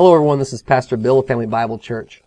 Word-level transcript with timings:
Hello, 0.00 0.14
everyone. 0.14 0.38
This 0.38 0.54
is 0.54 0.62
Pastor 0.62 0.96
Bill 0.96 1.18
of 1.18 1.26
Family 1.26 1.44
Bible 1.44 1.78
Church. 1.78 2.22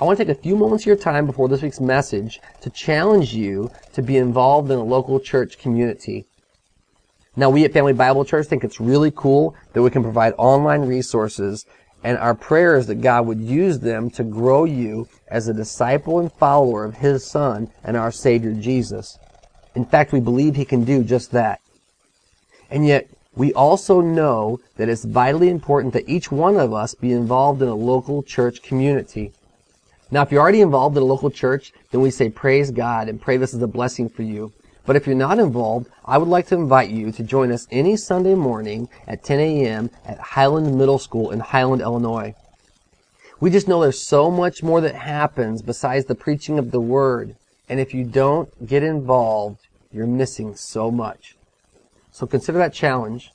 I 0.00 0.04
want 0.04 0.16
to 0.16 0.24
take 0.24 0.38
a 0.38 0.40
few 0.40 0.54
moments 0.54 0.84
of 0.84 0.86
your 0.86 0.94
time 0.96 1.26
before 1.26 1.48
this 1.48 1.60
week's 1.60 1.80
message 1.80 2.38
to 2.60 2.70
challenge 2.70 3.34
you 3.34 3.68
to 3.94 4.00
be 4.00 4.16
involved 4.16 4.70
in 4.70 4.78
a 4.78 4.84
local 4.84 5.18
church 5.18 5.58
community. 5.58 6.26
Now, 7.34 7.50
we 7.50 7.64
at 7.64 7.72
Family 7.72 7.94
Bible 7.94 8.24
Church 8.24 8.46
think 8.46 8.62
it's 8.62 8.78
really 8.78 9.10
cool 9.10 9.56
that 9.72 9.82
we 9.82 9.90
can 9.90 10.04
provide 10.04 10.34
online 10.38 10.82
resources, 10.82 11.66
and 12.04 12.16
our 12.16 12.36
prayer 12.36 12.76
is 12.76 12.86
that 12.86 13.00
God 13.00 13.26
would 13.26 13.40
use 13.40 13.80
them 13.80 14.08
to 14.10 14.22
grow 14.22 14.62
you 14.62 15.08
as 15.26 15.48
a 15.48 15.52
disciple 15.52 16.20
and 16.20 16.32
follower 16.32 16.84
of 16.84 16.98
His 16.98 17.26
Son 17.26 17.72
and 17.82 17.96
our 17.96 18.12
Savior 18.12 18.52
Jesus. 18.52 19.18
In 19.74 19.84
fact, 19.84 20.12
we 20.12 20.20
believe 20.20 20.54
He 20.54 20.64
can 20.64 20.84
do 20.84 21.02
just 21.02 21.32
that. 21.32 21.60
And 22.70 22.86
yet, 22.86 23.08
we 23.36 23.52
also 23.52 24.00
know 24.00 24.60
that 24.76 24.88
it's 24.88 25.04
vitally 25.04 25.50
important 25.50 25.92
that 25.92 26.08
each 26.08 26.32
one 26.32 26.56
of 26.56 26.72
us 26.72 26.94
be 26.94 27.12
involved 27.12 27.60
in 27.60 27.68
a 27.68 27.74
local 27.74 28.22
church 28.22 28.62
community. 28.62 29.32
Now, 30.10 30.22
if 30.22 30.32
you're 30.32 30.40
already 30.40 30.62
involved 30.62 30.96
in 30.96 31.02
a 31.02 31.06
local 31.06 31.30
church, 31.30 31.72
then 31.90 32.00
we 32.00 32.10
say 32.10 32.30
praise 32.30 32.70
God 32.70 33.08
and 33.08 33.20
pray 33.20 33.36
this 33.36 33.52
is 33.52 33.60
a 33.60 33.66
blessing 33.66 34.08
for 34.08 34.22
you. 34.22 34.52
But 34.86 34.96
if 34.96 35.06
you're 35.06 35.16
not 35.16 35.38
involved, 35.38 35.90
I 36.04 36.16
would 36.16 36.28
like 36.28 36.46
to 36.46 36.54
invite 36.54 36.90
you 36.90 37.12
to 37.12 37.22
join 37.22 37.52
us 37.52 37.66
any 37.70 37.96
Sunday 37.96 38.34
morning 38.34 38.88
at 39.06 39.22
10 39.22 39.40
a.m. 39.40 39.90
at 40.06 40.18
Highland 40.18 40.78
Middle 40.78 40.98
School 40.98 41.30
in 41.30 41.40
Highland, 41.40 41.82
Illinois. 41.82 42.34
We 43.38 43.50
just 43.50 43.68
know 43.68 43.82
there's 43.82 44.00
so 44.00 44.30
much 44.30 44.62
more 44.62 44.80
that 44.80 44.94
happens 44.94 45.60
besides 45.60 46.06
the 46.06 46.14
preaching 46.14 46.58
of 46.58 46.70
the 46.70 46.80
Word. 46.80 47.36
And 47.68 47.80
if 47.80 47.92
you 47.92 48.04
don't 48.04 48.66
get 48.66 48.82
involved, 48.82 49.58
you're 49.92 50.06
missing 50.06 50.54
so 50.54 50.90
much. 50.90 51.35
So 52.16 52.26
consider 52.26 52.56
that 52.56 52.72
challenge. 52.72 53.30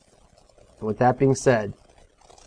And 0.80 0.88
with 0.88 0.98
that 0.98 1.20
being 1.20 1.35
said, 1.35 1.72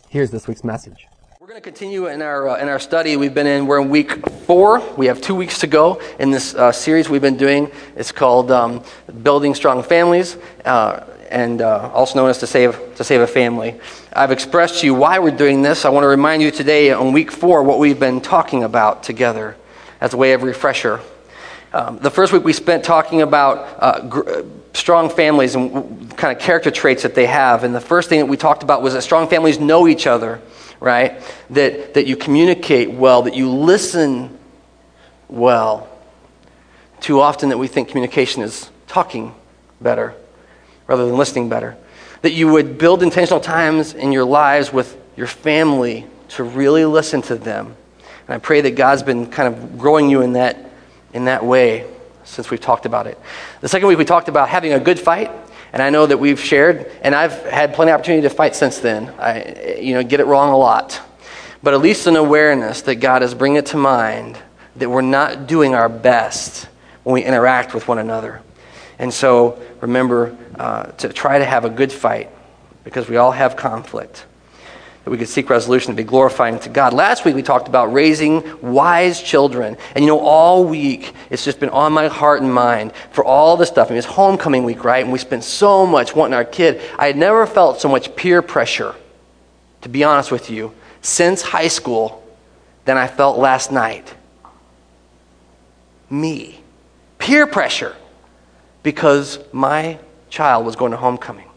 here's 0.09 0.31
this 0.31 0.49
week's 0.49 0.65
message. 0.65 1.07
We're 1.39 1.47
going 1.47 1.61
to 1.61 1.63
continue 1.63 2.07
in 2.07 2.21
our 2.21 2.49
uh, 2.49 2.57
in 2.57 2.67
our 2.67 2.77
study. 2.77 3.15
We've 3.15 3.33
been 3.33 3.47
in. 3.47 3.67
We're 3.67 3.79
in 3.79 3.89
week 3.89 4.27
four. 4.41 4.81
We 4.97 5.05
have 5.05 5.21
two 5.21 5.33
weeks 5.33 5.59
to 5.59 5.67
go 5.67 6.01
in 6.19 6.31
this 6.31 6.53
uh, 6.53 6.73
series 6.73 7.07
we've 7.07 7.21
been 7.21 7.37
doing. 7.37 7.71
It's 7.95 8.11
called 8.11 8.51
um, 8.51 8.83
"Building 9.23 9.55
Strong 9.55 9.83
Families," 9.83 10.35
uh, 10.65 11.05
and 11.29 11.61
uh, 11.61 11.89
also 11.93 12.19
known 12.19 12.29
as 12.29 12.37
"To 12.39 12.47
Save 12.47 12.95
to 12.95 13.05
Save 13.05 13.21
a 13.21 13.27
Family." 13.27 13.79
I've 14.11 14.31
expressed 14.31 14.81
to 14.81 14.87
you 14.87 14.93
why 14.93 15.19
we're 15.19 15.37
doing 15.37 15.61
this. 15.61 15.85
I 15.85 15.89
want 15.89 16.03
to 16.03 16.09
remind 16.09 16.41
you 16.41 16.51
today 16.51 16.91
on 16.91 17.13
week 17.13 17.31
four 17.31 17.63
what 17.63 17.79
we've 17.79 17.97
been 17.97 18.19
talking 18.19 18.65
about 18.65 19.03
together, 19.03 19.55
as 20.01 20.13
a 20.13 20.17
way 20.17 20.33
of 20.33 20.43
refresher. 20.43 20.99
Um, 21.75 21.99
the 21.99 22.09
first 22.09 22.31
week 22.31 22.45
we 22.45 22.53
spent 22.53 22.85
talking 22.85 23.21
about 23.21 23.83
uh, 23.83 24.07
gr- 24.07 24.43
strong 24.71 25.09
families 25.09 25.55
and 25.55 26.15
kind 26.15 26.33
of 26.33 26.41
character 26.41 26.71
traits 26.71 27.03
that 27.03 27.15
they 27.15 27.25
have. 27.25 27.65
And 27.65 27.75
the 27.75 27.81
first 27.81 28.07
thing 28.07 28.19
that 28.19 28.27
we 28.27 28.37
talked 28.37 28.63
about 28.63 28.81
was 28.81 28.93
that 28.93 29.01
strong 29.01 29.27
families 29.27 29.59
know 29.59 29.85
each 29.85 30.07
other, 30.07 30.41
right? 30.79 31.21
That, 31.49 31.95
that 31.95 32.07
you 32.07 32.15
communicate 32.15 32.91
well, 32.91 33.23
that 33.23 33.35
you 33.35 33.49
listen 33.49 34.39
well. 35.27 35.89
Too 37.01 37.19
often 37.19 37.49
that 37.49 37.57
we 37.57 37.67
think 37.67 37.89
communication 37.89 38.41
is 38.41 38.69
talking 38.87 39.35
better 39.81 40.15
rather 40.87 41.05
than 41.05 41.17
listening 41.17 41.49
better. 41.49 41.75
That 42.21 42.31
you 42.31 42.53
would 42.53 42.77
build 42.77 43.03
intentional 43.03 43.41
times 43.41 43.93
in 43.93 44.13
your 44.13 44.23
lives 44.23 44.71
with 44.71 44.97
your 45.17 45.27
family 45.27 46.07
to 46.29 46.45
really 46.45 46.85
listen 46.85 47.21
to 47.23 47.35
them. 47.35 47.75
And 48.27 48.35
I 48.35 48.37
pray 48.37 48.61
that 48.61 48.75
God's 48.75 49.03
been 49.03 49.27
kind 49.29 49.53
of 49.53 49.77
growing 49.77 50.09
you 50.09 50.21
in 50.21 50.33
that, 50.33 50.71
in 51.15 51.25
that 51.25 51.43
way 51.43 51.87
since 52.25 52.51
we've 52.51 52.59
talked 52.59 52.85
about 52.85 53.07
it. 53.07 53.17
The 53.61 53.69
second 53.69 53.87
week 53.87 53.97
we 53.97 54.05
talked 54.05 54.27
about 54.27 54.49
having 54.49 54.73
a 54.73 54.79
good 54.79 54.99
fight, 54.99 55.31
and 55.71 55.81
I 55.81 55.89
know 55.89 56.05
that 56.05 56.17
we've 56.17 56.39
shared, 56.39 56.91
and 57.01 57.15
I've 57.15 57.33
had 57.45 57.73
plenty 57.73 57.91
of 57.91 57.95
opportunity 57.99 58.27
to 58.27 58.33
fight 58.33 58.55
since 58.55 58.79
then. 58.79 59.09
I, 59.17 59.77
you 59.79 59.93
know, 59.93 60.03
get 60.03 60.19
it 60.19 60.25
wrong 60.25 60.51
a 60.51 60.57
lot, 60.57 61.01
but 61.63 61.73
at 61.73 61.79
least 61.79 62.05
an 62.07 62.17
awareness 62.17 62.81
that 62.83 62.95
God 62.95 63.23
is 63.23 63.33
bringing 63.33 63.57
it 63.57 63.67
to 63.67 63.77
mind 63.77 64.37
that 64.75 64.89
we're 64.89 65.01
not 65.01 65.47
doing 65.47 65.73
our 65.73 65.87
best 65.87 66.67
when 67.03 67.13
we 67.13 67.23
interact 67.23 67.73
with 67.73 67.87
one 67.87 67.97
another. 67.97 68.41
And 68.99 69.13
so 69.13 69.61
remember 69.79 70.35
uh, 70.55 70.83
to 70.83 71.09
try 71.09 71.39
to 71.39 71.45
have 71.45 71.63
a 71.63 71.69
good 71.69 71.91
fight 71.91 72.29
because 72.83 73.07
we 73.07 73.15
all 73.15 73.31
have 73.31 73.55
conflict 73.55 74.25
that 75.05 75.11
we 75.11 75.19
could 75.19 75.29
seek 75.29 75.51
resolution 75.51 75.91
to 75.91 75.95
be 75.95 76.03
glorifying 76.03 76.57
to 76.59 76.67
God. 76.67 76.91
Last 76.91 77.25
week 77.25 77.35
we 77.35 77.43
talked 77.43 77.67
about 77.67 77.93
raising 77.93 78.43
wise 78.59 79.21
children. 79.21 79.77
And 79.93 80.03
you 80.03 80.09
know, 80.09 80.19
all 80.19 80.65
week 80.65 81.13
it's 81.29 81.45
just 81.45 81.59
been 81.59 81.69
on 81.69 81.93
my 81.93 82.07
heart 82.07 82.41
and 82.41 82.51
mind 82.51 82.91
for 83.11 83.23
all 83.23 83.55
the 83.55 83.67
stuff. 83.67 83.87
I 83.87 83.91
mean, 83.91 83.99
it's 83.99 84.07
homecoming 84.07 84.63
week, 84.63 84.83
right? 84.83 85.03
And 85.03 85.13
we 85.13 85.19
spent 85.19 85.43
so 85.43 85.85
much 85.85 86.15
wanting 86.15 86.33
our 86.33 86.43
kid. 86.43 86.81
I 86.97 87.05
had 87.05 87.17
never 87.17 87.45
felt 87.45 87.79
so 87.79 87.87
much 87.87 88.15
peer 88.15 88.41
pressure, 88.41 88.95
to 89.81 89.89
be 89.89 90.03
honest 90.03 90.31
with 90.31 90.49
you, 90.49 90.73
since 91.03 91.43
high 91.43 91.67
school 91.67 92.23
than 92.85 92.97
I 92.97 93.05
felt 93.05 93.37
last 93.37 93.71
night. 93.71 94.11
Me. 96.09 96.59
Peer 97.19 97.45
pressure. 97.45 97.95
Because 98.81 99.37
my 99.51 99.99
child 100.31 100.65
was 100.65 100.75
going 100.75 100.91
to 100.91 100.97
homecoming. 100.97 101.47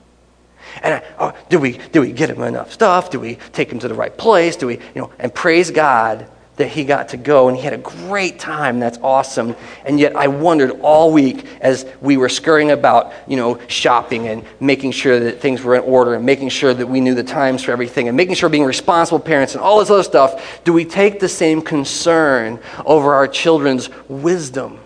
And 0.82 0.94
I, 0.94 1.02
oh, 1.18 1.32
do 1.48 1.58
we 1.58 1.78
do 1.92 2.00
we 2.00 2.12
get 2.12 2.30
him 2.30 2.42
enough 2.42 2.72
stuff? 2.72 3.10
Do 3.10 3.20
we 3.20 3.36
take 3.52 3.70
him 3.70 3.78
to 3.80 3.88
the 3.88 3.94
right 3.94 4.16
place? 4.16 4.56
Do 4.56 4.66
we 4.66 4.74
you 4.76 5.02
know? 5.02 5.12
And 5.18 5.34
praise 5.34 5.70
God 5.70 6.28
that 6.58 6.68
he 6.68 6.84
got 6.84 7.10
to 7.10 7.16
go 7.16 7.48
and 7.48 7.56
he 7.56 7.62
had 7.62 7.72
a 7.72 7.78
great 7.78 8.38
time. 8.38 8.80
That's 8.80 8.98
awesome. 8.98 9.56
And 9.84 9.98
yet 9.98 10.14
I 10.16 10.26
wondered 10.26 10.80
all 10.82 11.12
week 11.12 11.46
as 11.60 11.86
we 12.00 12.16
were 12.16 12.28
scurrying 12.28 12.72
about, 12.72 13.12
you 13.28 13.36
know, 13.36 13.60
shopping 13.68 14.26
and 14.26 14.44
making 14.60 14.90
sure 14.90 15.20
that 15.20 15.40
things 15.40 15.62
were 15.62 15.76
in 15.76 15.82
order 15.82 16.14
and 16.14 16.26
making 16.26 16.48
sure 16.50 16.74
that 16.74 16.86
we 16.86 17.00
knew 17.00 17.14
the 17.14 17.22
times 17.22 17.62
for 17.62 17.70
everything 17.70 18.08
and 18.08 18.16
making 18.16 18.34
sure 18.34 18.48
being 18.48 18.64
responsible 18.64 19.20
parents 19.20 19.54
and 19.54 19.62
all 19.62 19.78
this 19.78 19.88
other 19.88 20.02
stuff. 20.02 20.64
Do 20.64 20.72
we 20.72 20.84
take 20.84 21.20
the 21.20 21.28
same 21.28 21.62
concern 21.62 22.58
over 22.84 23.14
our 23.14 23.28
children's 23.28 23.88
wisdom? 24.08 24.80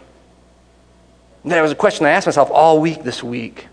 That 1.46 1.62
was 1.62 1.72
a 1.72 1.74
question 1.74 2.06
I 2.06 2.10
asked 2.10 2.26
myself 2.26 2.50
all 2.52 2.80
week 2.80 3.02
this 3.02 3.22
week. 3.22 3.66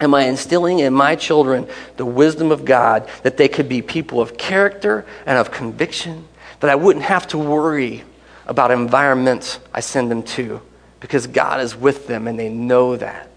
Am 0.00 0.14
I 0.14 0.24
instilling 0.24 0.78
in 0.78 0.94
my 0.94 1.14
children 1.14 1.68
the 1.96 2.06
wisdom 2.06 2.50
of 2.50 2.64
God 2.64 3.08
that 3.22 3.36
they 3.36 3.48
could 3.48 3.68
be 3.68 3.82
people 3.82 4.20
of 4.20 4.38
character 4.38 5.04
and 5.26 5.36
of 5.36 5.50
conviction? 5.50 6.26
That 6.60 6.70
I 6.70 6.74
wouldn't 6.74 7.04
have 7.04 7.26
to 7.28 7.38
worry 7.38 8.04
about 8.46 8.70
environments 8.70 9.60
I 9.74 9.80
send 9.80 10.10
them 10.10 10.22
to 10.22 10.62
because 11.00 11.26
God 11.26 11.60
is 11.60 11.76
with 11.76 12.06
them 12.06 12.26
and 12.26 12.38
they 12.38 12.48
know 12.48 12.96
that. 12.96 13.30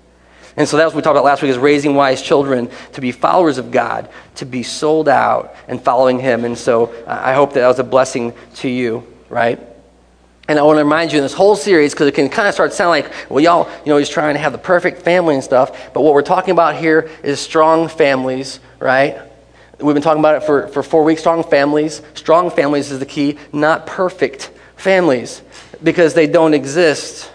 And 0.55 0.67
so 0.67 0.77
that's 0.77 0.93
what 0.93 0.97
we 0.97 1.01
talked 1.01 1.15
about 1.15 1.25
last 1.25 1.41
week 1.41 1.49
is 1.49 1.57
raising 1.57 1.95
wise 1.95 2.21
children 2.21 2.69
to 2.93 3.01
be 3.01 3.11
followers 3.11 3.57
of 3.57 3.71
God, 3.71 4.09
to 4.35 4.45
be 4.45 4.61
sold 4.61 5.09
out 5.09 5.55
and 5.67 5.81
following 5.81 6.19
Him. 6.19 6.45
And 6.45 6.57
so 6.57 6.87
uh, 7.07 7.21
I 7.23 7.33
hope 7.33 7.53
that 7.53 7.61
that 7.61 7.67
was 7.67 7.79
a 7.79 7.83
blessing 7.83 8.33
to 8.55 8.69
you, 8.69 9.05
right? 9.29 9.59
And 10.53 10.59
I 10.59 10.61
want 10.61 10.77
to 10.77 10.83
remind 10.83 11.11
you 11.11 11.17
in 11.17 11.23
this 11.23 11.33
whole 11.33 11.55
series, 11.55 11.95
because 11.95 12.05
it 12.05 12.11
can 12.11 12.29
kind 12.29 12.47
of 12.47 12.53
start 12.53 12.69
to 12.69 12.77
sound 12.77 12.91
like, 12.91 13.11
well, 13.27 13.39
y'all, 13.39 13.67
you 13.83 13.89
know, 13.89 13.97
he's 13.97 14.07
trying 14.07 14.35
to 14.35 14.39
have 14.39 14.51
the 14.51 14.59
perfect 14.59 15.01
family 15.01 15.33
and 15.33 15.43
stuff. 15.43 15.91
But 15.95 16.01
what 16.01 16.13
we're 16.13 16.21
talking 16.21 16.51
about 16.51 16.75
here 16.75 17.09
is 17.23 17.39
strong 17.39 17.87
families, 17.87 18.59
right? 18.77 19.17
We've 19.79 19.95
been 19.95 20.03
talking 20.03 20.19
about 20.19 20.43
it 20.43 20.45
for, 20.45 20.67
for 20.67 20.83
four 20.83 21.03
weeks 21.05 21.21
strong 21.21 21.43
families. 21.43 22.03
Strong 22.13 22.51
families 22.51 22.91
is 22.91 22.99
the 22.99 23.05
key, 23.07 23.39
not 23.51 23.87
perfect 23.87 24.51
families, 24.75 25.41
because 25.81 26.13
they 26.13 26.27
don't 26.27 26.53
exist. 26.53 27.31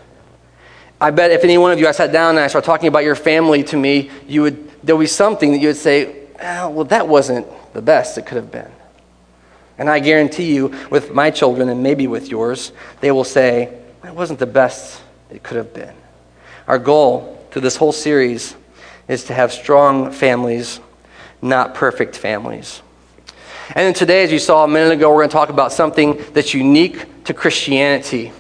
I 1.00 1.10
bet 1.10 1.32
if 1.32 1.42
any 1.42 1.58
one 1.58 1.72
of 1.72 1.80
you 1.80 1.88
I 1.88 1.90
sat 1.90 2.12
down 2.12 2.36
and 2.36 2.38
I 2.38 2.46
started 2.46 2.66
talking 2.66 2.86
about 2.86 3.02
your 3.02 3.16
family 3.16 3.64
to 3.64 3.76
me, 3.76 4.12
you 4.28 4.42
would, 4.42 4.70
there 4.84 4.94
would 4.94 5.02
be 5.02 5.08
something 5.08 5.50
that 5.50 5.58
you 5.58 5.66
would 5.66 5.76
say, 5.76 6.14
well, 6.38 6.84
that 6.84 7.08
wasn't 7.08 7.48
the 7.72 7.82
best 7.82 8.16
it 8.16 8.26
could 8.26 8.36
have 8.36 8.52
been. 8.52 8.70
And 9.78 9.88
I 9.88 10.00
guarantee 10.00 10.54
you, 10.54 10.74
with 10.90 11.14
my 11.14 11.30
children 11.30 11.68
and 11.68 11.82
maybe 11.82 12.06
with 12.08 12.28
yours, 12.28 12.72
they 13.00 13.12
will 13.12 13.24
say, 13.24 13.72
it 14.04 14.14
wasn't 14.14 14.40
the 14.40 14.46
best 14.46 15.00
it 15.30 15.42
could 15.42 15.56
have 15.56 15.72
been. 15.72 15.94
Our 16.66 16.78
goal 16.78 17.46
through 17.50 17.62
this 17.62 17.76
whole 17.76 17.92
series 17.92 18.56
is 19.06 19.24
to 19.24 19.34
have 19.34 19.52
strong 19.52 20.10
families, 20.10 20.80
not 21.40 21.74
perfect 21.74 22.16
families. 22.16 22.82
And 23.68 23.86
then 23.86 23.94
today, 23.94 24.24
as 24.24 24.32
you 24.32 24.38
saw 24.38 24.64
a 24.64 24.68
minute 24.68 24.92
ago, 24.92 25.10
we're 25.10 25.19
going 25.19 25.28
to 25.28 25.32
talk 25.32 25.50
about 25.50 25.72
something 25.72 26.22
that's 26.32 26.54
unique 26.54 27.24
to 27.24 27.34
Christianity. 27.34 28.32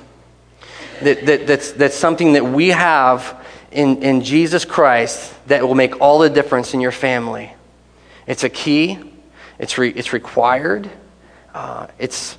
That, 1.02 1.24
that, 1.26 1.46
that's, 1.46 1.72
that's 1.72 1.94
something 1.94 2.32
that 2.32 2.44
we 2.44 2.68
have 2.68 3.46
in, 3.70 4.02
in 4.02 4.22
Jesus 4.22 4.64
Christ 4.64 5.32
that 5.46 5.66
will 5.66 5.74
make 5.74 6.00
all 6.00 6.18
the 6.18 6.30
difference 6.30 6.74
in 6.74 6.80
your 6.80 6.92
family. 6.92 7.52
It's 8.26 8.42
a 8.42 8.48
key, 8.48 8.98
it's, 9.58 9.78
re, 9.78 9.90
it's 9.90 10.12
required, 10.12 10.90
uh, 11.58 11.88
it's 11.98 12.38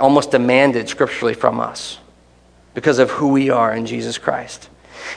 almost 0.00 0.30
demanded 0.30 0.88
scripturally 0.88 1.34
from 1.34 1.60
us 1.60 1.98
because 2.72 2.98
of 2.98 3.10
who 3.10 3.28
we 3.28 3.50
are 3.50 3.74
in 3.74 3.84
Jesus 3.84 4.16
Christ. 4.16 4.70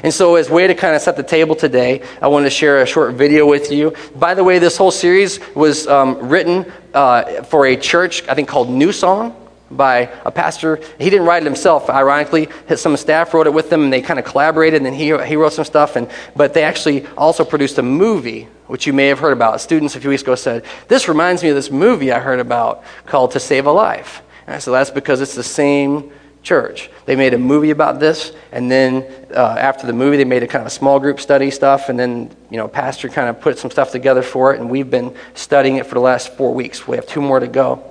And 0.03 0.13
so, 0.13 0.35
as 0.35 0.49
way 0.49 0.67
to 0.67 0.75
kind 0.75 0.93
of 0.93 1.01
set 1.01 1.15
the 1.15 1.23
table 1.23 1.55
today, 1.55 2.03
I 2.21 2.27
wanted 2.27 2.45
to 2.45 2.49
share 2.49 2.81
a 2.81 2.85
short 2.85 3.13
video 3.13 3.47
with 3.47 3.71
you. 3.71 3.93
By 4.15 4.33
the 4.33 4.43
way, 4.43 4.59
this 4.59 4.75
whole 4.75 4.91
series 4.91 5.39
was 5.55 5.87
um, 5.87 6.27
written 6.27 6.69
uh, 6.93 7.43
for 7.43 7.65
a 7.65 7.77
church, 7.77 8.27
I 8.27 8.35
think, 8.35 8.49
called 8.49 8.69
New 8.69 8.91
Song. 8.91 9.40
By 9.75 10.11
a 10.25 10.31
pastor. 10.31 10.79
He 10.99 11.09
didn't 11.09 11.25
write 11.25 11.43
it 11.43 11.45
himself, 11.45 11.89
ironically. 11.89 12.49
Some 12.75 12.97
staff 12.97 13.33
wrote 13.33 13.47
it 13.47 13.53
with 13.53 13.71
him, 13.71 13.83
and 13.83 13.93
they 13.93 14.01
kind 14.01 14.19
of 14.19 14.25
collaborated, 14.25 14.77
and 14.77 14.85
then 14.85 14.93
he, 14.93 15.05
he 15.25 15.35
wrote 15.35 15.53
some 15.53 15.65
stuff. 15.65 15.95
And, 15.95 16.09
but 16.35 16.53
they 16.53 16.63
actually 16.63 17.05
also 17.17 17.43
produced 17.43 17.77
a 17.77 17.83
movie, 17.83 18.47
which 18.67 18.87
you 18.87 18.93
may 18.93 19.07
have 19.07 19.19
heard 19.19 19.33
about. 19.33 19.61
Students 19.61 19.95
a 19.95 19.99
few 19.99 20.09
weeks 20.09 20.21
ago 20.21 20.35
said, 20.35 20.65
This 20.87 21.07
reminds 21.07 21.43
me 21.43 21.49
of 21.49 21.55
this 21.55 21.71
movie 21.71 22.11
I 22.11 22.19
heard 22.19 22.39
about 22.39 22.83
called 23.05 23.31
To 23.31 23.39
Save 23.39 23.65
a 23.65 23.71
Life. 23.71 24.21
And 24.47 24.55
I 24.55 24.59
said, 24.59 24.71
That's 24.71 24.91
because 24.91 25.21
it's 25.21 25.35
the 25.35 25.43
same 25.43 26.11
church. 26.43 26.89
They 27.05 27.15
made 27.15 27.33
a 27.33 27.37
movie 27.37 27.71
about 27.71 27.99
this, 27.99 28.33
and 28.51 28.69
then 28.69 29.05
uh, 29.33 29.55
after 29.59 29.85
the 29.85 29.93
movie, 29.93 30.17
they 30.17 30.25
made 30.25 30.43
a 30.43 30.47
kind 30.47 30.65
of 30.65 30.71
small 30.71 30.99
group 30.99 31.19
study 31.19 31.51
stuff, 31.51 31.89
and 31.89 31.99
then 31.99 32.35
you 32.49 32.57
know, 32.57 32.67
pastor 32.67 33.09
kind 33.09 33.29
of 33.29 33.39
put 33.39 33.59
some 33.59 33.71
stuff 33.71 33.91
together 33.91 34.21
for 34.21 34.53
it, 34.53 34.59
and 34.59 34.69
we've 34.69 34.89
been 34.89 35.15
studying 35.33 35.77
it 35.77 35.85
for 35.85 35.95
the 35.95 36.01
last 36.01 36.35
four 36.35 36.53
weeks. 36.53 36.87
We 36.87 36.95
have 36.95 37.05
two 37.05 37.21
more 37.21 37.39
to 37.39 37.47
go, 37.47 37.83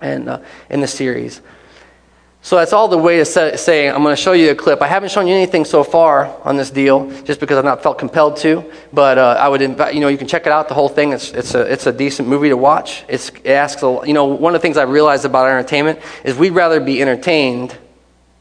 and 0.00 0.28
uh, 0.28 0.40
in 0.70 0.80
the 0.80 0.86
series. 0.86 1.40
So 2.40 2.56
that's 2.56 2.72
all 2.72 2.88
the 2.88 2.96
way 2.96 3.18
to 3.18 3.24
say, 3.24 3.90
I'm 3.90 4.02
going 4.02 4.14
to 4.14 4.22
show 4.22 4.32
you 4.32 4.50
a 4.50 4.54
clip. 4.54 4.80
I 4.80 4.86
haven't 4.86 5.10
shown 5.10 5.26
you 5.26 5.34
anything 5.34 5.64
so 5.64 5.82
far 5.82 6.34
on 6.44 6.56
this 6.56 6.70
deal, 6.70 7.10
just 7.24 7.40
because 7.40 7.58
I've 7.58 7.64
not 7.64 7.82
felt 7.82 7.98
compelled 7.98 8.36
to. 8.38 8.64
But 8.92 9.18
uh, 9.18 9.36
I 9.38 9.48
would 9.48 9.60
invite, 9.60 9.94
you 9.94 10.00
know, 10.00 10.08
you 10.08 10.16
can 10.16 10.28
check 10.28 10.46
it 10.46 10.52
out, 10.52 10.68
the 10.68 10.74
whole 10.74 10.88
thing. 10.88 11.12
It's, 11.12 11.32
it's, 11.32 11.54
a, 11.54 11.70
it's 11.70 11.86
a 11.86 11.92
decent 11.92 12.28
movie 12.28 12.48
to 12.48 12.56
watch. 12.56 13.04
It's, 13.08 13.30
it 13.30 13.48
asks, 13.48 13.82
a, 13.82 14.00
you 14.06 14.14
know, 14.14 14.26
one 14.26 14.54
of 14.54 14.60
the 14.60 14.62
things 14.62 14.76
I 14.76 14.84
realized 14.84 15.24
about 15.24 15.48
entertainment 15.48 15.98
is 16.24 16.38
we'd 16.38 16.50
rather 16.50 16.80
be 16.80 17.02
entertained 17.02 17.76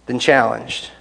than 0.05 0.19
challenged. 0.19 0.91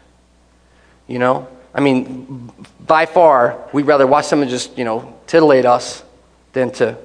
You 1.07 1.19
know? 1.19 1.49
I 1.75 1.81
mean, 1.81 2.51
by 2.87 3.05
far, 3.05 3.69
we'd 3.73 3.87
rather 3.87 4.07
watch 4.07 4.25
someone 4.25 4.49
just, 4.49 4.77
you 4.77 4.85
know, 4.85 5.15
titillate 5.27 5.67
us 5.67 6.03
than 6.55 6.71
to 6.73 6.97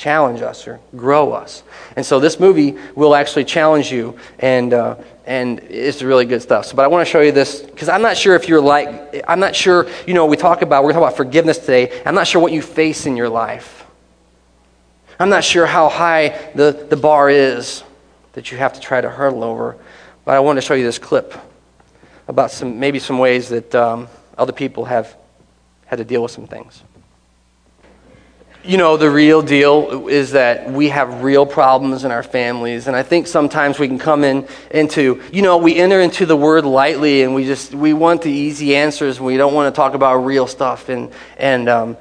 challenge 0.00 0.40
us 0.40 0.66
or 0.66 0.80
grow 0.96 1.32
us. 1.32 1.62
And 1.94 2.06
so 2.06 2.20
this 2.20 2.40
movie 2.40 2.78
will 2.94 3.14
actually 3.14 3.44
challenge 3.44 3.92
you, 3.92 4.16
and, 4.38 4.72
uh, 4.72 4.96
and 5.26 5.60
it's 5.60 6.02
really 6.02 6.24
good 6.24 6.40
stuff. 6.40 6.64
So, 6.64 6.74
but 6.74 6.86
I 6.86 6.88
want 6.88 7.06
to 7.06 7.10
show 7.10 7.20
you 7.20 7.32
this 7.32 7.60
because 7.60 7.90
I'm 7.90 8.00
not 8.00 8.16
sure 8.16 8.34
if 8.34 8.48
you're 8.48 8.62
like, 8.62 9.22
I'm 9.28 9.40
not 9.40 9.54
sure, 9.54 9.90
you 10.06 10.14
know, 10.14 10.24
we 10.24 10.38
talk 10.38 10.62
about, 10.62 10.84
we're 10.84 10.92
talking 10.92 11.04
about 11.04 11.18
forgiveness 11.18 11.58
today. 11.58 12.02
I'm 12.06 12.14
not 12.14 12.26
sure 12.26 12.40
what 12.40 12.50
you 12.50 12.62
face 12.62 13.04
in 13.04 13.14
your 13.14 13.28
life. 13.28 13.84
I'm 15.18 15.28
not 15.28 15.44
sure 15.44 15.66
how 15.66 15.90
high 15.90 16.50
the, 16.54 16.86
the 16.88 16.96
bar 16.96 17.28
is 17.28 17.84
that 18.32 18.50
you 18.50 18.56
have 18.56 18.72
to 18.72 18.80
try 18.80 19.02
to 19.02 19.10
hurdle 19.10 19.44
over. 19.44 19.76
But 20.24 20.34
I 20.34 20.40
want 20.40 20.56
to 20.56 20.62
show 20.62 20.72
you 20.72 20.84
this 20.84 20.98
clip 20.98 21.34
about 22.26 22.50
some, 22.50 22.80
maybe 22.80 23.00
some 23.00 23.18
ways 23.18 23.50
that 23.50 23.74
um, 23.74 24.08
other 24.38 24.52
people 24.52 24.86
have 24.86 25.14
had 25.84 25.96
to 25.96 26.04
deal 26.04 26.22
with 26.22 26.32
some 26.32 26.46
things 26.46 26.84
you 28.62 28.76
know, 28.76 28.96
the 28.96 29.10
real 29.10 29.40
deal 29.40 30.08
is 30.08 30.32
that 30.32 30.70
we 30.70 30.90
have 30.90 31.22
real 31.22 31.46
problems 31.46 32.04
in 32.04 32.10
our 32.10 32.22
families. 32.22 32.88
And 32.88 32.96
I 32.96 33.02
think 33.02 33.26
sometimes 33.26 33.78
we 33.78 33.88
can 33.88 33.98
come 33.98 34.22
in 34.22 34.46
into, 34.70 35.22
you 35.32 35.40
know, 35.40 35.56
we 35.56 35.76
enter 35.76 36.00
into 36.00 36.26
the 36.26 36.36
word 36.36 36.64
lightly 36.64 37.22
and 37.22 37.34
we 37.34 37.44
just, 37.44 37.74
we 37.74 37.94
want 37.94 38.22
the 38.22 38.30
easy 38.30 38.76
answers 38.76 39.16
and 39.16 39.26
we 39.26 39.36
don't 39.38 39.54
want 39.54 39.74
to 39.74 39.76
talk 39.76 39.94
about 39.94 40.16
real 40.16 40.46
stuff. 40.46 40.90
And, 40.90 41.10
and 41.38 41.68
um, 41.68 41.96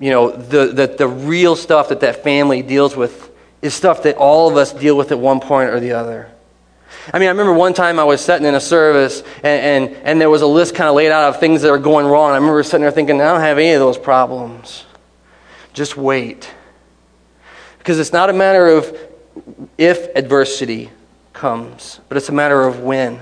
you 0.00 0.10
know, 0.10 0.30
the, 0.30 0.66
the, 0.66 0.86
the 0.86 1.08
real 1.08 1.56
stuff 1.56 1.90
that 1.90 2.00
that 2.00 2.22
family 2.22 2.62
deals 2.62 2.96
with 2.96 3.30
is 3.60 3.74
stuff 3.74 4.02
that 4.04 4.16
all 4.16 4.50
of 4.50 4.56
us 4.56 4.72
deal 4.72 4.96
with 4.96 5.12
at 5.12 5.18
one 5.18 5.40
point 5.40 5.70
or 5.70 5.78
the 5.78 5.92
other. 5.92 6.30
I 7.12 7.18
mean, 7.18 7.28
I 7.28 7.32
remember 7.32 7.52
one 7.52 7.74
time 7.74 7.98
I 7.98 8.04
was 8.04 8.22
sitting 8.22 8.46
in 8.46 8.54
a 8.54 8.60
service 8.60 9.22
and, 9.42 9.90
and, 9.90 9.96
and 10.04 10.20
there 10.20 10.30
was 10.30 10.40
a 10.40 10.46
list 10.46 10.74
kind 10.74 10.88
of 10.88 10.94
laid 10.94 11.10
out 11.10 11.28
of 11.28 11.38
things 11.38 11.60
that 11.62 11.70
were 11.70 11.78
going 11.78 12.06
wrong. 12.06 12.30
I 12.30 12.36
remember 12.36 12.62
sitting 12.62 12.80
there 12.80 12.90
thinking, 12.90 13.20
I 13.20 13.24
don't 13.24 13.40
have 13.40 13.58
any 13.58 13.72
of 13.72 13.80
those 13.80 13.98
problems. 13.98 14.84
Just 15.74 15.96
wait. 15.96 16.50
Because 17.78 17.98
it's 17.98 18.12
not 18.12 18.30
a 18.30 18.32
matter 18.32 18.68
of 18.68 18.96
if 19.76 20.08
adversity 20.16 20.90
comes, 21.34 22.00
but 22.08 22.16
it's 22.16 22.30
a 22.30 22.32
matter 22.32 22.62
of 22.62 22.80
when. 22.80 23.20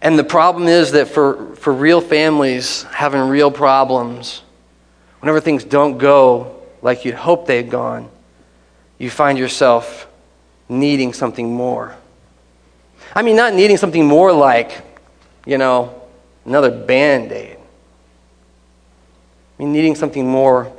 And 0.00 0.16
the 0.16 0.24
problem 0.24 0.68
is 0.68 0.92
that 0.92 1.08
for, 1.08 1.56
for 1.56 1.72
real 1.72 2.00
families 2.00 2.84
having 2.84 3.22
real 3.22 3.50
problems, 3.50 4.42
whenever 5.18 5.40
things 5.40 5.64
don't 5.64 5.98
go 5.98 6.62
like 6.82 7.04
you'd 7.04 7.16
hope 7.16 7.46
they'd 7.46 7.68
gone, 7.68 8.08
you 8.98 9.10
find 9.10 9.38
yourself 9.38 10.06
needing 10.68 11.12
something 11.12 11.52
more. 11.52 11.96
I 13.14 13.22
mean, 13.22 13.36
not 13.36 13.54
needing 13.54 13.76
something 13.76 14.06
more 14.06 14.32
like, 14.32 14.82
you 15.46 15.58
know, 15.58 16.00
another 16.44 16.70
band 16.70 17.32
aid. 17.32 17.56
I 19.58 19.62
mean, 19.62 19.72
needing 19.72 19.96
something 19.96 20.28
more 20.28 20.72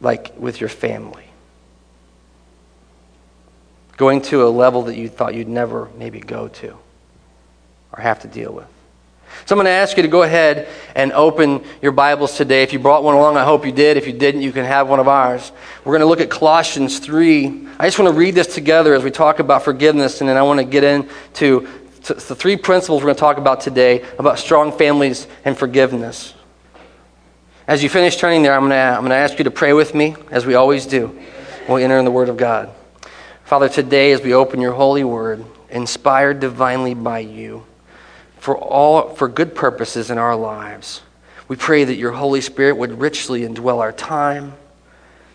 like 0.00 0.32
with 0.38 0.60
your 0.60 0.68
family. 0.68 1.24
Going 3.96 4.22
to 4.22 4.46
a 4.46 4.48
level 4.48 4.82
that 4.82 4.96
you 4.96 5.08
thought 5.08 5.34
you'd 5.34 5.48
never 5.48 5.88
maybe 5.96 6.20
go 6.20 6.48
to 6.48 6.76
or 7.92 8.00
have 8.00 8.20
to 8.20 8.28
deal 8.28 8.52
with. 8.52 8.68
So 9.46 9.54
I'm 9.54 9.58
going 9.58 9.66
to 9.66 9.70
ask 9.70 9.96
you 9.96 10.02
to 10.02 10.08
go 10.08 10.22
ahead 10.22 10.68
and 10.94 11.12
open 11.12 11.62
your 11.82 11.92
Bibles 11.92 12.36
today. 12.36 12.62
If 12.62 12.72
you 12.72 12.78
brought 12.78 13.02
one 13.02 13.14
along, 13.14 13.36
I 13.36 13.44
hope 13.44 13.64
you 13.64 13.72
did. 13.72 13.96
If 13.96 14.06
you 14.06 14.12
didn't, 14.12 14.42
you 14.42 14.52
can 14.52 14.64
have 14.64 14.88
one 14.88 15.00
of 15.00 15.08
ours. 15.08 15.52
We're 15.84 15.92
going 15.92 16.00
to 16.00 16.06
look 16.06 16.20
at 16.20 16.30
Colossians 16.30 16.98
3. 16.98 17.68
I 17.78 17.86
just 17.86 17.98
want 17.98 18.12
to 18.12 18.18
read 18.18 18.34
this 18.34 18.54
together 18.54 18.94
as 18.94 19.04
we 19.04 19.10
talk 19.10 19.38
about 19.38 19.64
forgiveness, 19.64 20.20
and 20.20 20.28
then 20.28 20.36
I 20.36 20.42
want 20.42 20.58
to 20.58 20.64
get 20.64 20.84
into 20.84 21.68
the 22.02 22.34
three 22.34 22.56
principles 22.56 23.02
we're 23.02 23.08
going 23.08 23.16
to 23.16 23.20
talk 23.20 23.36
about 23.36 23.60
today 23.60 24.04
about 24.18 24.38
strong 24.38 24.76
families 24.76 25.26
and 25.44 25.56
forgiveness. 25.56 26.34
As 27.68 27.82
you 27.82 27.90
finish 27.90 28.16
turning 28.16 28.42
there, 28.42 28.54
I'm 28.54 28.62
going, 28.62 28.70
to, 28.70 28.76
I'm 28.76 29.00
going 29.00 29.10
to 29.10 29.16
ask 29.16 29.36
you 29.36 29.44
to 29.44 29.50
pray 29.50 29.74
with 29.74 29.94
me, 29.94 30.16
as 30.30 30.46
we 30.46 30.54
always 30.54 30.86
do 30.86 31.08
when 31.66 31.76
we 31.76 31.84
enter 31.84 31.98
in 31.98 32.06
the 32.06 32.10
Word 32.10 32.30
of 32.30 32.38
God. 32.38 32.70
Father, 33.44 33.68
today 33.68 34.12
as 34.12 34.22
we 34.22 34.32
open 34.32 34.62
your 34.62 34.72
holy 34.72 35.04
word, 35.04 35.44
inspired 35.68 36.40
divinely 36.40 36.94
by 36.94 37.18
you, 37.18 37.66
for 38.38 38.56
all 38.56 39.14
for 39.14 39.28
good 39.28 39.54
purposes 39.54 40.10
in 40.10 40.16
our 40.16 40.34
lives, 40.34 41.02
we 41.46 41.56
pray 41.56 41.84
that 41.84 41.96
your 41.96 42.12
Holy 42.12 42.40
Spirit 42.40 42.78
would 42.78 42.98
richly 42.98 43.42
indwell 43.42 43.80
our 43.80 43.92
time, 43.92 44.54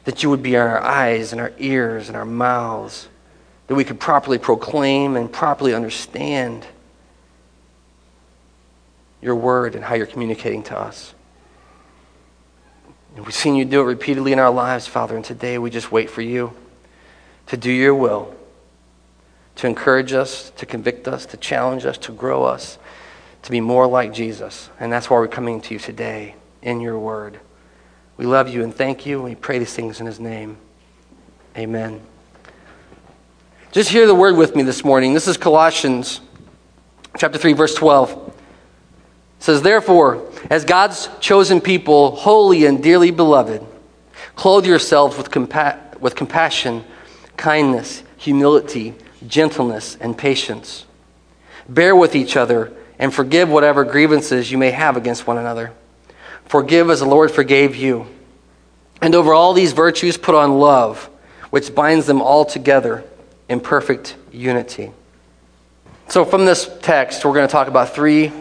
that 0.05 0.23
you 0.23 0.31
would 0.31 0.41
be 0.41 0.57
our 0.57 0.81
eyes 0.81 1.33
and 1.33 1.39
our 1.39 1.53
ears 1.59 2.07
and 2.07 2.17
our 2.17 2.25
mouths, 2.25 3.09
that 3.67 3.75
we 3.75 3.83
could 3.83 3.99
properly 3.99 4.39
proclaim 4.39 5.15
and 5.17 5.31
properly 5.31 5.75
understand 5.75 6.65
your 9.21 9.35
word 9.35 9.75
and 9.75 9.83
how 9.83 9.93
you're 9.93 10.07
communicating 10.07 10.63
to 10.63 10.75
us. 10.75 11.13
And 13.15 13.25
we've 13.25 13.35
seen 13.35 13.55
you 13.55 13.65
do 13.65 13.81
it 13.81 13.85
repeatedly 13.85 14.33
in 14.33 14.39
our 14.39 14.51
lives, 14.51 14.87
Father, 14.87 15.15
and 15.15 15.23
today 15.23 15.57
we 15.57 15.69
just 15.69 15.91
wait 15.91 16.09
for 16.09 16.21
you 16.21 16.53
to 17.47 17.57
do 17.57 17.71
your 17.71 17.93
will, 17.93 18.35
to 19.55 19.67
encourage 19.67 20.13
us, 20.13 20.49
to 20.51 20.65
convict 20.65 21.07
us, 21.07 21.25
to 21.27 21.37
challenge 21.37 21.85
us, 21.85 21.97
to 21.99 22.11
grow 22.11 22.43
us, 22.43 22.79
to 23.43 23.51
be 23.51 23.61
more 23.61 23.85
like 23.85 24.13
Jesus. 24.13 24.69
And 24.79 24.91
that's 24.91 25.09
why 25.09 25.17
we're 25.17 25.27
coming 25.27 25.61
to 25.61 25.73
you 25.75 25.79
today 25.79 26.35
in 26.61 26.81
your 26.81 26.97
word. 26.97 27.39
We 28.17 28.25
love 28.25 28.49
you 28.49 28.63
and 28.63 28.73
thank 28.73 29.05
you, 29.05 29.17
and 29.17 29.25
we 29.25 29.35
pray 29.35 29.59
these 29.59 29.73
things 29.73 29.99
in 29.99 30.05
his 30.05 30.19
name. 30.19 30.57
Amen. 31.55 32.01
Just 33.71 33.89
hear 33.89 34.07
the 34.07 34.15
word 34.15 34.37
with 34.37 34.55
me 34.55 34.63
this 34.63 34.83
morning. 34.83 35.13
This 35.13 35.27
is 35.27 35.37
Colossians 35.37 36.21
chapter 37.17 37.37
3 37.37 37.53
verse 37.53 37.75
12 37.75 38.32
says, 39.43 39.61
Therefore, 39.61 40.25
as 40.49 40.63
God's 40.63 41.09
chosen 41.19 41.59
people, 41.59 42.15
holy 42.15 42.65
and 42.65 42.81
dearly 42.81 43.11
beloved, 43.11 43.61
clothe 44.37 44.65
yourselves 44.65 45.17
with, 45.17 45.31
compa- 45.31 45.99
with 45.99 46.15
compassion, 46.15 46.85
kindness, 47.35 48.03
humility, 48.15 48.93
gentleness, 49.27 49.97
and 49.99 50.17
patience. 50.17 50.85
Bear 51.67 51.93
with 51.93 52.15
each 52.15 52.37
other 52.37 52.71
and 52.97 53.13
forgive 53.13 53.49
whatever 53.49 53.83
grievances 53.83 54.49
you 54.49 54.57
may 54.57 54.71
have 54.71 54.95
against 54.95 55.27
one 55.27 55.37
another. 55.37 55.73
Forgive 56.45 56.89
as 56.89 57.01
the 57.01 57.05
Lord 57.05 57.29
forgave 57.29 57.75
you. 57.75 58.07
And 59.01 59.13
over 59.13 59.33
all 59.33 59.51
these 59.51 59.73
virtues, 59.73 60.15
put 60.15 60.35
on 60.35 60.57
love, 60.57 61.09
which 61.49 61.75
binds 61.75 62.05
them 62.05 62.21
all 62.21 62.45
together 62.45 63.03
in 63.49 63.59
perfect 63.59 64.15
unity. 64.31 64.93
So, 66.07 66.23
from 66.23 66.45
this 66.45 66.69
text, 66.81 67.25
we're 67.25 67.33
going 67.33 67.47
to 67.47 67.51
talk 67.51 67.67
about 67.67 67.93
three 67.93 68.31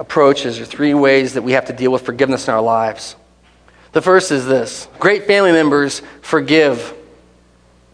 approaches 0.00 0.58
or 0.58 0.64
three 0.64 0.94
ways 0.94 1.34
that 1.34 1.42
we 1.42 1.52
have 1.52 1.66
to 1.66 1.74
deal 1.74 1.92
with 1.92 2.02
forgiveness 2.02 2.48
in 2.48 2.54
our 2.54 2.62
lives. 2.62 3.16
The 3.92 4.00
first 4.00 4.32
is 4.32 4.46
this 4.46 4.88
great 4.98 5.26
family 5.26 5.52
members 5.52 6.00
forgive, 6.22 6.94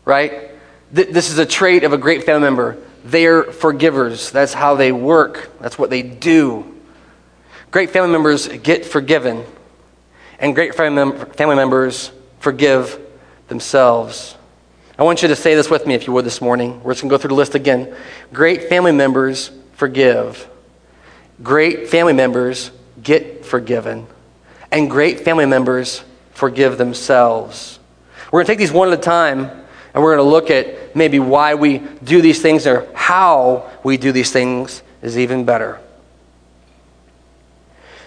right? 0.05 0.53
This 0.93 1.31
is 1.31 1.39
a 1.39 1.45
trait 1.45 1.83
of 1.83 1.93
a 1.93 1.99
great 1.99 2.23
family 2.25 2.47
member. 2.47 2.79
They're 3.05 3.43
forgivers. 3.43 4.31
That's 4.31 4.55
how 4.55 4.77
they 4.77 4.93
work, 4.93 5.51
that's 5.61 5.79
what 5.79 5.91
they 5.91 6.03
do. 6.03 6.73
Great 7.73 7.91
family 7.91 8.13
members 8.13 8.47
get 8.47 8.87
forgiven, 8.87 9.45
and 10.39 10.55
great 10.55 10.77
family 10.77 11.57
members 11.57 12.13
forgive 12.39 13.01
themselves. 13.49 14.37
I 14.97 15.03
want 15.03 15.23
you 15.23 15.29
to 15.29 15.37
say 15.37 15.57
this 15.57 15.69
with 15.69 15.87
me, 15.87 15.95
if 15.95 16.07
you 16.07 16.13
would, 16.13 16.25
this 16.25 16.41
morning. 16.41 16.83
We're 16.85 16.93
just 16.93 17.03
going 17.03 17.11
to 17.11 17.15
go 17.15 17.19
through 17.19 17.31
the 17.31 17.35
list 17.35 17.57
again. 17.57 17.95
Great 18.33 18.69
family 18.69 18.93
members 18.93 19.51
forgive. 19.73 20.49
Great 21.43 21.89
family 21.89 22.13
members 22.13 22.71
get 23.03 23.45
forgiven, 23.45 24.07
and 24.71 24.91
great 24.91 25.21
family 25.21 25.47
members 25.47 26.03
forgive 26.33 26.79
themselves. 26.79 27.79
We're 28.27 28.39
going 28.39 28.47
to 28.47 28.53
take 28.53 28.59
these 28.59 28.73
one 28.73 28.89
at 28.89 28.99
a 28.99 29.03
time, 29.03 29.51
and 29.95 30.03
we're 30.03 30.17
going 30.17 30.27
to 30.27 30.31
look 30.31 30.51
at 30.51 30.97
maybe 30.97 31.19
why 31.19 31.55
we 31.55 31.79
do 32.03 32.21
these 32.21 32.41
things 32.41 32.67
or 32.67 32.89
how 32.95 33.71
we 33.83 33.97
do 33.97 34.13
these 34.13 34.33
things 34.33 34.83
is 35.03 35.19
even 35.19 35.45
better. 35.45 35.79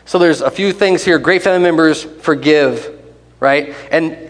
So 0.05 0.17
there's 0.17 0.41
a 0.41 0.49
few 0.49 0.73
things 0.73 1.05
here. 1.05 1.19
Great 1.19 1.43
family 1.43 1.61
members 1.61 2.03
forgive, 2.03 2.99
right? 3.39 3.75
And 3.91 4.28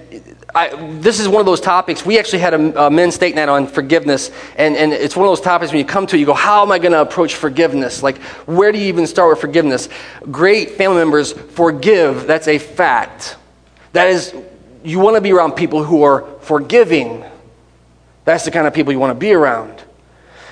I, 0.53 0.75
this 0.99 1.19
is 1.19 1.27
one 1.27 1.39
of 1.39 1.45
those 1.45 1.61
topics. 1.61 2.05
We 2.05 2.17
actually 2.17 2.39
had 2.39 2.53
a, 2.53 2.87
a 2.87 2.89
men's 2.89 3.13
state 3.13 3.35
night 3.35 3.49
on 3.49 3.67
forgiveness, 3.67 4.31
and, 4.55 4.75
and 4.75 4.91
it's 4.91 5.15
one 5.15 5.25
of 5.27 5.31
those 5.31 5.41
topics 5.41 5.71
when 5.71 5.79
you 5.79 5.85
come 5.85 6.07
to 6.07 6.15
it, 6.15 6.19
you 6.19 6.25
go, 6.25 6.33
How 6.33 6.63
am 6.63 6.71
I 6.71 6.79
going 6.79 6.91
to 6.91 7.01
approach 7.01 7.35
forgiveness? 7.35 8.01
Like, 8.01 8.17
where 8.47 8.71
do 8.71 8.79
you 8.79 8.85
even 8.85 9.05
start 9.05 9.29
with 9.29 9.39
forgiveness? 9.39 9.89
Great 10.31 10.71
family 10.71 10.97
members 10.97 11.33
forgive. 11.33 12.25
That's 12.25 12.47
a 12.47 12.57
fact. 12.57 13.37
That 13.93 14.09
is, 14.09 14.33
you 14.83 14.99
want 14.99 15.17
to 15.17 15.21
be 15.21 15.31
around 15.31 15.53
people 15.53 15.83
who 15.83 16.03
are 16.03 16.25
forgiving. 16.41 17.23
That's 18.25 18.45
the 18.45 18.51
kind 18.51 18.65
of 18.65 18.73
people 18.73 18.91
you 18.91 18.99
want 18.99 19.11
to 19.11 19.19
be 19.19 19.33
around. 19.33 19.83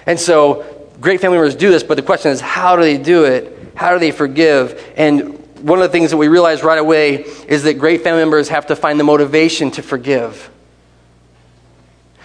And 0.05 0.19
so, 0.19 0.87
great 1.01 1.21
family 1.21 1.37
members 1.37 1.55
do 1.55 1.71
this, 1.71 1.81
but 1.83 1.95
the 1.95 2.03
question 2.03 2.31
is, 2.31 2.39
how 2.39 2.75
do 2.75 2.83
they 2.83 2.97
do 2.97 3.25
it? 3.25 3.73
How 3.75 3.93
do 3.93 3.99
they 3.99 4.11
forgive? 4.11 4.93
And 4.95 5.36
one 5.61 5.79
of 5.79 5.83
the 5.83 5.89
things 5.89 6.11
that 6.11 6.17
we 6.17 6.27
realize 6.27 6.63
right 6.63 6.79
away 6.79 7.23
is 7.47 7.63
that 7.63 7.75
great 7.75 8.01
family 8.01 8.21
members 8.21 8.49
have 8.49 8.67
to 8.67 8.75
find 8.75 8.99
the 8.99 9.03
motivation 9.03 9.71
to 9.71 9.81
forgive. 9.81 10.49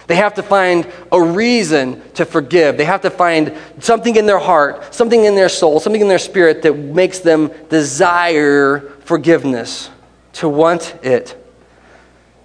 They 0.07 0.15
have 0.15 0.33
to 0.35 0.43
find 0.43 0.91
a 1.11 1.21
reason 1.21 2.01
to 2.13 2.25
forgive. 2.25 2.77
They 2.77 2.85
have 2.85 3.01
to 3.01 3.09
find 3.09 3.57
something 3.79 4.15
in 4.15 4.25
their 4.25 4.39
heart, 4.39 4.93
something 4.93 5.23
in 5.23 5.35
their 5.35 5.49
soul, 5.49 5.79
something 5.79 6.01
in 6.01 6.07
their 6.07 6.19
spirit 6.19 6.61
that 6.63 6.77
makes 6.77 7.19
them 7.19 7.51
desire 7.69 8.79
forgiveness, 9.01 9.89
to 10.33 10.49
want 10.49 10.95
it. 11.03 11.37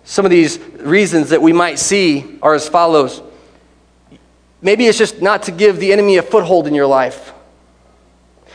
Some 0.05 0.25
of 0.25 0.31
these 0.31 0.59
reasons 0.59 1.31
that 1.31 1.43
we 1.43 1.53
might 1.53 1.79
see 1.79 2.39
are 2.43 2.55
as 2.55 2.69
follows. 2.69 3.23
Maybe 4.63 4.87
it's 4.87 4.99
just 4.99 5.21
not 5.21 5.45
to 5.45 5.53
give 5.53 5.79
the 5.79 5.93
enemy 5.93 6.17
a 6.17 6.23
foothold 6.23 6.67
in 6.67 6.75
your 6.75 6.87
life. 6.87 7.33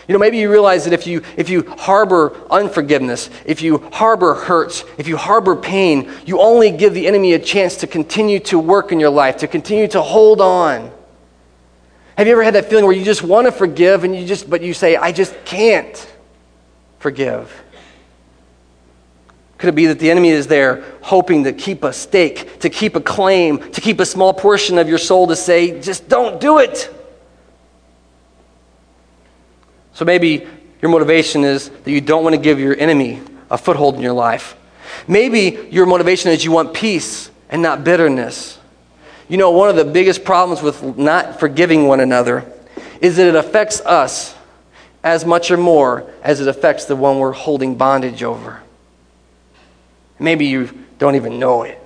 You 0.07 0.13
know, 0.13 0.19
maybe 0.19 0.37
you 0.37 0.51
realize 0.51 0.83
that 0.83 0.93
if 0.93 1.07
you, 1.07 1.21
if 1.37 1.49
you 1.49 1.63
harbor 1.77 2.35
unforgiveness, 2.51 3.29
if 3.45 3.61
you 3.61 3.77
harbor 3.93 4.33
hurts, 4.33 4.83
if 4.97 5.07
you 5.07 5.15
harbor 5.15 5.55
pain, 5.55 6.11
you 6.25 6.41
only 6.41 6.71
give 6.71 6.93
the 6.93 7.07
enemy 7.07 7.33
a 7.33 7.39
chance 7.39 7.77
to 7.77 7.87
continue 7.87 8.39
to 8.41 8.59
work 8.59 8.91
in 8.91 8.99
your 8.99 9.09
life, 9.09 9.37
to 9.37 9.47
continue 9.47 9.87
to 9.87 10.01
hold 10.01 10.41
on. 10.41 10.91
Have 12.17 12.27
you 12.27 12.33
ever 12.33 12.43
had 12.43 12.55
that 12.55 12.69
feeling 12.69 12.85
where 12.85 12.93
you 12.93 13.05
just 13.05 13.23
want 13.23 13.47
to 13.47 13.51
forgive 13.51 14.03
and 14.03 14.15
you 14.15 14.25
just, 14.25 14.49
but 14.49 14.61
you 14.61 14.73
say, 14.73 14.97
I 14.97 15.13
just 15.13 15.33
can't 15.45 16.13
forgive? 16.99 17.63
Could 19.57 19.69
it 19.69 19.75
be 19.75 19.85
that 19.85 19.99
the 19.99 20.11
enemy 20.11 20.29
is 20.29 20.47
there 20.47 20.83
hoping 21.01 21.45
to 21.45 21.53
keep 21.53 21.85
a 21.85 21.93
stake, 21.93 22.59
to 22.59 22.69
keep 22.69 22.97
a 22.97 23.01
claim, 23.01 23.71
to 23.71 23.79
keep 23.79 24.01
a 24.01 24.05
small 24.05 24.33
portion 24.33 24.77
of 24.77 24.89
your 24.89 24.97
soul 24.97 25.27
to 25.27 25.37
say, 25.37 25.79
just 25.79 26.09
don't 26.09 26.41
do 26.41 26.59
it? 26.59 26.93
So 29.93 30.05
maybe 30.05 30.47
your 30.81 30.91
motivation 30.91 31.43
is 31.43 31.69
that 31.69 31.91
you 31.91 32.01
don't 32.01 32.23
want 32.23 32.35
to 32.35 32.41
give 32.41 32.59
your 32.59 32.77
enemy 32.77 33.21
a 33.49 33.57
foothold 33.57 33.95
in 33.95 34.01
your 34.01 34.13
life. 34.13 34.55
Maybe 35.07 35.67
your 35.71 35.85
motivation 35.85 36.31
is 36.31 36.43
you 36.43 36.51
want 36.51 36.73
peace 36.73 37.29
and 37.49 37.61
not 37.61 37.83
bitterness. 37.83 38.59
You 39.29 39.37
know, 39.37 39.51
one 39.51 39.69
of 39.69 39.75
the 39.75 39.85
biggest 39.85 40.23
problems 40.23 40.61
with 40.61 40.97
not 40.97 41.39
forgiving 41.39 41.87
one 41.87 41.99
another 41.99 42.45
is 42.99 43.17
that 43.17 43.27
it 43.27 43.35
affects 43.35 43.81
us 43.81 44.35
as 45.03 45.25
much 45.25 45.51
or 45.51 45.57
more 45.57 46.09
as 46.23 46.39
it 46.39 46.47
affects 46.47 46.85
the 46.85 46.95
one 46.95 47.19
we're 47.19 47.31
holding 47.31 47.75
bondage 47.75 48.23
over. 48.23 48.61
Maybe 50.19 50.45
you 50.45 50.69
don't 50.99 51.15
even 51.15 51.39
know 51.39 51.63
it 51.63 51.79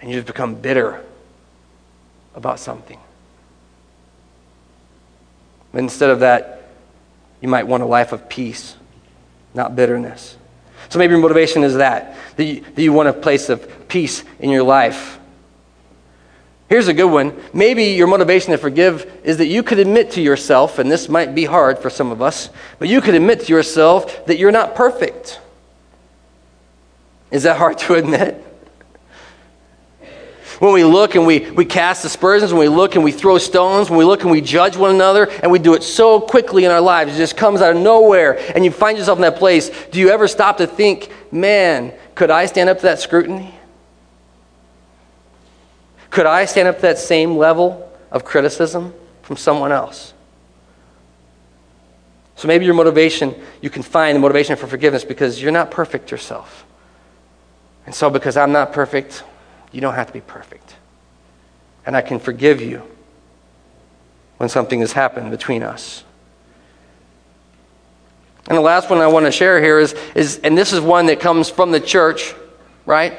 and 0.00 0.10
you 0.10 0.16
just 0.16 0.26
become 0.26 0.54
bitter 0.54 1.02
about 2.34 2.58
something. 2.58 2.98
But 5.72 5.78
instead 5.78 6.10
of 6.10 6.20
that, 6.20 6.61
you 7.42 7.48
might 7.48 7.66
want 7.66 7.82
a 7.82 7.86
life 7.86 8.12
of 8.12 8.28
peace, 8.28 8.76
not 9.52 9.76
bitterness. 9.76 10.38
So 10.88 10.98
maybe 10.98 11.12
your 11.12 11.20
motivation 11.20 11.64
is 11.64 11.74
that, 11.74 12.16
that 12.36 12.44
you, 12.44 12.60
that 12.60 12.82
you 12.82 12.92
want 12.92 13.08
a 13.08 13.12
place 13.12 13.48
of 13.48 13.88
peace 13.88 14.24
in 14.38 14.48
your 14.48 14.62
life. 14.62 15.18
Here's 16.68 16.88
a 16.88 16.94
good 16.94 17.10
one. 17.10 17.38
Maybe 17.52 17.84
your 17.84 18.06
motivation 18.06 18.52
to 18.52 18.58
forgive 18.58 19.20
is 19.24 19.36
that 19.38 19.46
you 19.46 19.62
could 19.62 19.78
admit 19.78 20.12
to 20.12 20.22
yourself, 20.22 20.78
and 20.78 20.90
this 20.90 21.08
might 21.08 21.34
be 21.34 21.44
hard 21.44 21.78
for 21.78 21.90
some 21.90 22.10
of 22.10 22.22
us, 22.22 22.48
but 22.78 22.88
you 22.88 23.02
could 23.02 23.14
admit 23.14 23.40
to 23.40 23.52
yourself 23.52 24.24
that 24.26 24.38
you're 24.38 24.52
not 24.52 24.74
perfect. 24.74 25.40
Is 27.30 27.42
that 27.42 27.58
hard 27.58 27.78
to 27.78 27.94
admit? 27.96 28.42
When 30.62 30.72
we 30.72 30.84
look 30.84 31.16
and 31.16 31.26
we, 31.26 31.50
we 31.50 31.64
cast 31.64 32.04
aspersions, 32.04 32.52
when 32.52 32.60
we 32.60 32.68
look 32.68 32.94
and 32.94 33.02
we 33.02 33.10
throw 33.10 33.36
stones, 33.36 33.90
when 33.90 33.98
we 33.98 34.04
look 34.04 34.22
and 34.22 34.30
we 34.30 34.40
judge 34.40 34.76
one 34.76 34.94
another, 34.94 35.28
and 35.42 35.50
we 35.50 35.58
do 35.58 35.74
it 35.74 35.82
so 35.82 36.20
quickly 36.20 36.64
in 36.64 36.70
our 36.70 36.80
lives, 36.80 37.12
it 37.12 37.18
just 37.18 37.36
comes 37.36 37.60
out 37.60 37.74
of 37.74 37.82
nowhere, 37.82 38.38
and 38.54 38.64
you 38.64 38.70
find 38.70 38.96
yourself 38.96 39.18
in 39.18 39.22
that 39.22 39.34
place, 39.34 39.72
do 39.90 39.98
you 39.98 40.10
ever 40.10 40.28
stop 40.28 40.58
to 40.58 40.68
think, 40.68 41.10
man, 41.32 41.92
could 42.14 42.30
I 42.30 42.46
stand 42.46 42.70
up 42.70 42.76
to 42.76 42.84
that 42.84 43.00
scrutiny? 43.00 43.52
Could 46.10 46.26
I 46.26 46.44
stand 46.44 46.68
up 46.68 46.76
to 46.76 46.82
that 46.82 46.98
same 46.98 47.36
level 47.36 47.92
of 48.12 48.24
criticism 48.24 48.94
from 49.22 49.36
someone 49.36 49.72
else? 49.72 50.14
So 52.36 52.46
maybe 52.46 52.66
your 52.66 52.74
motivation, 52.74 53.34
you 53.62 53.68
can 53.68 53.82
find 53.82 54.14
the 54.14 54.20
motivation 54.20 54.54
for 54.54 54.68
forgiveness 54.68 55.02
because 55.02 55.42
you're 55.42 55.50
not 55.50 55.72
perfect 55.72 56.12
yourself. 56.12 56.64
And 57.84 57.92
so, 57.92 58.10
because 58.10 58.36
I'm 58.36 58.52
not 58.52 58.72
perfect, 58.72 59.24
you 59.72 59.80
don't 59.80 59.94
have 59.94 60.06
to 60.06 60.12
be 60.12 60.20
perfect. 60.20 60.76
And 61.84 61.96
I 61.96 62.02
can 62.02 62.18
forgive 62.18 62.60
you 62.60 62.82
when 64.36 64.48
something 64.48 64.80
has 64.80 64.92
happened 64.92 65.30
between 65.30 65.62
us. 65.62 66.04
And 68.48 68.56
the 68.56 68.62
last 68.62 68.90
one 68.90 68.98
I 68.98 69.06
want 69.06 69.26
to 69.26 69.32
share 69.32 69.62
here 69.62 69.78
is, 69.78 69.94
is 70.14 70.38
and 70.38 70.56
this 70.58 70.72
is 70.72 70.80
one 70.80 71.06
that 71.06 71.20
comes 71.20 71.48
from 71.48 71.70
the 71.70 71.80
church, 71.80 72.34
right? 72.86 73.18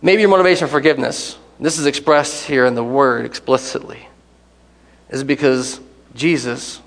Maybe 0.00 0.22
your 0.22 0.30
motivation 0.30 0.66
for 0.66 0.72
forgiveness, 0.72 1.38
this 1.60 1.78
is 1.78 1.86
expressed 1.86 2.46
here 2.46 2.66
in 2.66 2.74
the 2.74 2.82
word 2.82 3.24
explicitly, 3.24 4.08
is 5.10 5.22
because 5.22 5.80
Jesus 6.14 6.80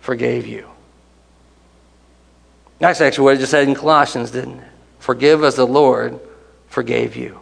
forgave 0.00 0.46
you. 0.46 0.68
That's 2.78 3.00
actually 3.00 3.24
what 3.24 3.34
it 3.36 3.38
just 3.38 3.50
said 3.50 3.66
in 3.66 3.74
Colossians, 3.74 4.30
didn't 4.30 4.58
it? 4.60 4.68
Forgive 4.98 5.42
as 5.42 5.56
the 5.56 5.66
Lord 5.66 6.20
forgave 6.68 7.16
you. 7.16 7.40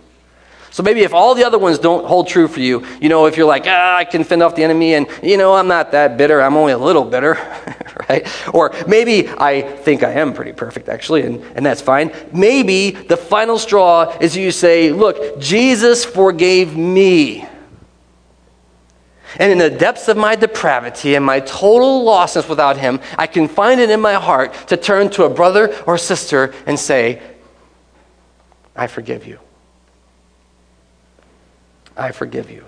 So 0.70 0.84
maybe 0.84 1.00
if 1.00 1.12
all 1.12 1.34
the 1.34 1.44
other 1.44 1.58
ones 1.58 1.80
don't 1.80 2.06
hold 2.06 2.28
true 2.28 2.46
for 2.46 2.60
you, 2.60 2.86
you 3.00 3.08
know, 3.08 3.26
if 3.26 3.36
you're 3.36 3.46
like, 3.46 3.64
ah, 3.66 3.96
I 3.96 4.04
can 4.04 4.22
fend 4.22 4.42
off 4.42 4.54
the 4.54 4.62
enemy 4.62 4.94
and, 4.94 5.08
you 5.20 5.36
know, 5.36 5.54
I'm 5.54 5.66
not 5.66 5.90
that 5.92 6.16
bitter, 6.16 6.40
I'm 6.40 6.56
only 6.56 6.72
a 6.72 6.78
little 6.78 7.04
bitter, 7.04 7.34
right? 8.08 8.26
Or 8.54 8.72
maybe 8.86 9.28
I 9.28 9.62
think 9.62 10.04
I 10.04 10.12
am 10.12 10.32
pretty 10.32 10.52
perfect, 10.52 10.88
actually, 10.88 11.22
and, 11.22 11.42
and 11.56 11.66
that's 11.66 11.80
fine. 11.80 12.12
Maybe 12.32 12.92
the 12.92 13.16
final 13.16 13.58
straw 13.58 14.16
is 14.20 14.36
you 14.36 14.52
say, 14.52 14.92
look, 14.92 15.40
Jesus 15.40 16.04
forgave 16.04 16.76
me. 16.76 17.46
And 19.38 19.50
in 19.50 19.58
the 19.58 19.70
depths 19.70 20.08
of 20.08 20.16
my 20.16 20.36
depravity 20.36 21.14
and 21.16 21.24
my 21.24 21.40
total 21.40 22.04
lostness 22.04 22.48
without 22.48 22.76
him, 22.76 23.00
I 23.18 23.26
can 23.26 23.48
find 23.48 23.80
it 23.80 23.90
in 23.90 24.00
my 24.00 24.14
heart 24.14 24.54
to 24.68 24.76
turn 24.76 25.10
to 25.10 25.24
a 25.24 25.30
brother 25.30 25.74
or 25.84 25.98
sister 25.98 26.54
and 26.66 26.78
say, 26.78 27.22
I 28.76 28.86
forgive 28.86 29.26
you. 29.26 29.38
I 32.00 32.12
forgive 32.12 32.50
you. 32.50 32.64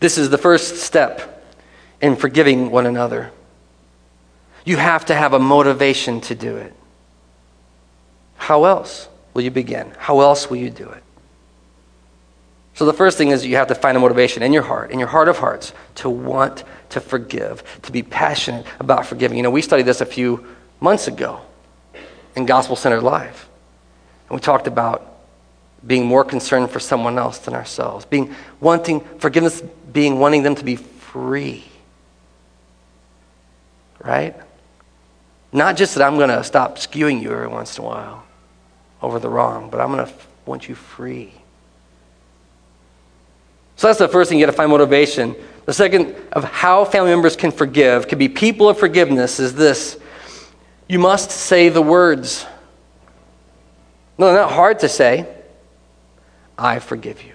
This 0.00 0.16
is 0.16 0.30
the 0.30 0.38
first 0.38 0.76
step 0.76 1.44
in 2.00 2.16
forgiving 2.16 2.70
one 2.70 2.86
another. 2.86 3.30
You 4.64 4.78
have 4.78 5.04
to 5.06 5.14
have 5.14 5.34
a 5.34 5.38
motivation 5.38 6.20
to 6.22 6.34
do 6.34 6.56
it. 6.56 6.72
How 8.36 8.64
else 8.64 9.08
will 9.34 9.42
you 9.42 9.50
begin? 9.50 9.92
How 9.98 10.20
else 10.20 10.48
will 10.48 10.56
you 10.56 10.70
do 10.70 10.88
it? 10.88 11.02
So, 12.74 12.86
the 12.86 12.92
first 12.92 13.18
thing 13.18 13.30
is 13.30 13.44
you 13.44 13.56
have 13.56 13.68
to 13.68 13.74
find 13.74 13.96
a 13.96 14.00
motivation 14.00 14.42
in 14.42 14.52
your 14.52 14.62
heart, 14.62 14.92
in 14.92 15.00
your 15.00 15.08
heart 15.08 15.28
of 15.28 15.38
hearts, 15.38 15.72
to 15.96 16.08
want 16.08 16.62
to 16.90 17.00
forgive, 17.00 17.64
to 17.82 17.90
be 17.90 18.04
passionate 18.04 18.66
about 18.78 19.04
forgiving. 19.04 19.36
You 19.36 19.42
know, 19.42 19.50
we 19.50 19.62
studied 19.62 19.86
this 19.86 20.00
a 20.00 20.06
few 20.06 20.46
months 20.80 21.08
ago 21.08 21.40
in 22.36 22.46
Gospel 22.46 22.76
Centered 22.76 23.02
Life. 23.02 23.47
And 24.28 24.36
we 24.36 24.40
talked 24.40 24.66
about 24.66 25.14
being 25.86 26.06
more 26.06 26.24
concerned 26.24 26.70
for 26.70 26.80
someone 26.80 27.18
else 27.18 27.38
than 27.38 27.54
ourselves, 27.54 28.04
being 28.04 28.34
wanting 28.60 29.00
forgiveness, 29.18 29.62
being 29.92 30.18
wanting 30.18 30.42
them 30.42 30.54
to 30.56 30.64
be 30.64 30.76
free. 30.76 31.64
Right? 34.04 34.34
Not 35.52 35.76
just 35.76 35.94
that 35.94 36.04
I'm 36.04 36.16
going 36.16 36.28
to 36.28 36.44
stop 36.44 36.76
skewing 36.76 37.22
you 37.22 37.32
every 37.32 37.48
once 37.48 37.78
in 37.78 37.84
a 37.84 37.86
while 37.86 38.24
over 39.00 39.18
the 39.18 39.28
wrong, 39.28 39.70
but 39.70 39.80
I'm 39.80 39.92
going 39.92 40.06
to 40.06 40.12
want 40.44 40.68
you 40.68 40.74
free. 40.74 41.32
So 43.76 43.86
that's 43.86 43.98
the 43.98 44.08
first 44.08 44.28
thing 44.28 44.38
you 44.38 44.44
got 44.44 44.50
to 44.50 44.56
find 44.56 44.70
motivation. 44.70 45.36
The 45.64 45.72
second 45.72 46.16
of 46.32 46.44
how 46.44 46.84
family 46.84 47.10
members 47.10 47.36
can 47.36 47.52
forgive, 47.52 48.08
can 48.08 48.18
be 48.18 48.28
people 48.28 48.68
of 48.68 48.78
forgiveness, 48.78 49.38
is 49.38 49.54
this 49.54 49.98
you 50.88 50.98
must 50.98 51.30
say 51.30 51.68
the 51.68 51.82
words. 51.82 52.44
No, 54.18 54.34
not 54.34 54.50
hard 54.50 54.80
to 54.80 54.88
say. 54.88 55.26
I 56.58 56.80
forgive 56.80 57.22
you. 57.22 57.34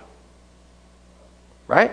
Right? 1.67 1.91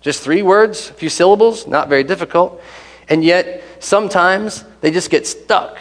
Just 0.00 0.22
three 0.22 0.42
words, 0.42 0.90
a 0.90 0.94
few 0.94 1.10
syllables, 1.10 1.66
not 1.66 1.88
very 1.88 2.04
difficult. 2.04 2.60
And 3.08 3.22
yet, 3.22 3.62
sometimes 3.80 4.64
they 4.80 4.90
just 4.90 5.10
get 5.10 5.26
stuck. 5.26 5.78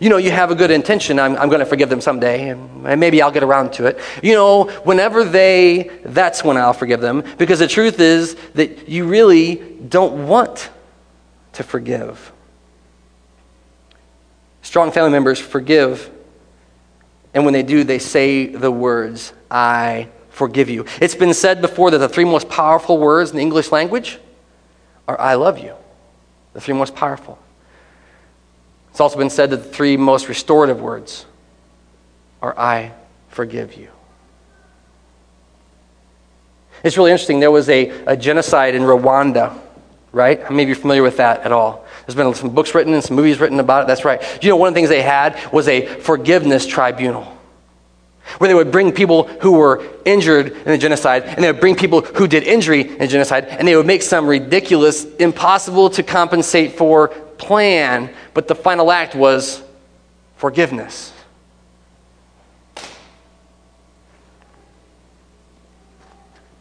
You 0.00 0.10
know, 0.10 0.16
you 0.16 0.30
have 0.30 0.50
a 0.50 0.54
good 0.54 0.70
intention. 0.70 1.18
I'm, 1.18 1.36
I'm 1.36 1.48
going 1.48 1.60
to 1.60 1.66
forgive 1.66 1.88
them 1.88 2.00
someday, 2.00 2.50
and 2.50 3.00
maybe 3.00 3.22
I'll 3.22 3.30
get 3.30 3.42
around 3.42 3.72
to 3.74 3.86
it. 3.86 3.98
You 4.22 4.34
know, 4.34 4.64
whenever 4.84 5.24
they, 5.24 5.90
that's 6.04 6.44
when 6.44 6.56
I'll 6.56 6.72
forgive 6.72 7.00
them. 7.00 7.24
Because 7.38 7.60
the 7.60 7.68
truth 7.68 8.00
is 8.00 8.34
that 8.54 8.88
you 8.88 9.06
really 9.06 9.54
don't 9.56 10.26
want 10.26 10.70
to 11.54 11.62
forgive. 11.62 12.32
Strong 14.62 14.92
family 14.92 15.10
members 15.10 15.38
forgive, 15.38 16.10
and 17.34 17.44
when 17.44 17.52
they 17.52 17.62
do, 17.62 17.84
they 17.84 17.98
say 17.98 18.46
the 18.46 18.70
words, 18.70 19.32
I 19.50 20.08
forgive 20.30 20.70
you. 20.70 20.86
It's 21.00 21.14
been 21.14 21.34
said 21.34 21.60
before 21.60 21.90
that 21.90 21.98
the 21.98 22.08
three 22.08 22.24
most 22.24 22.48
powerful 22.48 22.98
words 22.98 23.30
in 23.30 23.36
the 23.36 23.42
English 23.42 23.72
language 23.72 24.18
are 25.06 25.20
I 25.20 25.34
love 25.34 25.58
you. 25.58 25.74
The 26.54 26.60
three 26.60 26.74
most 26.74 26.94
powerful. 26.94 27.38
It's 28.90 29.00
also 29.00 29.18
been 29.18 29.30
said 29.30 29.50
that 29.50 29.58
the 29.58 29.68
three 29.68 29.96
most 29.96 30.28
restorative 30.28 30.80
words 30.80 31.26
are 32.40 32.58
I 32.58 32.92
forgive 33.28 33.74
you. 33.74 33.88
It's 36.82 36.96
really 36.96 37.10
interesting. 37.10 37.40
There 37.40 37.50
was 37.50 37.68
a, 37.68 37.90
a 38.06 38.16
genocide 38.16 38.74
in 38.74 38.82
Rwanda, 38.82 39.58
right? 40.12 40.42
How 40.42 40.50
many 40.50 40.64
of 40.64 40.68
you 40.68 40.74
are 40.74 40.78
familiar 40.78 41.02
with 41.02 41.18
that 41.18 41.40
at 41.40 41.52
all? 41.52 41.86
There's 42.06 42.14
been 42.14 42.32
some 42.34 42.50
books 42.50 42.74
written 42.74 42.94
and 42.94 43.04
some 43.04 43.16
movies 43.16 43.40
written 43.40 43.60
about 43.60 43.84
it. 43.84 43.86
That's 43.86 44.04
right. 44.04 44.22
You 44.42 44.48
know, 44.48 44.56
one 44.56 44.68
of 44.68 44.74
the 44.74 44.78
things 44.78 44.88
they 44.88 45.02
had 45.02 45.38
was 45.52 45.68
a 45.68 45.86
forgiveness 45.86 46.66
tribunal 46.66 47.38
where 48.36 48.48
they 48.48 48.54
would 48.54 48.70
bring 48.70 48.92
people 48.92 49.24
who 49.24 49.52
were 49.52 49.82
injured 50.04 50.48
in 50.48 50.64
the 50.64 50.78
genocide, 50.78 51.24
and 51.24 51.42
they 51.42 51.50
would 51.50 51.60
bring 51.60 51.74
people 51.74 52.02
who 52.02 52.28
did 52.28 52.42
injury 52.44 52.82
in 52.82 52.98
the 52.98 53.06
genocide, 53.06 53.46
and 53.46 53.66
they 53.66 53.74
would 53.74 53.86
make 53.86 54.02
some 54.02 54.26
ridiculous, 54.26 55.04
impossible 55.16 55.88
to 55.88 56.02
compensate 56.02 56.72
for 56.72 57.08
plan, 57.08 58.14
but 58.34 58.46
the 58.46 58.54
final 58.54 58.92
act 58.92 59.14
was 59.14 59.62
forgiveness. 60.36 61.12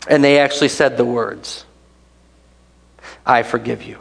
And 0.07 0.23
they 0.23 0.39
actually 0.39 0.69
said 0.69 0.95
the 0.95 1.03
words, 1.03 1.65
I 3.27 3.43
forgive 3.43 3.83
you. 3.83 3.99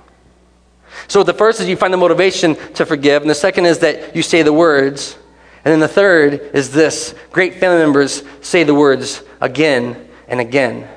So 1.09 1.23
the 1.23 1.35
first 1.35 1.61
is 1.61 1.69
you 1.69 1.77
find 1.77 1.93
the 1.93 1.99
motivation 1.99 2.55
to 2.75 2.87
forgive, 2.87 3.23
and 3.23 3.31
the 3.31 3.35
second 3.35 3.67
is 3.67 3.81
that 3.81 4.17
you 4.17 4.23
say 4.23 4.43
the 4.43 4.53
words. 4.53 5.19
And 5.65 5.73
then 5.73 5.81
the 5.81 5.89
third 5.89 6.35
is 6.55 6.71
this 6.71 7.15
great 7.33 7.55
family 7.55 7.79
members 7.79 8.23
say 8.41 8.63
the 8.63 8.75
words 8.75 9.23
again 9.41 10.09
and 10.29 10.41
again. 10.41 10.89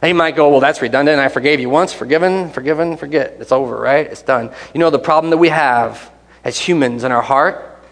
Now 0.00 0.08
you 0.08 0.14
might 0.14 0.34
go, 0.34 0.48
well, 0.48 0.58
that's 0.58 0.82
redundant. 0.82 1.20
I 1.20 1.28
forgave 1.28 1.60
you 1.60 1.70
once, 1.70 1.92
forgiven, 1.92 2.50
forgiven, 2.50 2.96
forget. 2.96 3.36
It's 3.38 3.52
over, 3.52 3.76
right? 3.76 4.06
It's 4.06 4.22
done. 4.22 4.50
You 4.74 4.80
know, 4.80 4.90
the 4.90 4.98
problem 4.98 5.30
that 5.30 5.36
we 5.36 5.50
have 5.50 6.10
as 6.42 6.58
humans 6.58 7.04
in 7.04 7.12
our 7.12 7.22
heart 7.22 7.84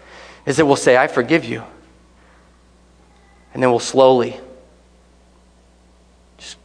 is 0.45 0.57
that 0.57 0.65
we'll 0.65 0.75
say, 0.75 0.97
I 0.97 1.07
forgive 1.07 1.45
you. 1.45 1.63
And 3.53 3.63
then 3.63 3.69
we'll 3.69 3.79
slowly 3.79 4.37
just 6.37 6.57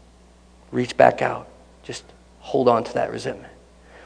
reach 0.72 0.96
back 0.96 1.22
out, 1.22 1.45
hold 2.46 2.68
on 2.68 2.84
to 2.84 2.94
that 2.94 3.10
resentment. 3.10 3.52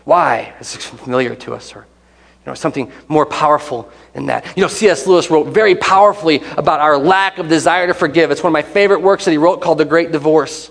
Why? 0.04 0.54
It's 0.60 0.74
familiar 0.74 1.34
to 1.36 1.54
us, 1.54 1.74
or 1.74 1.80
you 1.80 2.46
know, 2.46 2.54
something 2.54 2.90
more 3.06 3.26
powerful 3.26 3.90
than 4.14 4.26
that. 4.26 4.56
You 4.56 4.62
know, 4.62 4.68
C.S. 4.68 5.06
Lewis 5.06 5.30
wrote 5.30 5.48
very 5.48 5.74
powerfully 5.74 6.42
about 6.56 6.80
our 6.80 6.96
lack 6.96 7.38
of 7.38 7.48
desire 7.48 7.86
to 7.86 7.94
forgive. 7.94 8.30
It's 8.30 8.42
one 8.42 8.50
of 8.50 8.54
my 8.54 8.62
favorite 8.62 9.02
works 9.02 9.26
that 9.26 9.30
he 9.30 9.38
wrote 9.38 9.60
called 9.60 9.78
The 9.78 9.84
Great 9.84 10.10
Divorce 10.10 10.70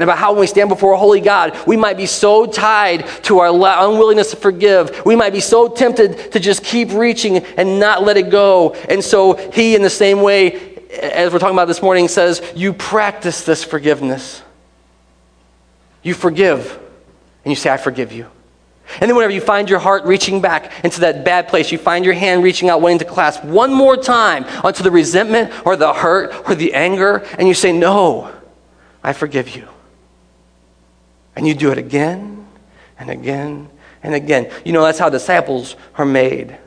and 0.00 0.04
about 0.04 0.16
how 0.16 0.32
when 0.32 0.40
we 0.40 0.46
stand 0.46 0.70
before 0.70 0.92
a 0.92 0.96
holy 0.96 1.20
God, 1.20 1.58
we 1.66 1.76
might 1.76 1.98
be 1.98 2.06
so 2.06 2.46
tied 2.46 3.06
to 3.24 3.40
our 3.40 3.50
unwillingness 3.50 4.30
to 4.30 4.36
forgive. 4.36 5.04
We 5.04 5.14
might 5.14 5.34
be 5.34 5.40
so 5.40 5.68
tempted 5.68 6.32
to 6.32 6.40
just 6.40 6.64
keep 6.64 6.92
reaching 6.92 7.36
and 7.36 7.78
not 7.78 8.02
let 8.02 8.16
it 8.16 8.30
go. 8.30 8.72
And 8.88 9.04
so 9.04 9.34
he, 9.52 9.74
in 9.74 9.82
the 9.82 9.90
same 9.90 10.22
way, 10.22 10.78
as 10.90 11.30
we're 11.32 11.38
talking 11.38 11.54
about 11.54 11.66
this 11.68 11.82
morning, 11.82 12.08
says, 12.08 12.40
You 12.54 12.72
practice 12.72 13.44
this 13.44 13.62
forgiveness. 13.62 14.42
You 16.02 16.14
forgive, 16.14 16.78
and 17.44 17.52
you 17.52 17.56
say, 17.56 17.70
I 17.70 17.76
forgive 17.76 18.12
you. 18.12 18.26
And 19.00 19.08
then, 19.08 19.14
whenever 19.14 19.32
you 19.32 19.40
find 19.40 19.70
your 19.70 19.78
heart 19.78 20.04
reaching 20.04 20.40
back 20.40 20.84
into 20.84 21.00
that 21.00 21.24
bad 21.24 21.46
place, 21.46 21.70
you 21.70 21.78
find 21.78 22.04
your 22.04 22.14
hand 22.14 22.42
reaching 22.42 22.68
out, 22.68 22.80
wanting 22.80 22.98
to 22.98 23.04
clasp 23.04 23.44
one 23.44 23.72
more 23.72 23.96
time 23.96 24.44
onto 24.64 24.82
the 24.82 24.90
resentment 24.90 25.52
or 25.64 25.76
the 25.76 25.92
hurt 25.92 26.48
or 26.48 26.56
the 26.56 26.74
anger, 26.74 27.24
and 27.38 27.46
you 27.46 27.54
say, 27.54 27.72
No, 27.72 28.32
I 29.02 29.12
forgive 29.12 29.54
you. 29.54 29.68
And 31.36 31.46
you 31.46 31.54
do 31.54 31.70
it 31.70 31.78
again 31.78 32.46
and 32.98 33.10
again 33.10 33.68
and 34.02 34.14
again. 34.14 34.50
You 34.64 34.72
know, 34.72 34.82
that's 34.82 34.98
how 34.98 35.08
disciples 35.08 35.76
are 35.94 36.04
made. 36.04 36.58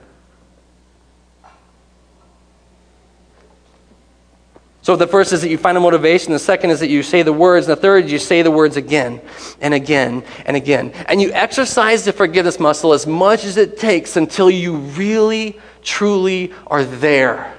So 4.83 4.97
the 4.97 5.07
first 5.07 5.31
is 5.31 5.41
that 5.41 5.49
you 5.49 5.57
find 5.57 5.77
a 5.77 5.79
motivation. 5.79 6.33
The 6.33 6.39
second 6.39 6.69
is 6.69 6.81
that 6.81 6.89
you 6.89 7.03
say 7.03 7.21
the 7.21 7.31
words. 7.31 7.67
And 7.67 7.77
the 7.77 7.81
third 7.81 8.09
you 8.09 8.19
say 8.19 8.41
the 8.41 8.51
words 8.51 8.75
again 8.75 9.21
and 9.61 9.73
again 9.73 10.25
and 10.45 10.57
again. 10.57 10.91
And 11.07 11.21
you 11.21 11.31
exercise 11.31 12.03
the 12.03 12.11
forgiveness 12.11 12.59
muscle 12.59 12.91
as 12.91 13.07
much 13.07 13.45
as 13.45 13.55
it 13.55 13.79
takes 13.79 14.17
until 14.17 14.49
you 14.49 14.75
really, 14.75 15.57
truly 15.83 16.51
are 16.67 16.83
there. 16.83 17.55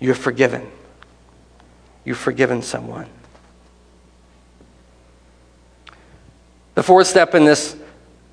You're 0.00 0.16
forgiven. 0.16 0.68
You've 2.04 2.18
forgiven 2.18 2.60
someone. 2.60 3.06
The 6.74 6.82
fourth 6.82 7.06
step 7.06 7.36
in 7.36 7.44
this, 7.44 7.76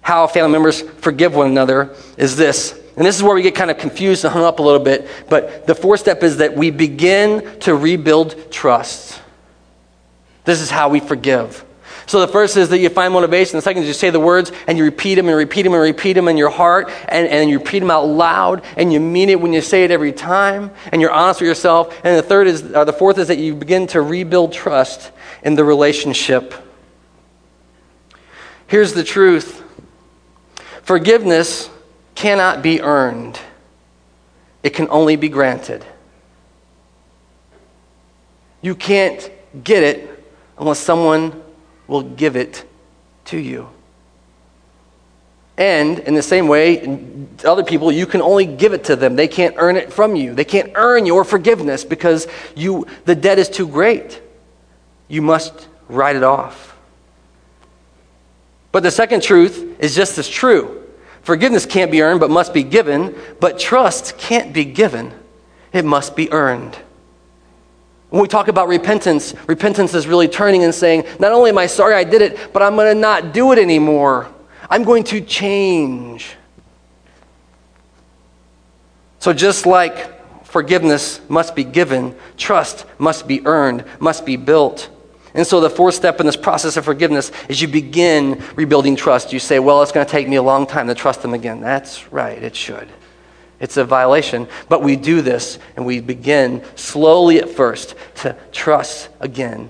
how 0.02 0.26
family 0.26 0.52
members 0.52 0.82
forgive 0.82 1.36
one 1.36 1.52
another, 1.52 1.96
is 2.18 2.36
this. 2.36 2.80
And 2.98 3.06
this 3.06 3.18
is 3.18 3.24
where 3.24 3.36
we 3.36 3.42
get 3.42 3.56
kind 3.56 3.70
of 3.70 3.78
confused 3.78 4.24
and 4.24 4.34
hung 4.34 4.44
up 4.44 4.60
a 4.60 4.62
little 4.62 4.84
bit. 4.84 5.08
But 5.30 5.68
the 5.68 5.76
fourth 5.76 6.00
step 6.00 6.24
is 6.24 6.38
that 6.38 6.56
we 6.56 6.72
begin 6.72 7.60
to 7.62 7.76
rebuild 7.76 8.52
trust. 8.52 9.22
This 10.46 10.62
is 10.62 10.70
how 10.70 10.90
we 10.90 11.00
forgive. 11.00 11.66
So 12.08 12.20
the 12.20 12.28
first 12.28 12.56
is 12.56 12.70
that 12.70 12.78
you 12.80 12.90
find 12.90 13.14
motivation. 13.14 13.58
The 13.58 13.64
second 13.64 13.82
is 13.82 13.88
you 13.88 13.94
say 13.94 14.12
the 14.12 14.20
words 14.20 14.52
and 14.68 14.78
you 14.78 14.84
repeat 14.84 15.16
them 15.16 15.28
and 15.28 15.36
repeat 15.36 15.64
them 15.64 15.74
and 15.74 15.82
repeat 15.82 16.14
them 16.14 16.28
in 16.28 16.38
your 16.38 16.52
heart 16.52 16.92
and, 17.08 17.28
and 17.28 17.50
you 17.50 17.58
repeat 17.58 17.80
them 17.80 17.90
out 17.90 18.06
loud 18.06 18.64
and 18.78 18.94
you 18.94 19.00
mean 19.00 19.30
it 19.30 19.42
when 19.42 19.54
you 19.54 19.62
say 19.62 19.84
it 19.84 19.92
every 19.92 20.12
time 20.12 20.72
and 20.92 21.02
you're 21.02 21.12
honest 21.12 21.42
with 21.42 21.48
yourself. 21.48 22.00
And 22.04 22.18
the 22.18 22.22
third 22.22 22.48
is, 22.48 22.64
or 22.74 22.86
the 22.86 22.94
fourth 22.94 23.18
is 23.18 23.28
that 23.30 23.40
you 23.40 23.56
begin 23.56 23.88
to 23.88 24.02
rebuild 24.02 24.54
trust 24.54 25.12
in 25.42 25.56
the 25.56 25.64
relationship. 25.64 26.54
Here's 28.68 28.94
the 28.94 29.04
truth 29.04 29.64
forgiveness 30.84 31.70
cannot 32.16 32.64
be 32.64 32.82
earned, 32.82 33.40
it 34.64 34.72
can 34.72 34.90
only 34.90 35.16
be 35.16 35.30
granted. 35.30 35.86
You 38.62 38.74
can't 38.74 39.30
get 39.64 39.84
it 39.84 40.26
unless 40.58 40.80
someone 40.80 41.44
will 41.88 42.02
give 42.02 42.36
it 42.36 42.66
to 43.26 43.38
you. 43.38 43.70
And 45.58 46.00
in 46.00 46.16
the 46.16 46.22
same 46.22 46.48
way, 46.48 47.28
other 47.46 47.64
people, 47.64 47.92
you 47.92 48.06
can 48.06 48.22
only 48.22 48.46
give 48.46 48.74
it 48.74 48.86
to 48.86 48.96
them. 48.96 49.16
They 49.16 49.28
can't 49.28 49.56
earn 49.58 49.78
it 49.78 49.94
from 49.94 50.16
you. 50.16 50.34
They 50.34 50.44
can't 50.44 50.72
earn 50.76 51.06
your 51.06 51.24
forgiveness 51.24 51.86
because 51.86 52.28
you, 52.56 52.88
the 53.06 53.16
debt 53.16 53.40
is 53.40 53.48
too 53.48 53.68
great. 53.68 54.22
You 55.08 55.22
must 55.22 55.68
write 55.88 56.16
it 56.16 56.24
off. 56.24 56.76
But 58.72 58.84
the 58.84 58.92
second 58.92 59.24
truth 59.24 59.80
is 59.80 59.96
just 59.96 60.18
as 60.18 60.28
true. 60.28 60.85
Forgiveness 61.26 61.66
can't 61.66 61.90
be 61.90 62.04
earned, 62.04 62.20
but 62.20 62.30
must 62.30 62.54
be 62.54 62.62
given. 62.62 63.16
But 63.40 63.58
trust 63.58 64.16
can't 64.18 64.54
be 64.54 64.64
given, 64.64 65.12
it 65.74 65.84
must 65.84 66.16
be 66.16 66.32
earned. 66.32 66.78
When 68.12 68.22
we 68.22 68.28
talk 68.28 68.48
about 68.48 68.68
repentance, 68.68 69.34
repentance 69.48 69.96
is 69.96 70.06
really 70.06 70.28
turning 70.28 70.64
and 70.64 70.74
saying, 70.74 71.06
Not 71.20 71.32
only 71.32 71.50
am 71.50 71.58
I 71.58 71.66
sorry 71.66 71.96
I 71.96 72.04
did 72.04 72.22
it, 72.22 72.54
but 72.54 72.62
I'm 72.62 72.76
going 72.76 72.94
to 72.94 73.00
not 73.00 73.34
do 73.34 73.52
it 73.52 73.58
anymore. 73.58 74.32
I'm 74.70 74.84
going 74.84 75.04
to 75.06 75.20
change. 75.20 76.36
So, 79.18 79.34
just 79.34 79.66
like 79.66 80.46
forgiveness 80.46 81.20
must 81.28 81.56
be 81.56 81.64
given, 81.64 82.16
trust 82.38 82.86
must 83.00 83.28
be 83.28 83.44
earned, 83.48 83.84
must 84.00 84.28
be 84.28 84.36
built. 84.36 84.90
And 85.36 85.46
so 85.46 85.60
the 85.60 85.70
fourth 85.70 85.96
step 85.96 86.22
in 86.22 86.26
this 86.26 86.38
process 86.38 86.78
of 86.78 86.86
forgiveness 86.86 87.30
is 87.50 87.62
you 87.62 87.68
begin 87.68 88.42
rebuilding 88.56 88.96
trust. 88.96 89.34
You 89.34 89.40
say, 89.40 89.60
well, 89.60 89.84
it's 89.84 89.92
going 89.92 90.06
to 90.06 90.12
take 90.12 90.30
me 90.30 90.38
a 90.38 90.42
long 90.42 90.66
time 90.66 90.88
to 90.88 90.96
trust 90.96 91.22
them 91.22 91.34
again. 91.34 91.60
That's 91.60 92.10
right, 92.12 92.42
it 92.42 92.56
should. 92.56 92.88
It's 93.60 93.76
a 93.76 93.84
violation, 93.84 94.48
but 94.70 94.82
we 94.82 94.96
do 94.96 95.22
this 95.22 95.60
and 95.76 95.86
we 95.86 96.00
begin 96.00 96.64
slowly 96.76 97.40
at 97.40 97.50
first 97.50 97.96
to 98.16 98.38
trust 98.54 99.10
again 99.20 99.70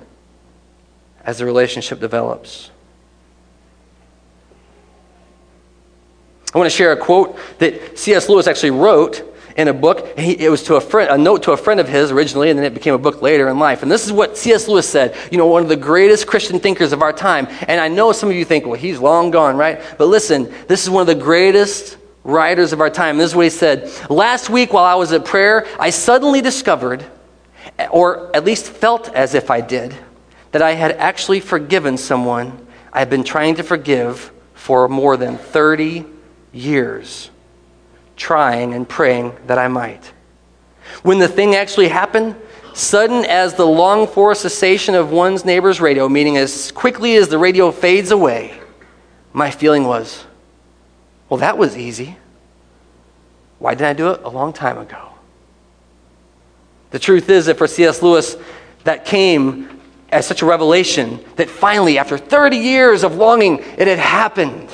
as 1.24 1.40
the 1.40 1.46
relationship 1.46 2.00
develops. 2.00 2.70
I 6.54 6.60
want 6.60 6.70
to 6.70 6.76
share 6.76 6.92
a 6.92 6.98
quote 6.98 7.38
that 7.58 7.98
C.S. 7.98 8.30
Lewis 8.30 8.46
actually 8.48 8.72
wrote 8.72 9.35
in 9.56 9.68
a 9.68 9.74
book. 9.74 10.18
He, 10.18 10.34
it 10.34 10.50
was 10.50 10.64
to 10.64 10.76
a, 10.76 10.82
friend, 10.82 11.10
a 11.10 11.18
note 11.18 11.44
to 11.44 11.52
a 11.52 11.58
friend 11.58 11.80
of 11.80 11.88
his 11.88 12.12
originally, 12.12 12.50
and 12.50 12.60
then 12.60 12.66
it 12.66 12.74
became 12.74 12.94
a 12.94 13.00
book 13.00 13.22
later 13.22 13.48
in 13.48 13.58
life. 13.58 13.84
And 13.84 13.92
this 13.92 14.06
is 14.06 14.12
what 14.12 14.38
C.S. 14.38 14.68
Lewis 14.68 14.88
said, 14.88 15.16
you 15.32 15.38
know, 15.38 15.48
one 15.48 15.64
of 15.64 15.70
the 15.70 15.76
greatest 15.76 16.28
Christian 16.28 16.60
thinkers 16.60 16.94
of 16.94 17.02
our 17.02 17.14
time. 17.14 17.48
And 17.68 17.80
I 17.80 17.88
know 17.88 18.12
some 18.12 18.30
of 18.30 18.36
you 18.36 18.46
think, 18.46 18.66
well, 18.66 18.76
he's 18.76 19.00
long 19.00 19.32
gone, 19.32 19.56
right? 19.58 19.82
But 19.98 20.08
listen, 20.08 20.54
this 20.68 20.84
is 20.84 20.90
one 20.90 21.02
of 21.02 21.08
the 21.08 21.16
greatest 21.16 21.98
writers 22.24 22.74
of 22.74 22.82
our 22.82 22.90
time. 22.90 23.18
This 23.18 23.32
is 23.32 23.36
what 23.36 23.44
he 23.44 23.50
said. 23.50 23.90
Last 24.10 24.50
week, 24.50 24.74
while 24.74 24.84
I 24.84 24.96
was 24.96 25.14
at 25.14 25.26
prayer, 25.26 25.66
I 25.80 25.90
suddenly 25.90 26.42
discovered, 26.42 27.06
or 27.92 28.36
at 28.36 28.44
least 28.44 28.70
felt 28.70 29.14
as 29.14 29.36
if 29.36 29.50
I 29.50 29.62
did, 29.62 29.96
that 30.52 30.62
I 30.62 30.72
had 30.72 30.94
actually 30.94 31.40
forgiven 31.40 31.98
someone 31.98 32.66
I 32.92 33.00
had 33.00 33.10
been 33.10 33.24
trying 33.24 33.56
to 33.56 33.64
forgive 33.64 34.32
for 34.54 34.88
more 34.88 35.18
than 35.18 35.38
30 35.38 36.06
years 36.54 37.30
trying 38.16 38.74
and 38.74 38.88
praying 38.88 39.36
that 39.48 39.58
I 39.58 39.68
might. 39.68 40.12
When 41.04 41.20
the 41.20 41.28
thing 41.28 41.56
actually 41.56 41.88
happened, 41.88 42.36
sudden 42.74 43.26
as 43.26 43.54
the 43.54 43.66
longed 43.66 44.10
for 44.10 44.36
cessation 44.36 44.96
of 44.96 45.12
one's 45.12 45.46
neighbor's 45.46 45.80
radio, 45.82 46.10
meaning 46.10 46.38
as 46.38 46.72
quickly 46.72 47.16
as 47.16 47.28
the 47.28 47.38
radio 47.38 47.72
fades 47.72 48.12
away, 48.12 48.60
my 49.34 49.52
feeling 49.52 49.86
was, 49.86 50.26
well, 51.30 51.40
that 51.40 51.58
was 51.58 51.78
easy. 51.78 52.18
Why 53.60 53.74
didn't 53.74 53.88
I 53.88 53.94
do 53.94 54.12
it 54.12 54.22
a 54.24 54.30
long 54.30 54.54
time 54.54 54.78
ago? 54.78 55.10
The 56.92 57.00
truth 57.00 57.30
is 57.30 57.48
that 57.48 57.58
for 57.58 57.68
C.S. 57.68 58.02
Lewis, 58.02 58.38
that 58.84 59.06
came 59.06 59.82
as 60.10 60.26
such 60.26 60.42
a 60.42 60.46
revelation 60.46 61.20
that 61.36 61.50
finally, 61.50 61.98
after 61.98 62.18
30 62.18 62.58
years 62.58 63.04
of 63.04 63.16
longing, 63.16 63.60
it 63.78 63.88
had 63.88 64.00
happened. 64.00 64.70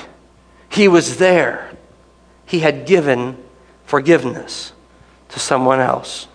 He 0.69 0.87
was 0.87 1.17
there 1.17 1.71
he 2.51 2.59
had 2.59 2.85
given 2.85 3.37
forgiveness 3.85 4.73
to 5.29 5.39
someone 5.39 5.79
else. 5.79 6.27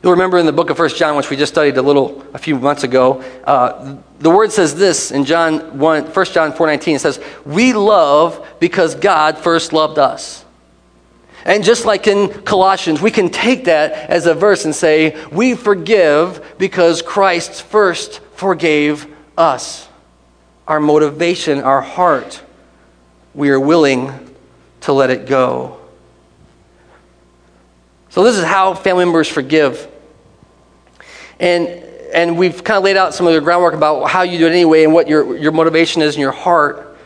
You'll 0.00 0.12
remember 0.12 0.38
in 0.38 0.46
the 0.46 0.52
book 0.52 0.70
of 0.70 0.78
1 0.78 0.90
John, 0.90 1.16
which 1.16 1.30
we 1.30 1.36
just 1.36 1.52
studied 1.52 1.76
a 1.76 1.82
little 1.82 2.24
a 2.32 2.38
few 2.38 2.56
months 2.56 2.84
ago, 2.84 3.20
uh, 3.42 3.96
the 4.20 4.30
word 4.30 4.52
says 4.52 4.76
this 4.76 5.10
in 5.10 5.24
John 5.24 5.80
1, 5.80 6.04
1 6.04 6.26
John 6.26 6.52
4.19, 6.52 6.94
it 6.94 6.98
says, 7.00 7.18
We 7.44 7.72
love 7.72 8.46
because 8.60 8.94
God 8.94 9.36
first 9.36 9.72
loved 9.72 9.98
us. 9.98 10.44
And 11.44 11.64
just 11.64 11.84
like 11.84 12.06
in 12.06 12.28
Colossians, 12.44 13.02
we 13.02 13.10
can 13.10 13.30
take 13.30 13.64
that 13.64 13.92
as 14.08 14.26
a 14.26 14.34
verse 14.34 14.64
and 14.64 14.72
say, 14.72 15.20
We 15.32 15.56
forgive 15.56 16.54
because 16.56 17.02
Christ 17.02 17.64
first 17.64 18.20
forgave 18.34 19.12
us. 19.36 19.88
Our 20.68 20.78
motivation, 20.78 21.62
our 21.62 21.80
heart, 21.80 22.40
we 23.34 23.50
are 23.50 23.60
willing 23.60 24.12
to 24.82 24.92
let 24.92 25.10
it 25.10 25.26
go. 25.26 25.78
So, 28.10 28.24
this 28.24 28.36
is 28.36 28.44
how 28.44 28.74
family 28.74 29.04
members 29.04 29.28
forgive. 29.28 29.88
And, 31.40 31.66
and 32.12 32.36
we've 32.36 32.62
kind 32.62 32.76
of 32.76 32.84
laid 32.84 32.96
out 32.96 33.14
some 33.14 33.26
of 33.26 33.32
the 33.32 33.40
groundwork 33.40 33.74
about 33.74 34.04
how 34.10 34.22
you 34.22 34.38
do 34.38 34.46
it 34.46 34.50
anyway 34.50 34.84
and 34.84 34.92
what 34.92 35.08
your, 35.08 35.36
your 35.36 35.52
motivation 35.52 36.02
is 36.02 36.14
in 36.14 36.20
your 36.20 36.32
heart. 36.32 36.96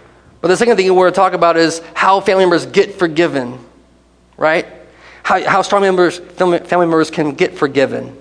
But 0.41 0.49
the 0.49 0.57
second 0.57 0.77
thing 0.77 0.87
we 0.87 0.91
want 0.91 1.15
to 1.15 1.19
talk 1.19 1.33
about 1.33 1.57
is 1.57 1.81
how 1.95 2.21
family 2.21 2.45
members 2.45 2.67
get 2.67 2.95
forgiven, 2.95 3.59
right? 4.37 4.67
How, 5.23 5.43
how 5.49 5.63
strong 5.63 5.83
members, 5.83 6.19
family 6.19 6.61
members 6.71 7.11
can 7.11 7.35
get 7.35 7.57
forgiven. 7.57 8.17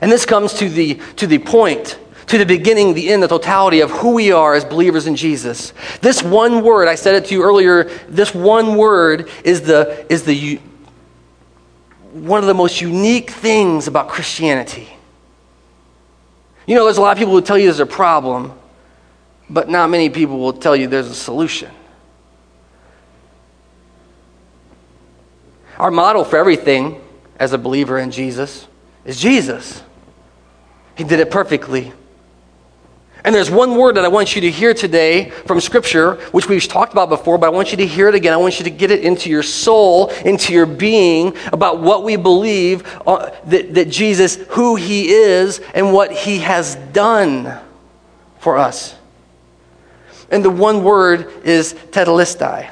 And 0.00 0.12
this 0.12 0.26
comes 0.26 0.54
to 0.54 0.68
the, 0.68 1.00
to 1.16 1.26
the 1.26 1.38
point 1.38 1.98
to 2.26 2.38
the 2.38 2.46
beginning, 2.46 2.94
the 2.94 3.10
end, 3.10 3.22
the 3.22 3.28
totality 3.28 3.80
of 3.80 3.90
who 3.90 4.14
we 4.14 4.32
are 4.32 4.54
as 4.54 4.64
believers 4.64 5.06
in 5.06 5.16
Jesus. 5.16 5.72
This 6.00 6.22
one 6.22 6.62
word, 6.64 6.88
I 6.88 6.94
said 6.94 7.14
it 7.14 7.26
to 7.26 7.34
you 7.34 7.42
earlier, 7.42 7.84
this 8.08 8.34
one 8.34 8.76
word 8.76 9.28
is 9.44 9.62
the, 9.62 10.06
is 10.10 10.24
the 10.24 10.60
one 12.12 12.40
of 12.40 12.46
the 12.46 12.54
most 12.54 12.80
unique 12.80 13.30
things 13.30 13.88
about 13.88 14.08
Christianity. 14.08 14.88
You 16.66 16.76
know, 16.76 16.84
there's 16.84 16.98
a 16.98 17.02
lot 17.02 17.12
of 17.12 17.18
people 17.18 17.34
who 17.34 17.42
tell 17.42 17.58
you 17.58 17.64
there's 17.64 17.80
a 17.80 17.86
problem, 17.86 18.52
but 19.50 19.68
not 19.68 19.90
many 19.90 20.08
people 20.08 20.38
will 20.38 20.52
tell 20.52 20.74
you 20.74 20.86
there's 20.86 21.10
a 21.10 21.14
solution. 21.14 21.70
Our 25.78 25.90
model 25.90 26.24
for 26.24 26.36
everything 26.36 27.00
as 27.38 27.52
a 27.52 27.58
believer 27.58 27.98
in 27.98 28.10
Jesus 28.10 28.66
is 29.04 29.20
Jesus. 29.20 29.82
He 30.96 31.04
did 31.04 31.18
it 31.18 31.30
perfectly. 31.30 31.92
And 33.24 33.34
there's 33.34 33.50
one 33.50 33.76
word 33.76 33.96
that 33.96 34.04
I 34.04 34.08
want 34.08 34.34
you 34.34 34.42
to 34.42 34.50
hear 34.50 34.74
today 34.74 35.30
from 35.30 35.58
Scripture, 35.58 36.16
which 36.32 36.46
we've 36.46 36.68
talked 36.68 36.92
about 36.92 37.08
before, 37.08 37.38
but 37.38 37.46
I 37.46 37.50
want 37.50 37.70
you 37.70 37.78
to 37.78 37.86
hear 37.86 38.06
it 38.08 38.14
again. 38.14 38.34
I 38.34 38.36
want 38.36 38.58
you 38.58 38.64
to 38.64 38.70
get 38.70 38.90
it 38.90 39.02
into 39.02 39.30
your 39.30 39.42
soul, 39.42 40.10
into 40.26 40.52
your 40.52 40.66
being, 40.66 41.34
about 41.50 41.80
what 41.80 42.04
we 42.04 42.16
believe 42.16 42.84
uh, 43.06 43.30
that, 43.46 43.72
that 43.74 43.88
Jesus, 43.88 44.36
who 44.50 44.76
He 44.76 45.08
is, 45.08 45.60
and 45.74 45.94
what 45.94 46.12
He 46.12 46.40
has 46.40 46.76
done 46.92 47.58
for 48.40 48.58
us. 48.58 48.94
And 50.30 50.44
the 50.44 50.50
one 50.50 50.84
word 50.84 51.32
is 51.44 51.72
tetelestai. 51.72 52.70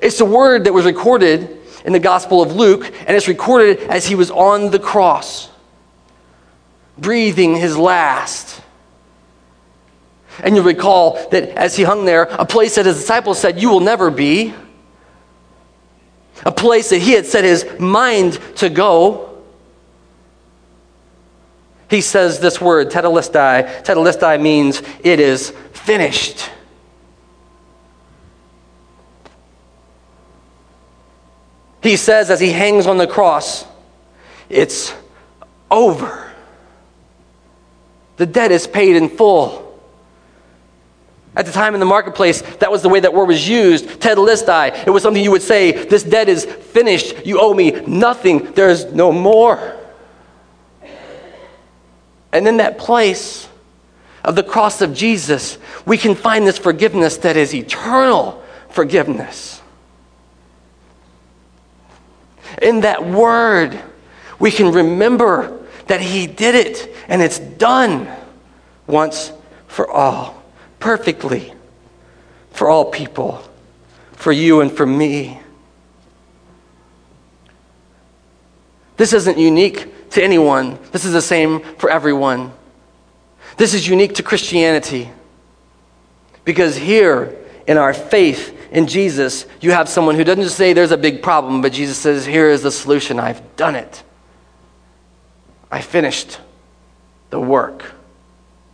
It's 0.00 0.20
a 0.20 0.24
word 0.24 0.64
that 0.64 0.72
was 0.72 0.84
recorded 0.84 1.58
in 1.84 1.92
the 1.92 1.98
Gospel 1.98 2.40
of 2.40 2.54
Luke, 2.54 2.84
and 2.84 3.16
it's 3.16 3.26
recorded 3.26 3.80
as 3.80 4.06
He 4.06 4.14
was 4.14 4.30
on 4.30 4.70
the 4.70 4.78
cross 4.78 5.48
breathing 6.98 7.56
his 7.56 7.76
last. 7.76 8.60
And 10.42 10.54
you 10.54 10.62
recall 10.62 11.18
that 11.30 11.50
as 11.50 11.76
he 11.76 11.82
hung 11.82 12.04
there, 12.04 12.22
a 12.22 12.46
place 12.46 12.76
that 12.76 12.86
his 12.86 12.96
disciples 12.96 13.38
said, 13.38 13.60
You 13.60 13.70
will 13.70 13.80
never 13.80 14.10
be. 14.10 14.54
A 16.46 16.52
place 16.52 16.90
that 16.90 16.98
he 16.98 17.12
had 17.12 17.26
set 17.26 17.44
his 17.44 17.66
mind 17.80 18.38
to 18.56 18.68
go. 18.68 19.42
He 21.90 22.00
says 22.00 22.38
this 22.38 22.60
word, 22.60 22.90
tetelestai. 22.90 23.82
Tetelestai 23.82 24.40
means 24.40 24.82
it 25.02 25.18
is 25.18 25.50
finished. 25.72 26.50
He 31.82 31.96
says 31.96 32.30
as 32.30 32.40
he 32.40 32.52
hangs 32.52 32.86
on 32.86 32.98
the 32.98 33.06
cross, 33.06 33.64
It's 34.48 34.94
over. 35.70 36.27
The 38.18 38.26
debt 38.26 38.52
is 38.52 38.66
paid 38.66 38.96
in 38.96 39.08
full. 39.08 39.64
At 41.34 41.46
the 41.46 41.52
time 41.52 41.74
in 41.74 41.80
the 41.80 41.86
marketplace, 41.86 42.42
that 42.56 42.70
was 42.70 42.82
the 42.82 42.88
way 42.88 42.98
that 42.98 43.14
word 43.14 43.26
was 43.26 43.48
used. 43.48 43.86
Tetelestai. 44.00 44.86
It 44.86 44.90
was 44.90 45.04
something 45.04 45.22
you 45.22 45.30
would 45.30 45.42
say, 45.42 45.72
This 45.72 46.02
debt 46.02 46.28
is 46.28 46.44
finished. 46.44 47.24
You 47.24 47.40
owe 47.40 47.54
me 47.54 47.70
nothing. 47.86 48.52
There 48.52 48.68
is 48.68 48.86
no 48.86 49.12
more. 49.12 49.76
And 52.32 52.46
in 52.46 52.58
that 52.58 52.76
place 52.76 53.48
of 54.24 54.34
the 54.34 54.42
cross 54.42 54.82
of 54.82 54.92
Jesus, 54.92 55.58
we 55.86 55.96
can 55.96 56.14
find 56.14 56.46
this 56.46 56.58
forgiveness 56.58 57.18
that 57.18 57.36
is 57.36 57.54
eternal 57.54 58.42
forgiveness. 58.68 59.62
In 62.60 62.80
that 62.80 63.06
word, 63.06 63.80
we 64.40 64.50
can 64.50 64.72
remember 64.72 65.57
that 65.88 66.00
He 66.00 66.26
did 66.26 66.54
it 66.54 66.94
and 67.08 67.20
it's 67.20 67.38
done 67.38 68.08
once 68.86 69.32
for 69.66 69.90
all, 69.90 70.42
perfectly, 70.80 71.52
for 72.50 72.68
all 72.68 72.86
people, 72.86 73.42
for 74.12 74.32
you 74.32 74.60
and 74.60 74.72
for 74.72 74.86
me. 74.86 75.40
This 78.96 79.12
isn't 79.12 79.38
unique 79.38 80.10
to 80.10 80.22
anyone, 80.22 80.78
this 80.92 81.04
is 81.04 81.12
the 81.12 81.22
same 81.22 81.60
for 81.76 81.90
everyone. 81.90 82.52
This 83.56 83.74
is 83.74 83.86
unique 83.86 84.14
to 84.14 84.22
Christianity 84.22 85.10
because 86.44 86.76
here 86.76 87.36
in 87.66 87.76
our 87.76 87.92
faith 87.92 88.56
in 88.70 88.86
Jesus, 88.86 89.46
you 89.60 89.72
have 89.72 89.88
someone 89.88 90.14
who 90.14 90.24
doesn't 90.24 90.44
just 90.44 90.56
say 90.56 90.72
there's 90.72 90.92
a 90.92 90.96
big 90.96 91.22
problem, 91.22 91.60
but 91.60 91.72
Jesus 91.72 91.98
says, 91.98 92.24
Here 92.24 92.48
is 92.48 92.62
the 92.62 92.70
solution. 92.70 93.18
I've 93.18 93.56
done 93.56 93.74
it. 93.74 94.02
I 95.70 95.80
finished 95.80 96.38
the 97.30 97.40
work 97.40 97.92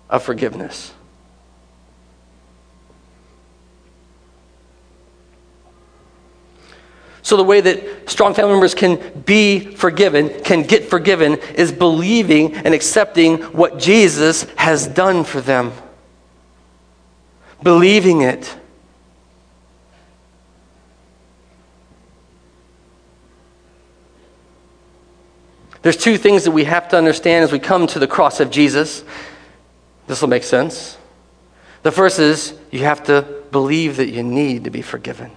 of 0.08 0.22
forgiveness. 0.22 0.92
So, 7.22 7.38
the 7.38 7.42
way 7.42 7.62
that 7.62 8.10
strong 8.10 8.34
family 8.34 8.52
members 8.52 8.74
can 8.74 9.22
be 9.22 9.58
forgiven, 9.58 10.42
can 10.42 10.62
get 10.62 10.90
forgiven, 10.90 11.36
is 11.54 11.72
believing 11.72 12.54
and 12.54 12.74
accepting 12.74 13.38
what 13.44 13.78
Jesus 13.78 14.42
has 14.56 14.86
done 14.86 15.24
for 15.24 15.40
them. 15.40 15.72
Believing 17.62 18.20
it. 18.20 18.54
There's 25.84 25.98
two 25.98 26.16
things 26.16 26.44
that 26.44 26.52
we 26.52 26.64
have 26.64 26.88
to 26.88 26.96
understand 26.96 27.44
as 27.44 27.52
we 27.52 27.58
come 27.58 27.86
to 27.88 27.98
the 27.98 28.06
cross 28.06 28.40
of 28.40 28.50
Jesus. 28.50 29.04
This 30.06 30.22
will 30.22 30.30
make 30.30 30.42
sense. 30.42 30.96
The 31.82 31.92
first 31.92 32.18
is 32.18 32.54
you 32.70 32.78
have 32.80 33.04
to 33.04 33.20
believe 33.52 33.98
that 33.98 34.08
you 34.08 34.22
need 34.22 34.64
to 34.64 34.70
be 34.70 34.80
forgiven. 34.80 35.30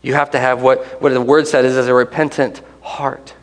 You 0.00 0.14
have 0.14 0.30
to 0.30 0.40
have 0.40 0.62
what, 0.62 1.02
what 1.02 1.12
the 1.12 1.20
word 1.20 1.46
said 1.46 1.66
is, 1.66 1.76
is 1.76 1.88
a 1.88 1.92
repentant 1.94 2.62
heart. 2.80 3.34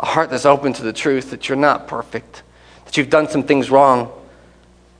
A 0.00 0.06
heart 0.06 0.30
that's 0.30 0.44
open 0.44 0.72
to 0.72 0.82
the 0.82 0.92
truth 0.92 1.30
that 1.30 1.48
you're 1.48 1.54
not 1.54 1.86
perfect, 1.86 2.42
that 2.84 2.96
you've 2.96 3.10
done 3.10 3.28
some 3.28 3.44
things 3.44 3.70
wrong. 3.70 4.10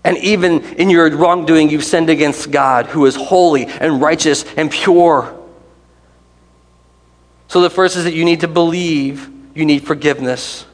And 0.05 0.17
even 0.19 0.63
in 0.77 0.89
your 0.89 1.11
wrongdoing, 1.17 1.69
you've 1.69 1.83
sinned 1.83 2.09
against 2.09 2.53
God, 2.53 2.87
who 2.87 3.07
is 3.07 3.17
holy 3.17 3.67
and 3.67 4.01
righteous 4.01 4.45
and 4.57 4.71
pure. 4.71 5.37
So 7.51 7.61
the 7.61 7.69
first 7.69 7.97
is 7.97 8.05
that 8.05 8.15
you 8.15 8.25
need 8.25 8.43
to 8.43 8.49
believe 8.49 9.29
you 9.57 9.65
need 9.65 9.85
forgiveness. 9.85 10.67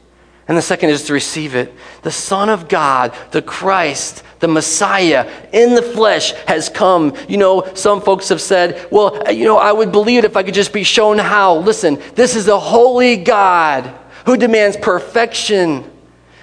And 0.47 0.59
the 0.59 0.61
second 0.63 0.91
is 0.91 1.05
to 1.05 1.15
receive 1.15 1.55
it. 1.55 1.73
The 2.03 2.11
Son 2.11 2.51
of 2.51 2.69
God, 2.69 3.17
the 3.31 3.41
Christ, 3.41 4.23
the 4.41 4.49
Messiah 4.49 5.27
in 5.55 5.75
the 5.75 5.81
flesh 5.81 6.33
has 6.47 6.69
come. 6.69 7.15
You 7.31 7.39
know, 7.39 7.67
some 7.73 8.03
folks 8.03 8.29
have 8.29 8.43
said, 8.43 8.89
well, 8.91 9.33
you 9.33 9.47
know, 9.47 9.57
I 9.57 9.73
would 9.73 9.91
believe 9.91 10.19
it 10.19 10.27
if 10.27 10.37
I 10.37 10.43
could 10.43 10.53
just 10.53 10.75
be 10.75 10.83
shown 10.83 11.17
how. 11.17 11.57
Listen, 11.57 11.99
this 12.15 12.37
is 12.37 12.47
a 12.47 12.61
holy 12.61 13.17
God 13.17 13.91
who 14.27 14.37
demands 14.37 14.77
perfection, 14.77 15.91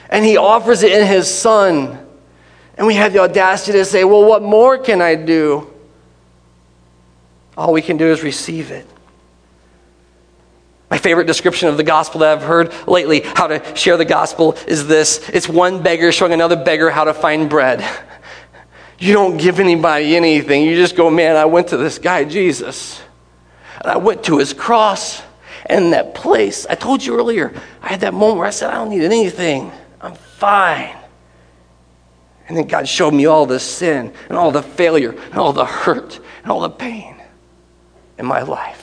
and 0.10 0.26
he 0.26 0.38
offers 0.38 0.82
it 0.82 1.00
in 1.00 1.06
his 1.06 1.32
Son. 1.32 2.04
And 2.76 2.88
we 2.88 2.96
have 2.96 3.14
the 3.14 3.20
audacity 3.20 3.78
to 3.78 3.86
say, 3.86 4.04
well, 4.04 4.26
what 4.26 4.42
more 4.42 4.80
can 4.80 5.00
I 5.00 5.14
do? 5.14 5.72
All 7.56 7.72
we 7.72 7.84
can 7.84 7.98
do 7.98 8.08
is 8.08 8.24
receive 8.24 8.72
it. 8.72 8.88
Favorite 11.04 11.28
description 11.28 11.68
of 11.68 11.76
the 11.76 11.84
gospel 11.84 12.22
that 12.22 12.38
I've 12.38 12.44
heard 12.44 12.74
lately, 12.88 13.20
how 13.20 13.48
to 13.48 13.76
share 13.76 13.98
the 13.98 14.06
gospel, 14.06 14.54
is 14.68 14.88
this 14.88 15.28
it's 15.30 15.50
one 15.50 15.84
beggar 15.84 16.14
showing 16.14 16.32
another 16.32 16.56
beggar 16.56 16.90
how 16.90 17.04
to 17.04 17.14
find 17.14 17.50
bread. 17.50 17.86
You 19.00 19.12
don't 19.12 19.36
give 19.36 19.60
anybody 19.60 20.16
anything. 20.16 20.64
You 20.64 20.78
just 20.78 20.96
go, 20.96 21.10
man, 21.10 21.36
I 21.36 21.44
went 21.44 21.68
to 21.70 21.78
this 21.78 22.00
guy, 22.00 22.24
Jesus, 22.24 23.02
and 23.82 23.92
I 23.92 23.98
went 23.98 24.24
to 24.26 24.38
his 24.38 24.54
cross 24.54 25.22
and 25.66 25.92
that 25.92 26.16
place. 26.16 26.66
I 26.66 26.76
told 26.76 27.04
you 27.04 27.18
earlier, 27.18 27.54
I 27.82 27.90
had 27.90 28.00
that 28.00 28.14
moment 28.14 28.38
where 28.38 28.48
I 28.48 28.52
said, 28.52 28.70
I 28.70 28.76
don't 28.76 28.90
need 28.90 29.04
anything. 29.04 29.74
I'm 30.00 30.16
fine. 30.16 30.96
And 32.48 32.56
then 32.56 32.68
God 32.68 32.88
showed 32.88 33.14
me 33.14 33.26
all 33.26 33.46
the 33.46 33.60
sin 33.60 34.14
and 34.30 34.38
all 34.38 34.52
the 34.52 34.64
failure 34.64 35.12
and 35.12 35.36
all 35.36 35.52
the 35.52 35.66
hurt 35.66 36.22
and 36.44 36.52
all 36.52 36.62
the 36.62 36.70
pain 36.70 37.22
in 38.18 38.26
my 38.26 38.44
life. 38.44 38.83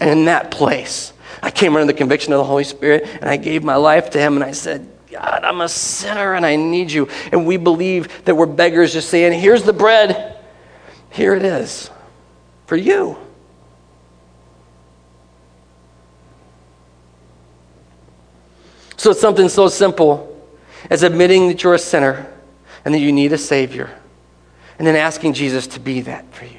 And 0.00 0.10
in 0.10 0.24
that 0.26 0.50
place, 0.50 1.12
I 1.42 1.50
came 1.50 1.74
under 1.74 1.86
the 1.86 1.96
conviction 1.96 2.32
of 2.32 2.38
the 2.38 2.44
Holy 2.44 2.64
Spirit 2.64 3.06
and 3.20 3.24
I 3.28 3.36
gave 3.36 3.64
my 3.64 3.76
life 3.76 4.10
to 4.10 4.18
Him 4.18 4.34
and 4.34 4.44
I 4.44 4.52
said, 4.52 4.88
God, 5.10 5.42
I'm 5.44 5.60
a 5.60 5.68
sinner 5.68 6.34
and 6.34 6.44
I 6.44 6.56
need 6.56 6.92
you. 6.92 7.08
And 7.32 7.46
we 7.46 7.56
believe 7.56 8.24
that 8.24 8.34
we're 8.34 8.46
beggars 8.46 8.92
just 8.92 9.08
saying, 9.08 9.38
here's 9.38 9.62
the 9.62 9.72
bread. 9.72 10.36
Here 11.10 11.34
it 11.34 11.44
is 11.44 11.90
for 12.66 12.76
you. 12.76 13.16
So 18.96 19.12
it's 19.12 19.20
something 19.20 19.48
so 19.48 19.68
simple 19.68 20.36
as 20.90 21.02
admitting 21.02 21.48
that 21.48 21.62
you're 21.62 21.74
a 21.74 21.78
sinner 21.78 22.30
and 22.84 22.94
that 22.94 22.98
you 22.98 23.12
need 23.12 23.32
a 23.32 23.38
Savior, 23.38 23.90
and 24.78 24.86
then 24.86 24.96
asking 24.96 25.34
Jesus 25.34 25.66
to 25.68 25.80
be 25.80 26.00
that 26.02 26.32
for 26.32 26.44
you. 26.44 26.57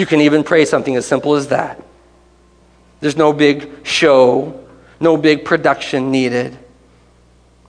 You 0.00 0.06
can 0.06 0.22
even 0.22 0.44
pray 0.44 0.64
something 0.64 0.96
as 0.96 1.04
simple 1.04 1.34
as 1.34 1.48
that. 1.48 1.78
There's 3.00 3.18
no 3.18 3.34
big 3.34 3.86
show, 3.86 4.66
no 4.98 5.18
big 5.18 5.44
production 5.44 6.10
needed. 6.10 6.56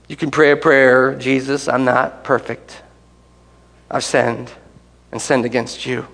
You 0.08 0.16
can 0.16 0.30
pray 0.30 0.50
a 0.50 0.56
prayer 0.56 1.14
Jesus, 1.14 1.68
I'm 1.68 1.84
not 1.84 2.24
perfect. 2.24 2.80
I've 3.90 4.02
sinned 4.02 4.50
and 5.10 5.20
sinned 5.20 5.44
against 5.44 5.84
you. 5.84 6.06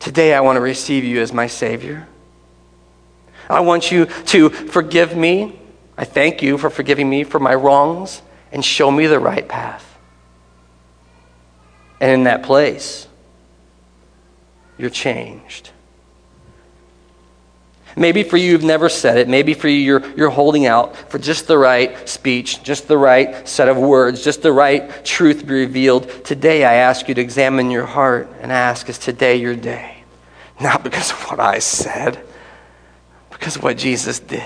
Today 0.00 0.34
I 0.34 0.40
want 0.40 0.56
to 0.56 0.60
receive 0.60 1.04
you 1.04 1.20
as 1.20 1.32
my 1.32 1.46
Savior. 1.46 2.08
I 3.48 3.60
want 3.60 3.92
you 3.92 4.06
to 4.06 4.48
forgive 4.48 5.16
me. 5.16 5.60
I 5.96 6.04
thank 6.04 6.42
you 6.42 6.58
for 6.58 6.70
forgiving 6.70 7.08
me 7.08 7.22
for 7.22 7.38
my 7.38 7.54
wrongs 7.54 8.20
and 8.50 8.64
show 8.64 8.90
me 8.90 9.06
the 9.06 9.20
right 9.20 9.48
path. 9.48 9.96
And 12.00 12.10
in 12.10 12.24
that 12.24 12.42
place, 12.42 13.06
you're 14.78 14.90
changed. 14.90 15.70
Maybe 17.96 18.22
for 18.22 18.38
you, 18.38 18.52
you've 18.52 18.64
never 18.64 18.88
said 18.88 19.18
it. 19.18 19.28
Maybe 19.28 19.52
for 19.52 19.68
you, 19.68 19.76
you're, 19.76 20.16
you're 20.16 20.30
holding 20.30 20.64
out 20.66 20.96
for 21.10 21.18
just 21.18 21.46
the 21.46 21.58
right 21.58 22.08
speech, 22.08 22.62
just 22.62 22.88
the 22.88 22.96
right 22.96 23.46
set 23.46 23.68
of 23.68 23.76
words, 23.76 24.24
just 24.24 24.40
the 24.40 24.52
right 24.52 25.04
truth 25.04 25.40
to 25.40 25.46
be 25.46 25.54
revealed. 25.54 26.08
Today, 26.24 26.64
I 26.64 26.74
ask 26.74 27.06
you 27.06 27.14
to 27.14 27.20
examine 27.20 27.70
your 27.70 27.84
heart 27.84 28.32
and 28.40 28.50
ask, 28.50 28.88
is 28.88 28.98
today 28.98 29.36
your 29.36 29.54
day? 29.54 30.04
Not 30.58 30.82
because 30.82 31.10
of 31.10 31.18
what 31.24 31.38
I 31.38 31.58
said, 31.58 32.24
because 33.30 33.56
of 33.56 33.62
what 33.62 33.76
Jesus 33.76 34.20
did. 34.20 34.42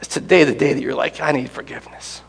Is 0.00 0.08
today 0.08 0.42
the 0.44 0.54
day 0.54 0.72
that 0.72 0.82
you're 0.82 0.94
like, 0.94 1.20
I 1.20 1.30
need 1.30 1.50
forgiveness? 1.50 2.22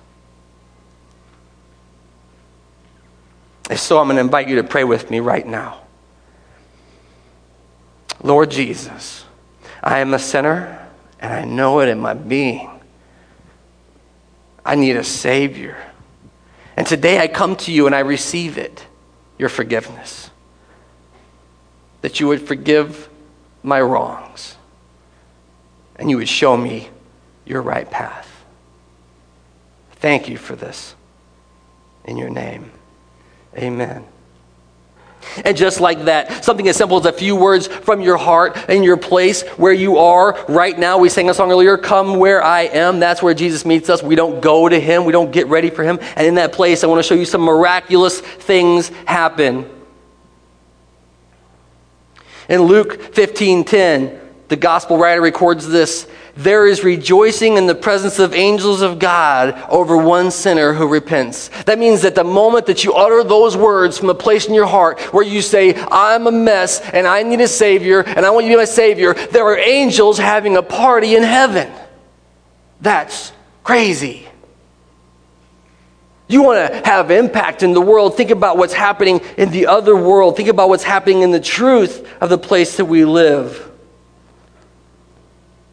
If 3.72 3.80
so, 3.80 4.00
I'm 4.00 4.06
going 4.06 4.18
to 4.18 4.22
invite 4.22 4.48
you 4.48 4.56
to 4.58 4.64
pray 4.64 4.84
with 4.84 5.10
me 5.10 5.20
right 5.20 5.46
now. 5.46 5.82
Lord 8.24 8.52
Jesus, 8.52 9.26
I 9.82 10.00
am 10.00 10.14
a 10.14 10.20
sinner 10.20 10.88
and 11.20 11.34
I 11.34 11.46
know 11.46 11.80
it 11.80 11.90
in 11.90 12.00
my 12.00 12.14
being. 12.14 12.70
I 14.66 14.76
need 14.76 14.96
a 14.96 15.04
Savior. 15.04 15.78
And 16.76 16.86
today 16.86 17.20
I 17.20 17.28
come 17.28 17.56
to 17.58 17.72
you 17.72 17.86
and 17.86 17.96
I 17.96 18.00
receive 18.00 18.58
it, 18.58 18.86
your 19.38 19.50
forgiveness. 19.50 20.30
That 22.02 22.20
you 22.20 22.28
would 22.28 22.42
forgive 22.42 23.10
my 23.64 23.82
wrongs 23.82 24.56
and 25.96 26.10
you 26.10 26.18
would 26.18 26.30
show 26.30 26.56
me 26.56 26.90
your 27.46 27.62
right 27.62 27.90
path. 27.90 28.28
Thank 29.94 30.30
you 30.30 30.38
for 30.38 30.56
this. 30.56 30.96
In 32.06 32.16
your 32.16 32.30
name, 32.30 32.72
amen. 33.56 34.06
And 35.44 35.56
just 35.56 35.80
like 35.80 36.06
that, 36.06 36.44
something 36.44 36.68
as 36.68 36.78
simple 36.78 36.98
as 36.98 37.06
a 37.06 37.12
few 37.12 37.36
words 37.36 37.68
from 37.68 38.02
your 38.02 38.18
heart 38.18 38.70
in 38.70 38.84
your 38.84 38.98
place 38.98 39.44
where 39.58 39.74
you 39.74 39.98
are 39.98 40.44
right 40.48 40.78
now. 40.78 40.98
We 40.98 41.10
sang 41.10 41.30
a 41.30 41.34
song 41.34 41.52
earlier, 41.52 41.78
Come 41.78 42.18
Where 42.18 42.44
I 42.44 42.62
Am. 42.62 43.00
That's 43.00 43.22
where 43.22 43.34
Jesus 43.34 43.66
meets 43.66 43.90
us. 43.90 44.02
We 44.02 44.16
don't 44.16 44.42
go 44.42 44.68
to 44.68 44.80
Him, 44.80 45.06
we 45.06 45.12
don't 45.12 45.32
get 45.32 45.48
ready 45.48 45.70
for 45.70 45.84
Him. 45.84 46.00
And 46.16 46.26
in 46.26 46.36
that 46.36 46.54
place, 46.54 46.84
I 46.84 46.88
want 46.88 47.00
to 47.00 47.08
show 47.08 47.16
you 47.16 47.26
some 47.26 47.42
miraculous 47.42 48.22
things 48.22 48.90
happen. 49.06 49.70
In 52.48 52.64
Luke 52.64 53.14
15 53.14 53.64
10, 53.64 54.20
the 54.48 54.56
gospel 54.56 54.98
writer 54.98 55.22
records 55.22 55.68
this 55.68 56.08
there 56.40 56.66
is 56.66 56.86
rejoicing 56.86 57.58
in 57.58 57.68
the 57.68 57.76
presence 57.76 58.18
of 58.18 58.34
angels 58.34 58.82
of 58.82 58.98
God 58.98 59.62
over 59.70 59.98
one 59.98 60.32
sinner 60.32 60.72
who 60.74 60.88
repents. 60.88 61.50
That 61.66 61.78
means 61.78 62.04
that 62.04 62.16
the 62.16 62.24
moment 62.24 62.68
that 62.68 62.86
you 62.86 62.94
utter 62.94 63.26
those 63.26 63.58
words 63.58 63.98
from 63.98 64.10
a 64.10 64.16
place 64.16 64.48
in 64.48 64.54
your 64.54 64.66
heart 64.66 65.02
where 65.14 65.24
you 65.24 65.42
say, 65.42 65.76
I'm 65.76 66.28
a 66.28 66.32
mess 66.32 66.80
and 66.80 67.06
I 67.06 67.24
need 67.24 67.42
a 67.42 67.48
Savior 67.48 68.04
and 68.04 68.26
I 68.26 68.30
want 68.30 68.46
you 68.46 68.54
to 68.54 68.56
be 68.56 68.62
my 68.62 68.66
Savior, 68.66 69.14
there 69.14 69.46
are 69.48 69.58
angels 69.58 70.18
having 70.18 70.56
a 70.56 70.64
party 70.64 71.16
in 71.16 71.24
heaven. 71.24 71.70
That's 72.80 73.34
crazy. 73.62 74.26
You 76.30 76.44
want 76.44 76.72
to 76.72 76.82
have 76.90 77.12
impact 77.12 77.64
in 77.64 77.74
the 77.74 77.82
world. 77.82 78.16
Think 78.16 78.30
about 78.30 78.56
what's 78.58 78.74
happening 78.74 79.20
in 79.38 79.52
the 79.52 79.68
other 79.68 79.96
world. 79.96 80.38
Think 80.38 80.48
about 80.48 80.70
what's 80.70 80.84
happening 80.84 81.22
in 81.22 81.32
the 81.32 81.42
truth 81.42 82.08
of 82.22 82.30
the 82.30 82.38
place 82.38 82.78
that 82.78 82.86
we 82.86 83.04
live. 83.04 83.69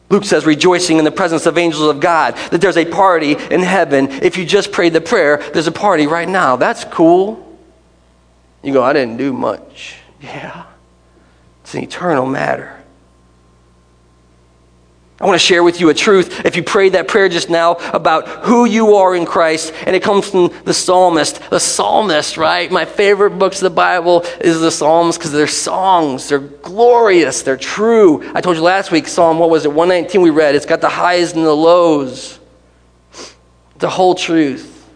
Luke 0.08 0.24
says, 0.24 0.46
rejoicing 0.46 0.98
in 0.98 1.04
the 1.04 1.10
presence 1.10 1.46
of 1.46 1.58
angels 1.58 1.88
of 1.88 2.00
God, 2.00 2.36
that 2.50 2.60
there's 2.60 2.76
a 2.76 2.84
party 2.84 3.32
in 3.32 3.60
heaven. 3.60 4.08
If 4.08 4.38
you 4.38 4.44
just 4.46 4.70
prayed 4.70 4.92
the 4.92 5.00
prayer, 5.00 5.38
there's 5.52 5.66
a 5.66 5.72
party 5.72 6.06
right 6.06 6.28
now. 6.28 6.56
That's 6.56 6.84
cool. 6.84 7.42
You 8.62 8.72
go, 8.72 8.82
I 8.82 8.92
didn't 8.92 9.16
do 9.16 9.32
much. 9.32 9.96
Yeah, 10.20 10.66
it's 11.62 11.74
an 11.74 11.82
eternal 11.82 12.26
matter. 12.26 12.75
I 15.18 15.24
want 15.24 15.40
to 15.40 15.46
share 15.46 15.64
with 15.64 15.80
you 15.80 15.88
a 15.88 15.94
truth. 15.94 16.44
If 16.44 16.56
you 16.56 16.62
prayed 16.62 16.92
that 16.92 17.08
prayer 17.08 17.30
just 17.30 17.48
now 17.48 17.76
about 17.94 18.28
who 18.44 18.66
you 18.66 18.96
are 18.96 19.16
in 19.16 19.24
Christ, 19.24 19.72
and 19.86 19.96
it 19.96 20.02
comes 20.02 20.28
from 20.28 20.52
the 20.64 20.74
psalmist. 20.74 21.40
The 21.48 21.58
psalmist, 21.58 22.36
right? 22.36 22.70
My 22.70 22.84
favorite 22.84 23.38
books 23.38 23.56
of 23.56 23.62
the 23.62 23.74
Bible 23.74 24.24
is 24.40 24.60
the 24.60 24.70
Psalms 24.70 25.16
because 25.16 25.32
they're 25.32 25.46
songs. 25.46 26.28
They're 26.28 26.38
glorious. 26.38 27.42
They're 27.42 27.56
true. 27.56 28.30
I 28.34 28.42
told 28.42 28.56
you 28.56 28.62
last 28.62 28.90
week, 28.90 29.08
Psalm, 29.08 29.38
what 29.38 29.48
was 29.48 29.64
it? 29.64 29.72
119 29.72 30.20
we 30.20 30.28
read. 30.28 30.54
It's 30.54 30.66
got 30.66 30.82
the 30.82 30.90
highs 30.90 31.32
and 31.32 31.46
the 31.46 31.56
lows. 31.56 32.38
The 33.78 33.88
whole 33.88 34.14
truth. 34.14 34.86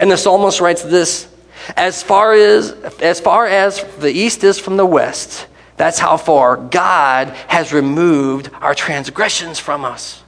And 0.00 0.10
the 0.10 0.16
psalmist 0.16 0.60
writes 0.60 0.82
this 0.82 1.28
as 1.76 2.02
far 2.02 2.34
as, 2.34 2.72
as 3.00 3.20
far 3.20 3.46
as 3.46 3.82
the 3.98 4.10
east 4.10 4.44
is 4.44 4.58
from 4.58 4.76
the 4.76 4.86
west, 4.86 5.46
that's 5.76 5.98
how 5.98 6.16
far 6.16 6.56
God 6.56 7.28
has 7.48 7.72
removed 7.72 8.50
our 8.60 8.74
transgressions 8.74 9.58
from 9.58 9.84
us. 9.84 10.22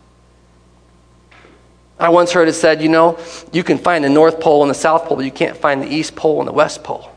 I 1.98 2.10
once 2.10 2.30
heard 2.32 2.48
it 2.48 2.52
said, 2.52 2.80
you 2.80 2.88
know, 2.88 3.18
you 3.52 3.64
can 3.64 3.78
find 3.78 4.04
the 4.04 4.08
North 4.08 4.40
Pole 4.40 4.62
and 4.62 4.70
the 4.70 4.74
South 4.74 5.06
Pole, 5.06 5.16
but 5.16 5.24
you 5.24 5.32
can't 5.32 5.56
find 5.56 5.82
the 5.82 5.92
East 5.92 6.14
Pole 6.14 6.40
and 6.40 6.46
the 6.48 6.52
West 6.52 6.84
Pole. 6.84 7.10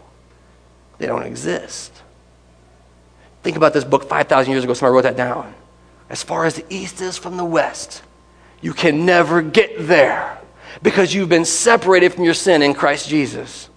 They 0.97 1.05
don't 1.05 1.23
exist. 1.23 1.91
Think 3.43 3.57
about 3.57 3.73
this 3.73 3.83
book 3.83 4.07
5,000 4.07 4.51
years 4.51 4.63
ago. 4.63 4.73
Somebody 4.73 4.95
wrote 4.95 5.03
that 5.03 5.17
down. 5.17 5.53
As 6.09 6.23
far 6.23 6.45
as 6.45 6.55
the 6.55 6.65
East 6.69 7.01
is 7.01 7.17
from 7.17 7.37
the 7.37 7.45
West, 7.45 8.01
you 8.61 8.73
can 8.73 9.05
never 9.05 9.41
get 9.41 9.87
there 9.87 10.39
because 10.81 11.13
you've 11.13 11.29
been 11.29 11.45
separated 11.45 12.13
from 12.13 12.23
your 12.23 12.33
sin 12.33 12.61
in 12.61 12.73
Christ 12.73 13.07
Jesus. 13.07 13.69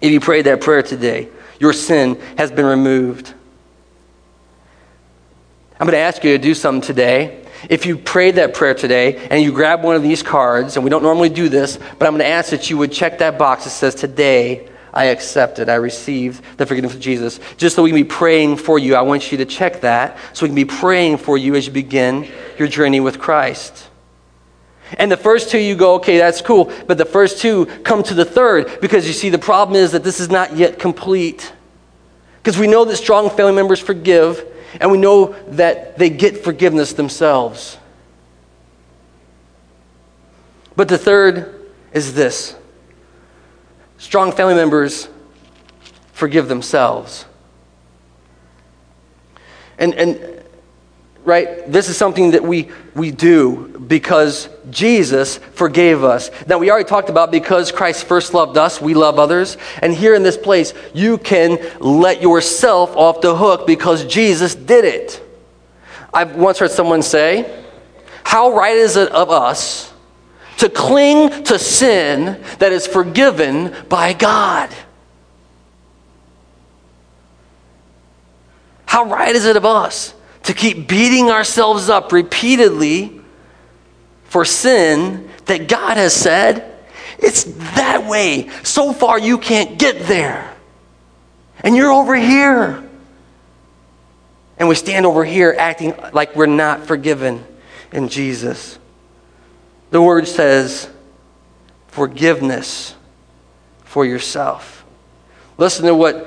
If 0.00 0.10
you 0.10 0.20
prayed 0.20 0.46
that 0.46 0.60
prayer 0.60 0.82
today, 0.82 1.28
your 1.62 1.72
sin 1.72 2.20
has 2.36 2.50
been 2.50 2.66
removed. 2.66 3.32
I'm 5.78 5.86
going 5.86 5.92
to 5.92 5.98
ask 5.98 6.24
you 6.24 6.36
to 6.36 6.42
do 6.42 6.54
something 6.54 6.84
today. 6.84 7.44
If 7.70 7.86
you 7.86 7.96
prayed 7.96 8.34
that 8.34 8.52
prayer 8.52 8.74
today 8.74 9.28
and 9.28 9.40
you 9.40 9.52
grab 9.52 9.84
one 9.84 9.94
of 9.94 10.02
these 10.02 10.24
cards, 10.24 10.74
and 10.74 10.82
we 10.82 10.90
don't 10.90 11.04
normally 11.04 11.28
do 11.28 11.48
this, 11.48 11.76
but 11.76 12.08
I'm 12.08 12.14
going 12.14 12.18
to 12.18 12.26
ask 12.26 12.50
that 12.50 12.68
you 12.68 12.78
would 12.78 12.90
check 12.90 13.18
that 13.18 13.38
box 13.38 13.62
that 13.62 13.70
says, 13.70 13.94
Today 13.94 14.68
I 14.92 15.04
accepted, 15.04 15.68
I 15.68 15.76
received 15.76 16.42
the 16.58 16.66
forgiveness 16.66 16.94
of 16.94 17.00
Jesus. 17.00 17.38
Just 17.58 17.76
so 17.76 17.84
we 17.84 17.90
can 17.90 18.00
be 18.00 18.04
praying 18.04 18.56
for 18.56 18.80
you, 18.80 18.96
I 18.96 19.02
want 19.02 19.30
you 19.30 19.38
to 19.38 19.44
check 19.44 19.82
that 19.82 20.18
so 20.32 20.44
we 20.44 20.48
can 20.48 20.56
be 20.56 20.64
praying 20.64 21.18
for 21.18 21.38
you 21.38 21.54
as 21.54 21.68
you 21.68 21.72
begin 21.72 22.28
your 22.58 22.66
journey 22.66 22.98
with 22.98 23.20
Christ. 23.20 23.88
And 24.98 25.10
the 25.10 25.16
first 25.16 25.50
two, 25.50 25.58
you 25.58 25.74
go, 25.74 25.94
okay, 25.94 26.18
that's 26.18 26.42
cool. 26.42 26.72
But 26.86 26.98
the 26.98 27.04
first 27.04 27.40
two 27.40 27.66
come 27.84 28.02
to 28.04 28.14
the 28.14 28.24
third 28.24 28.80
because 28.80 29.06
you 29.06 29.12
see, 29.12 29.30
the 29.30 29.38
problem 29.38 29.76
is 29.76 29.92
that 29.92 30.04
this 30.04 30.20
is 30.20 30.30
not 30.30 30.56
yet 30.56 30.78
complete. 30.78 31.52
Because 32.36 32.58
we 32.58 32.66
know 32.66 32.84
that 32.84 32.96
strong 32.96 33.30
family 33.30 33.52
members 33.52 33.80
forgive, 33.80 34.44
and 34.80 34.90
we 34.90 34.98
know 34.98 35.34
that 35.48 35.98
they 35.98 36.10
get 36.10 36.42
forgiveness 36.42 36.92
themselves. 36.92 37.78
But 40.74 40.88
the 40.88 40.98
third 40.98 41.70
is 41.92 42.14
this 42.14 42.56
strong 43.98 44.32
family 44.32 44.54
members 44.54 45.08
forgive 46.12 46.48
themselves. 46.48 47.24
And, 49.78 49.94
and 49.94 50.41
right? 51.24 51.70
This 51.70 51.88
is 51.88 51.96
something 51.96 52.32
that 52.32 52.42
we, 52.42 52.70
we 52.94 53.10
do 53.10 53.68
because 53.86 54.48
Jesus 54.70 55.38
forgave 55.38 56.02
us. 56.02 56.30
Now, 56.46 56.58
we 56.58 56.70
already 56.70 56.88
talked 56.88 57.08
about 57.08 57.30
because 57.30 57.70
Christ 57.70 58.04
first 58.04 58.34
loved 58.34 58.56
us, 58.56 58.80
we 58.80 58.94
love 58.94 59.18
others. 59.18 59.56
And 59.80 59.94
here 59.94 60.14
in 60.14 60.22
this 60.22 60.36
place, 60.36 60.74
you 60.94 61.18
can 61.18 61.58
let 61.80 62.22
yourself 62.22 62.96
off 62.96 63.20
the 63.20 63.36
hook 63.36 63.66
because 63.66 64.04
Jesus 64.04 64.54
did 64.54 64.84
it. 64.84 65.22
I've 66.12 66.36
once 66.36 66.58
heard 66.58 66.70
someone 66.70 67.02
say, 67.02 67.64
How 68.24 68.54
right 68.54 68.76
is 68.76 68.96
it 68.96 69.10
of 69.12 69.30
us 69.30 69.92
to 70.58 70.68
cling 70.68 71.44
to 71.44 71.58
sin 71.58 72.42
that 72.58 72.72
is 72.72 72.86
forgiven 72.86 73.74
by 73.88 74.12
God? 74.12 74.70
How 78.86 79.04
right 79.04 79.34
is 79.34 79.46
it 79.46 79.56
of 79.56 79.64
us 79.64 80.14
to 80.44 80.54
keep 80.54 80.88
beating 80.88 81.30
ourselves 81.30 81.88
up 81.88 82.12
repeatedly 82.12 83.20
for 84.24 84.44
sin 84.44 85.28
that 85.46 85.68
God 85.68 85.96
has 85.96 86.14
said, 86.14 86.68
it's 87.18 87.44
that 87.44 88.06
way. 88.08 88.48
So 88.64 88.92
far, 88.92 89.18
you 89.18 89.38
can't 89.38 89.78
get 89.78 90.06
there. 90.06 90.54
And 91.60 91.76
you're 91.76 91.92
over 91.92 92.16
here. 92.16 92.88
And 94.58 94.68
we 94.68 94.74
stand 94.74 95.06
over 95.06 95.24
here 95.24 95.54
acting 95.56 95.94
like 96.12 96.34
we're 96.34 96.46
not 96.46 96.86
forgiven 96.86 97.44
in 97.92 98.08
Jesus. 98.08 98.78
The 99.90 100.02
word 100.02 100.26
says 100.26 100.90
forgiveness 101.88 102.94
for 103.84 104.04
yourself. 104.04 104.84
Listen 105.58 105.86
to 105.86 105.94
what 105.94 106.26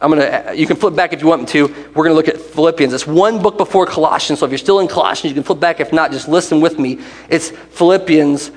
I'm 0.00 0.10
going 0.10 0.20
to, 0.20 0.50
uh, 0.50 0.52
you 0.52 0.66
can 0.66 0.76
flip 0.76 0.94
back 0.94 1.14
if 1.14 1.22
you 1.22 1.26
want 1.26 1.48
to. 1.50 1.68
We're 1.68 2.04
going 2.04 2.10
to 2.10 2.14
look 2.14 2.28
at 2.28 2.38
Philippians. 2.38 2.92
It's 2.92 3.06
one 3.06 3.40
book 3.40 3.56
before 3.56 3.86
Colossians. 3.86 4.40
So 4.40 4.46
if 4.46 4.52
you're 4.52 4.58
still 4.58 4.80
in 4.80 4.88
Colossians, 4.88 5.30
you 5.30 5.34
can 5.34 5.42
flip 5.42 5.58
back. 5.58 5.80
If 5.80 5.92
not, 5.92 6.12
just 6.12 6.28
listen 6.28 6.60
with 6.60 6.78
me. 6.78 7.00
It's 7.30 7.50
Philippians 7.50 8.50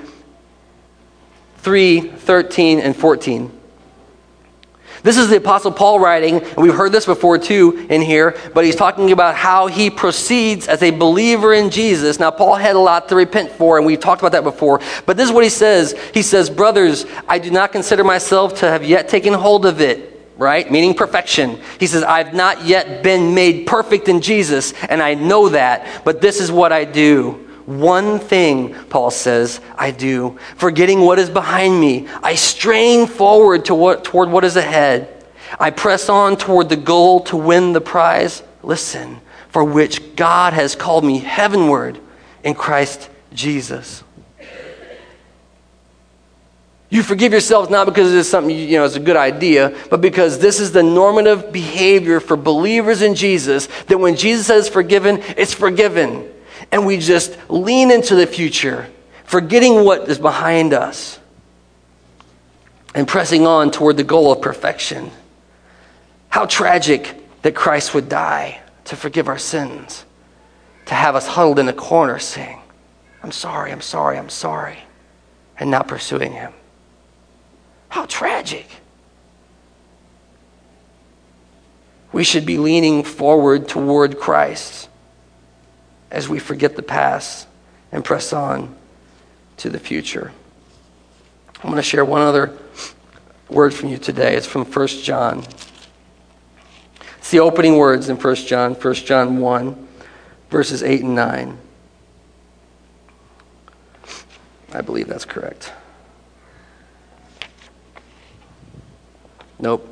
3 1.58 2.00
13 2.00 2.80
and 2.80 2.94
14. 2.94 3.58
This 5.02 5.16
is 5.16 5.30
the 5.30 5.38
Apostle 5.38 5.72
Paul 5.72 5.98
writing, 5.98 6.42
and 6.42 6.58
we've 6.58 6.74
heard 6.74 6.92
this 6.92 7.06
before 7.06 7.38
too 7.38 7.86
in 7.88 8.02
here, 8.02 8.36
but 8.52 8.66
he's 8.66 8.76
talking 8.76 9.12
about 9.12 9.34
how 9.34 9.66
he 9.66 9.88
proceeds 9.88 10.68
as 10.68 10.82
a 10.82 10.90
believer 10.90 11.54
in 11.54 11.70
Jesus. 11.70 12.20
Now, 12.20 12.30
Paul 12.30 12.56
had 12.56 12.76
a 12.76 12.78
lot 12.78 13.08
to 13.08 13.16
repent 13.16 13.50
for, 13.52 13.78
and 13.78 13.86
we've 13.86 13.98
talked 13.98 14.20
about 14.20 14.32
that 14.32 14.44
before, 14.44 14.80
but 15.06 15.16
this 15.16 15.26
is 15.26 15.32
what 15.32 15.42
he 15.42 15.48
says. 15.48 15.98
He 16.12 16.20
says, 16.20 16.50
Brothers, 16.50 17.06
I 17.26 17.38
do 17.38 17.50
not 17.50 17.72
consider 17.72 18.04
myself 18.04 18.60
to 18.60 18.66
have 18.66 18.84
yet 18.84 19.08
taken 19.08 19.32
hold 19.32 19.64
of 19.64 19.80
it 19.80 20.19
right? 20.40 20.70
Meaning 20.72 20.94
perfection. 20.94 21.60
He 21.78 21.86
says, 21.86 22.02
I've 22.02 22.32
not 22.32 22.64
yet 22.64 23.02
been 23.02 23.34
made 23.34 23.66
perfect 23.66 24.08
in 24.08 24.22
Jesus, 24.22 24.72
and 24.84 25.02
I 25.02 25.12
know 25.12 25.50
that, 25.50 26.02
but 26.02 26.22
this 26.22 26.40
is 26.40 26.50
what 26.50 26.72
I 26.72 26.86
do. 26.86 27.46
One 27.66 28.18
thing, 28.18 28.74
Paul 28.88 29.10
says, 29.10 29.60
I 29.76 29.90
do. 29.90 30.38
Forgetting 30.56 31.02
what 31.02 31.18
is 31.18 31.28
behind 31.28 31.78
me, 31.78 32.08
I 32.22 32.36
strain 32.36 33.06
forward 33.06 33.66
to 33.66 33.74
what, 33.74 34.02
toward 34.02 34.30
what 34.30 34.44
is 34.44 34.56
ahead. 34.56 35.24
I 35.58 35.70
press 35.70 36.08
on 36.08 36.38
toward 36.38 36.70
the 36.70 36.76
goal 36.76 37.20
to 37.24 37.36
win 37.36 37.74
the 37.74 37.80
prize. 37.82 38.42
Listen, 38.62 39.20
for 39.50 39.62
which 39.62 40.16
God 40.16 40.54
has 40.54 40.74
called 40.74 41.04
me 41.04 41.18
heavenward 41.18 42.00
in 42.42 42.54
Christ 42.54 43.10
Jesus. 43.34 44.02
You 46.90 47.04
forgive 47.04 47.30
yourselves 47.30 47.70
not 47.70 47.86
because 47.86 48.12
it's 48.12 48.28
something, 48.28 48.54
you 48.54 48.76
know, 48.76 48.84
it's 48.84 48.96
a 48.96 49.00
good 49.00 49.16
idea, 49.16 49.76
but 49.90 50.00
because 50.00 50.40
this 50.40 50.58
is 50.58 50.72
the 50.72 50.82
normative 50.82 51.52
behavior 51.52 52.18
for 52.18 52.36
believers 52.36 53.00
in 53.00 53.14
Jesus 53.14 53.68
that 53.86 53.98
when 53.98 54.16
Jesus 54.16 54.48
says 54.48 54.68
forgiven, 54.68 55.22
it's 55.36 55.54
forgiven. 55.54 56.28
And 56.72 56.84
we 56.84 56.98
just 56.98 57.38
lean 57.48 57.92
into 57.92 58.16
the 58.16 58.26
future, 58.26 58.88
forgetting 59.24 59.84
what 59.84 60.08
is 60.08 60.18
behind 60.18 60.72
us 60.72 61.20
and 62.92 63.06
pressing 63.06 63.46
on 63.46 63.70
toward 63.70 63.96
the 63.96 64.04
goal 64.04 64.32
of 64.32 64.40
perfection. 64.40 65.12
How 66.28 66.46
tragic 66.46 67.16
that 67.42 67.54
Christ 67.54 67.94
would 67.94 68.08
die 68.08 68.60
to 68.86 68.96
forgive 68.96 69.28
our 69.28 69.38
sins, 69.38 70.04
to 70.86 70.94
have 70.94 71.14
us 71.14 71.28
huddled 71.28 71.60
in 71.60 71.68
a 71.68 71.72
corner 71.72 72.18
saying, 72.18 72.58
I'm 73.22 73.30
sorry, 73.30 73.70
I'm 73.70 73.80
sorry, 73.80 74.18
I'm 74.18 74.28
sorry, 74.28 74.78
and 75.56 75.70
not 75.70 75.86
pursuing 75.86 76.32
Him. 76.32 76.52
How 77.90 78.06
tragic. 78.06 78.66
We 82.12 82.24
should 82.24 82.46
be 82.46 82.58
leaning 82.58 83.04
forward 83.04 83.68
toward 83.68 84.18
Christ 84.18 84.88
as 86.10 86.28
we 86.28 86.38
forget 86.38 86.74
the 86.74 86.82
past 86.82 87.46
and 87.92 88.04
press 88.04 88.32
on 88.32 88.74
to 89.58 89.70
the 89.70 89.78
future. 89.78 90.32
I'm 91.56 91.70
going 91.70 91.76
to 91.76 91.82
share 91.82 92.04
one 92.04 92.22
other 92.22 92.56
word 93.48 93.74
from 93.74 93.90
you 93.90 93.98
today. 93.98 94.34
It's 94.34 94.46
from 94.46 94.64
1 94.64 94.88
John. 94.88 95.44
It's 97.18 97.30
the 97.30 97.40
opening 97.40 97.76
words 97.76 98.08
in 98.08 98.16
1 98.16 98.34
John, 98.36 98.74
1 98.74 98.94
John 98.94 99.38
1, 99.38 99.88
verses 100.48 100.82
8 100.82 101.02
and 101.02 101.14
9. 101.14 101.58
I 104.72 104.80
believe 104.80 105.08
that's 105.08 105.24
correct. 105.24 105.72
Nope. 109.60 109.86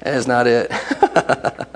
That 0.00 0.14
is 0.14 0.26
not 0.26 0.46
it. 0.46 0.70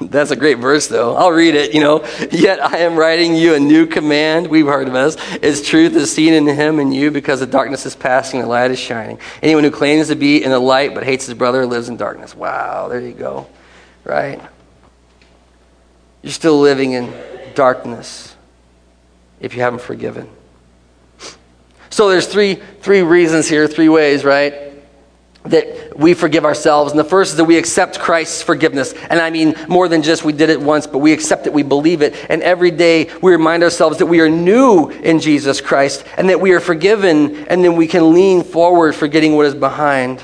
That's 0.00 0.30
a 0.30 0.36
great 0.36 0.58
verse, 0.58 0.86
though. 0.86 1.16
I'll 1.16 1.32
read 1.32 1.54
it. 1.54 1.74
You 1.74 1.80
know, 1.80 2.04
yet 2.30 2.64
I 2.64 2.78
am 2.78 2.96
writing 2.96 3.34
you 3.34 3.54
a 3.54 3.60
new 3.60 3.86
command. 3.86 4.46
We've 4.46 4.66
heard 4.66 4.86
of 4.86 4.94
this. 4.94 5.16
Its 5.42 5.66
truth 5.66 5.96
is 5.96 6.12
seen 6.12 6.32
in 6.32 6.46
him 6.46 6.78
and 6.78 6.94
you 6.94 7.10
because 7.10 7.40
the 7.40 7.46
darkness 7.46 7.84
is 7.84 7.96
passing, 7.96 8.38
and 8.40 8.46
the 8.46 8.50
light 8.50 8.70
is 8.70 8.78
shining. 8.78 9.18
Anyone 9.42 9.64
who 9.64 9.70
claims 9.70 10.08
to 10.08 10.14
be 10.14 10.42
in 10.42 10.50
the 10.50 10.58
light 10.58 10.94
but 10.94 11.02
hates 11.02 11.26
his 11.26 11.34
brother 11.34 11.66
lives 11.66 11.88
in 11.88 11.96
darkness. 11.96 12.34
Wow, 12.34 12.88
there 12.88 13.00
you 13.00 13.12
go. 13.12 13.48
Right? 14.04 14.40
You're 16.22 16.32
still 16.32 16.60
living 16.60 16.92
in 16.92 17.12
darkness 17.54 18.36
if 19.40 19.54
you 19.54 19.62
haven't 19.62 19.82
forgiven. 19.82 20.28
So 21.98 22.08
there's 22.08 22.28
three, 22.28 22.54
three 22.54 23.02
reasons 23.02 23.48
here, 23.48 23.66
three 23.66 23.88
ways, 23.88 24.24
right? 24.24 24.54
That 25.46 25.98
we 25.98 26.14
forgive 26.14 26.44
ourselves. 26.44 26.92
And 26.92 27.00
the 27.00 27.02
first 27.02 27.32
is 27.32 27.36
that 27.38 27.44
we 27.44 27.58
accept 27.58 27.98
Christ's 27.98 28.40
forgiveness. 28.40 28.92
And 29.10 29.18
I 29.18 29.30
mean 29.30 29.56
more 29.66 29.88
than 29.88 30.04
just 30.04 30.24
we 30.24 30.32
did 30.32 30.48
it 30.48 30.60
once, 30.60 30.86
but 30.86 30.98
we 30.98 31.12
accept 31.12 31.48
it, 31.48 31.52
we 31.52 31.64
believe 31.64 32.00
it. 32.00 32.14
And 32.30 32.40
every 32.44 32.70
day 32.70 33.10
we 33.20 33.32
remind 33.32 33.64
ourselves 33.64 33.98
that 33.98 34.06
we 34.06 34.20
are 34.20 34.28
new 34.28 34.90
in 34.90 35.18
Jesus 35.18 35.60
Christ 35.60 36.04
and 36.16 36.28
that 36.28 36.40
we 36.40 36.52
are 36.52 36.60
forgiven 36.60 37.48
and 37.48 37.64
then 37.64 37.74
we 37.74 37.88
can 37.88 38.14
lean 38.14 38.44
forward 38.44 38.94
forgetting 38.94 39.34
what 39.34 39.46
is 39.46 39.56
behind. 39.56 40.22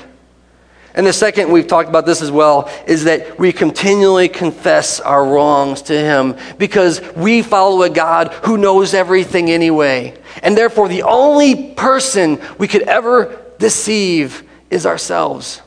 And 0.95 1.05
the 1.05 1.13
second, 1.13 1.51
we've 1.51 1.67
talked 1.67 1.89
about 1.89 2.05
this 2.05 2.21
as 2.21 2.31
well, 2.31 2.71
is 2.87 3.03
that 3.03 3.37
we 3.37 3.51
continually 3.51 4.29
confess 4.29 5.01
our 5.01 5.25
wrongs 5.25 5.81
to 5.83 5.93
Him 5.93 6.37
because 6.57 7.01
we 7.15 7.41
follow 7.41 7.83
a 7.83 7.89
God 7.89 8.33
who 8.45 8.57
knows 8.57 8.93
everything 8.93 9.51
anyway. 9.51 10.17
And 10.41 10.57
therefore, 10.57 10.87
the 10.87 11.03
only 11.03 11.73
person 11.73 12.41
we 12.57 12.69
could 12.69 12.83
ever 12.83 13.41
deceive 13.59 14.43
is 14.69 14.85
ourselves. 14.85 15.61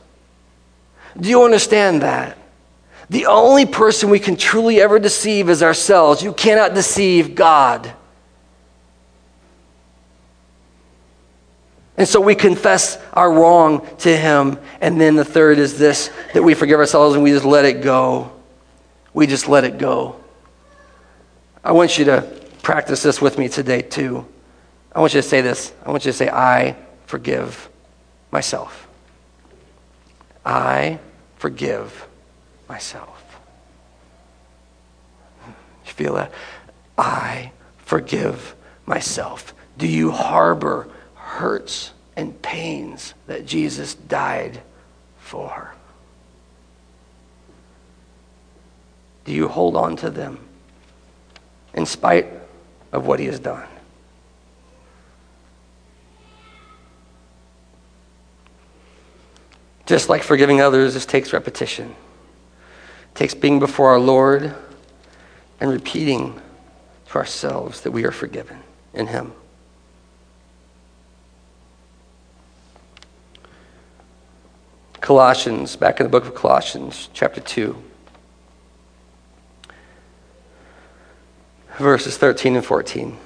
Do 1.15 1.29
you 1.29 1.43
understand 1.43 2.01
that? 2.01 2.37
The 3.09 3.27
only 3.27 3.65
person 3.65 4.09
we 4.09 4.19
can 4.19 4.35
truly 4.35 4.81
ever 4.81 4.99
deceive 4.99 5.49
is 5.49 5.61
ourselves. 5.61 6.23
You 6.23 6.33
cannot 6.33 6.73
deceive 6.73 7.35
God. 7.35 7.93
And 11.99 12.07
so 12.07 12.21
we 12.21 12.33
confess 12.33 12.97
our 13.11 13.29
wrong 13.29 13.85
to 13.97 14.15
Him. 14.15 14.57
And 14.79 14.99
then 14.99 15.17
the 15.17 15.25
third 15.25 15.59
is 15.59 15.77
this 15.77 16.09
that 16.33 16.41
we 16.41 16.53
forgive 16.53 16.79
ourselves 16.79 17.13
and 17.13 17.23
we 17.23 17.31
just 17.31 17.43
let 17.43 17.65
it 17.65 17.81
go. 17.81 18.31
We 19.13 19.27
just 19.27 19.49
let 19.49 19.65
it 19.65 19.77
go. 19.77 20.15
I 21.61 21.73
want 21.73 21.97
you 21.97 22.05
to 22.05 22.21
practice 22.63 23.03
this 23.03 23.21
with 23.21 23.37
me 23.37 23.49
today, 23.49 23.81
too. 23.81 24.25
I 24.93 25.01
want 25.01 25.13
you 25.13 25.21
to 25.21 25.27
say 25.27 25.41
this. 25.41 25.73
I 25.85 25.91
want 25.91 26.05
you 26.05 26.13
to 26.13 26.17
say, 26.17 26.29
I 26.29 26.77
forgive 27.05 27.67
myself. 28.31 28.87
I 30.45 30.99
forgive 31.35 32.07
myself. 32.69 33.41
You 35.85 35.91
feel 35.91 36.13
that? 36.13 36.31
I 36.97 37.51
forgive 37.79 38.55
myself. 38.85 39.53
Do 39.77 39.85
you 39.85 40.11
harbor 40.11 40.87
hurts 41.29 41.91
and 42.15 42.41
pains 42.41 43.13
that 43.27 43.45
Jesus 43.45 43.93
died 43.93 44.61
for? 45.19 45.73
Do 49.25 49.31
you 49.31 49.47
hold 49.47 49.75
on 49.75 49.95
to 49.97 50.09
them 50.09 50.39
in 51.73 51.85
spite 51.85 52.27
of 52.91 53.05
what 53.05 53.19
he 53.19 53.27
has 53.27 53.39
done? 53.39 53.67
Just 59.85 60.09
like 60.09 60.23
forgiving 60.23 60.61
others, 60.61 60.93
this 60.93 61.05
takes 61.05 61.31
repetition. 61.31 61.89
It 61.89 63.15
takes 63.15 63.33
being 63.33 63.59
before 63.59 63.89
our 63.89 63.99
Lord 63.99 64.55
and 65.59 65.69
repeating 65.69 66.39
to 67.07 67.15
ourselves 67.15 67.81
that 67.81 67.91
we 67.91 68.05
are 68.05 68.11
forgiven 68.11 68.59
in 68.93 69.07
Him. 69.07 69.33
Colossians, 75.01 75.75
back 75.75 75.99
in 75.99 76.05
the 76.05 76.09
book 76.09 76.25
of 76.25 76.35
Colossians, 76.35 77.09
chapter 77.13 77.41
2, 77.41 77.75
verses 81.77 82.17
13 82.17 82.57
and 82.57 82.65
14. 82.65 83.17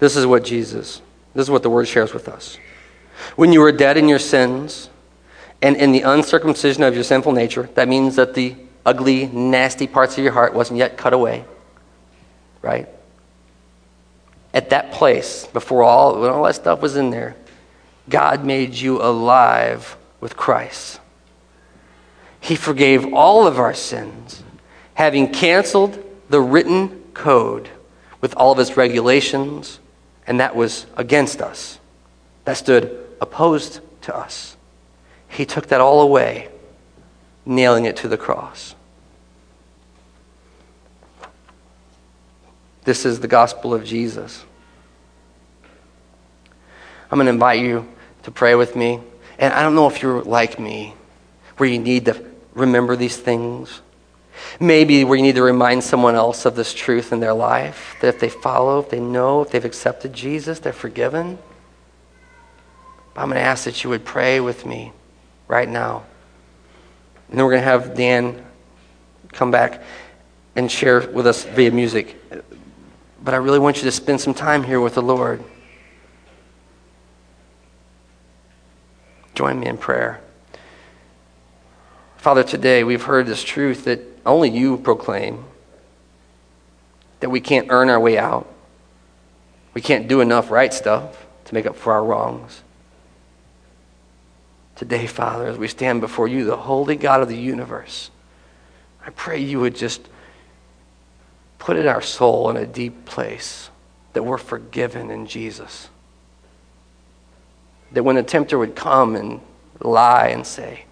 This 0.00 0.16
is 0.16 0.26
what 0.26 0.44
Jesus, 0.44 1.02
this 1.34 1.44
is 1.44 1.50
what 1.50 1.62
the 1.62 1.70
word 1.70 1.86
shares 1.86 2.12
with 2.12 2.28
us. 2.28 2.58
When 3.36 3.52
you 3.52 3.60
were 3.60 3.72
dead 3.72 3.96
in 3.96 4.08
your 4.08 4.18
sins 4.18 4.88
and 5.62 5.76
in 5.76 5.92
the 5.92 6.02
uncircumcision 6.02 6.82
of 6.82 6.94
your 6.94 7.04
sinful 7.04 7.32
nature, 7.32 7.68
that 7.74 7.86
means 7.86 8.16
that 8.16 8.34
the 8.34 8.56
ugly, 8.84 9.26
nasty 9.26 9.86
parts 9.86 10.16
of 10.18 10.24
your 10.24 10.32
heart 10.32 10.54
wasn't 10.54 10.78
yet 10.78 10.96
cut 10.96 11.12
away, 11.12 11.44
right? 12.62 12.88
At 14.52 14.70
that 14.70 14.90
place, 14.90 15.46
before 15.46 15.82
all, 15.82 16.20
when 16.20 16.30
all 16.30 16.42
that 16.44 16.54
stuff 16.54 16.80
was 16.80 16.96
in 16.96 17.10
there, 17.10 17.36
God 18.10 18.44
made 18.44 18.74
you 18.74 19.00
alive 19.00 19.96
with 20.20 20.36
Christ. 20.36 21.00
He 22.40 22.56
forgave 22.56 23.14
all 23.14 23.46
of 23.46 23.58
our 23.58 23.74
sins, 23.74 24.42
having 24.94 25.32
canceled 25.32 26.02
the 26.28 26.40
written 26.40 27.02
code 27.14 27.70
with 28.20 28.34
all 28.36 28.52
of 28.52 28.58
its 28.58 28.76
regulations, 28.76 29.78
and 30.26 30.40
that 30.40 30.56
was 30.56 30.86
against 30.96 31.40
us. 31.40 31.78
That 32.44 32.56
stood 32.56 33.06
opposed 33.20 33.80
to 34.02 34.16
us. 34.16 34.56
He 35.28 35.46
took 35.46 35.68
that 35.68 35.80
all 35.80 36.00
away, 36.00 36.48
nailing 37.46 37.84
it 37.84 37.96
to 37.98 38.08
the 38.08 38.16
cross. 38.16 38.74
This 42.84 43.04
is 43.04 43.20
the 43.20 43.28
gospel 43.28 43.72
of 43.72 43.84
Jesus. 43.84 44.44
I'm 47.10 47.16
going 47.16 47.26
to 47.26 47.32
invite 47.32 47.60
you 47.60 47.86
to 48.22 48.30
pray 48.30 48.54
with 48.54 48.76
me. 48.76 49.00
And 49.38 49.52
I 49.52 49.62
don't 49.62 49.74
know 49.74 49.88
if 49.88 50.02
you're 50.02 50.22
like 50.22 50.58
me, 50.58 50.94
where 51.56 51.68
you 51.68 51.78
need 51.78 52.04
to 52.06 52.24
remember 52.54 52.96
these 52.96 53.16
things. 53.16 53.80
Maybe 54.58 55.04
where 55.04 55.16
you 55.16 55.22
need 55.22 55.34
to 55.36 55.42
remind 55.42 55.84
someone 55.84 56.14
else 56.14 56.46
of 56.46 56.56
this 56.56 56.72
truth 56.72 57.12
in 57.12 57.20
their 57.20 57.34
life, 57.34 57.96
that 58.00 58.08
if 58.08 58.20
they 58.20 58.28
follow, 58.28 58.80
if 58.80 58.90
they 58.90 59.00
know, 59.00 59.42
if 59.42 59.50
they've 59.50 59.64
accepted 59.64 60.12
Jesus, 60.12 60.58
they're 60.58 60.72
forgiven. 60.72 61.38
But 63.14 63.22
I'm 63.22 63.28
going 63.28 63.40
to 63.40 63.46
ask 63.46 63.64
that 63.64 63.82
you 63.84 63.90
would 63.90 64.04
pray 64.04 64.40
with 64.40 64.64
me 64.64 64.92
right 65.48 65.68
now. 65.68 66.04
And 67.28 67.38
then 67.38 67.44
we're 67.44 67.52
going 67.52 67.62
to 67.62 67.68
have 67.68 67.94
Dan 67.94 68.44
come 69.32 69.50
back 69.50 69.82
and 70.56 70.70
share 70.70 71.08
with 71.08 71.26
us 71.26 71.44
via 71.44 71.70
music. 71.70 72.16
But 73.22 73.34
I 73.34 73.36
really 73.36 73.58
want 73.58 73.76
you 73.76 73.82
to 73.84 73.92
spend 73.92 74.20
some 74.20 74.34
time 74.34 74.62
here 74.62 74.80
with 74.80 74.94
the 74.94 75.02
Lord. 75.02 75.42
Join 79.40 79.58
me 79.58 79.68
in 79.68 79.78
prayer. 79.78 80.20
Father, 82.18 82.44
today 82.44 82.84
we've 82.84 83.04
heard 83.04 83.24
this 83.24 83.42
truth 83.42 83.84
that 83.84 84.00
only 84.26 84.50
you 84.50 84.76
proclaim 84.76 85.46
that 87.20 87.30
we 87.30 87.40
can't 87.40 87.68
earn 87.70 87.88
our 87.88 87.98
way 87.98 88.18
out. 88.18 88.46
We 89.72 89.80
can't 89.80 90.08
do 90.08 90.20
enough 90.20 90.50
right 90.50 90.74
stuff 90.74 91.24
to 91.46 91.54
make 91.54 91.64
up 91.64 91.74
for 91.74 91.94
our 91.94 92.04
wrongs. 92.04 92.60
Today, 94.76 95.06
Father, 95.06 95.46
as 95.46 95.56
we 95.56 95.68
stand 95.68 96.02
before 96.02 96.28
you, 96.28 96.44
the 96.44 96.58
holy 96.58 96.96
God 96.96 97.22
of 97.22 97.28
the 97.28 97.38
universe, 97.38 98.10
I 99.06 99.08
pray 99.08 99.38
you 99.38 99.58
would 99.60 99.74
just 99.74 100.06
put 101.58 101.78
in 101.78 101.86
our 101.86 102.02
soul 102.02 102.50
in 102.50 102.58
a 102.58 102.66
deep 102.66 103.06
place 103.06 103.70
that 104.12 104.22
we're 104.22 104.36
forgiven 104.36 105.10
in 105.10 105.24
Jesus 105.24 105.88
that 107.92 108.02
when 108.02 108.16
the 108.16 108.22
tempter 108.22 108.58
would 108.58 108.74
come 108.74 109.16
and 109.16 109.40
lie 109.80 110.28
and 110.28 110.46
say, 110.46 110.84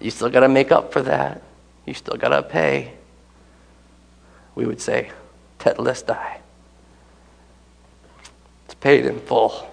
You 0.00 0.10
still 0.10 0.30
got 0.30 0.40
to 0.40 0.48
make 0.48 0.72
up 0.72 0.92
for 0.92 1.02
that, 1.02 1.42
you 1.86 1.94
still 1.94 2.16
got 2.16 2.28
to 2.28 2.42
pay, 2.42 2.92
we 4.54 4.66
would 4.66 4.80
say, 4.80 5.10
Tetelestai. 5.58 6.38
It's 8.66 8.74
paid 8.74 9.06
in 9.06 9.20
full. 9.20 9.70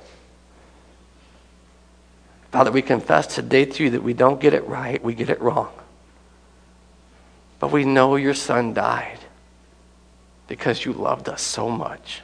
Father, 2.52 2.72
we 2.72 2.82
confess 2.82 3.28
today 3.28 3.64
to 3.64 3.84
you 3.84 3.90
that 3.92 4.04
we 4.04 4.14
don't 4.14 4.42
get 4.42 4.54
it 4.54 4.66
right, 4.68 5.02
we 5.02 5.14
get 5.14 5.30
it 5.30 5.42
wrong. 5.42 5.72
But 7.60 7.72
we 7.72 7.86
know 7.86 8.18
your 8.18 8.34
son 8.34 8.74
died 8.74 9.20
because 10.48 10.84
you 10.84 10.92
loved 10.92 11.30
us 11.30 11.42
so 11.42 11.70
much. 11.70 12.22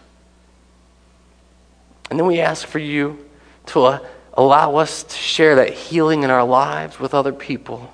And 2.10 2.20
then 2.20 2.26
we 2.26 2.40
ask 2.40 2.68
for 2.68 2.80
you 2.80 3.26
to 3.68 3.84
uh, 3.84 4.00
allow 4.38 4.76
us 4.76 5.02
to 5.02 5.16
share 5.16 5.56
that 5.56 5.74
healing 5.74 6.22
in 6.22 6.30
our 6.30 6.46
lives 6.46 7.00
with 7.00 7.16
other 7.16 7.34
people, 7.34 7.92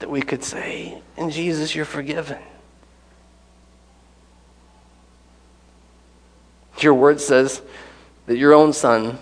that 0.00 0.10
we 0.10 0.20
could 0.20 0.42
say, 0.42 1.00
In 1.16 1.30
Jesus, 1.30 1.74
you're 1.74 1.84
forgiven. 1.84 2.38
Your 6.80 6.94
word 6.94 7.20
says 7.20 7.62
that 8.26 8.36
your 8.36 8.52
own 8.52 8.72
son 8.72 9.18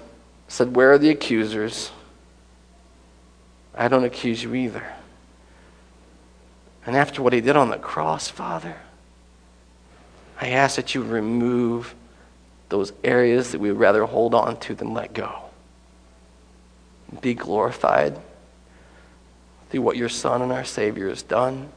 said, 0.49 0.75
Where 0.75 0.93
are 0.93 0.99
the 0.99 1.11
accusers? 1.11 1.91
I 3.75 3.89
don't 3.89 4.05
accuse 4.05 4.43
you 4.43 4.55
either. 4.55 4.85
And 6.87 6.97
after 6.97 7.21
what 7.21 7.33
he 7.33 7.41
did 7.41 7.57
on 7.57 7.69
the 7.69 7.77
cross, 7.77 8.29
Father, 8.29 8.77
I 10.41 10.49
ask 10.51 10.77
that 10.77 10.95
you 10.95 11.03
remove 11.03 11.95
those 12.71 12.93
areas 13.05 13.53
that 13.53 13.61
we 13.61 13.71
would 13.71 13.81
rather 13.81 14.05
hold 14.05 14.35
on 14.35 14.59
to 14.61 14.75
than 14.75 14.95
let 14.95 15.13
go 15.13 15.48
be 17.21 17.35
glorified 17.35 18.19
through 19.71 19.83
what 19.83 19.97
your 19.97 20.09
Son 20.09 20.43
and 20.43 20.53
our 20.53 20.65
Savior 20.65 21.09
has 21.09 21.23
done. 21.23 21.69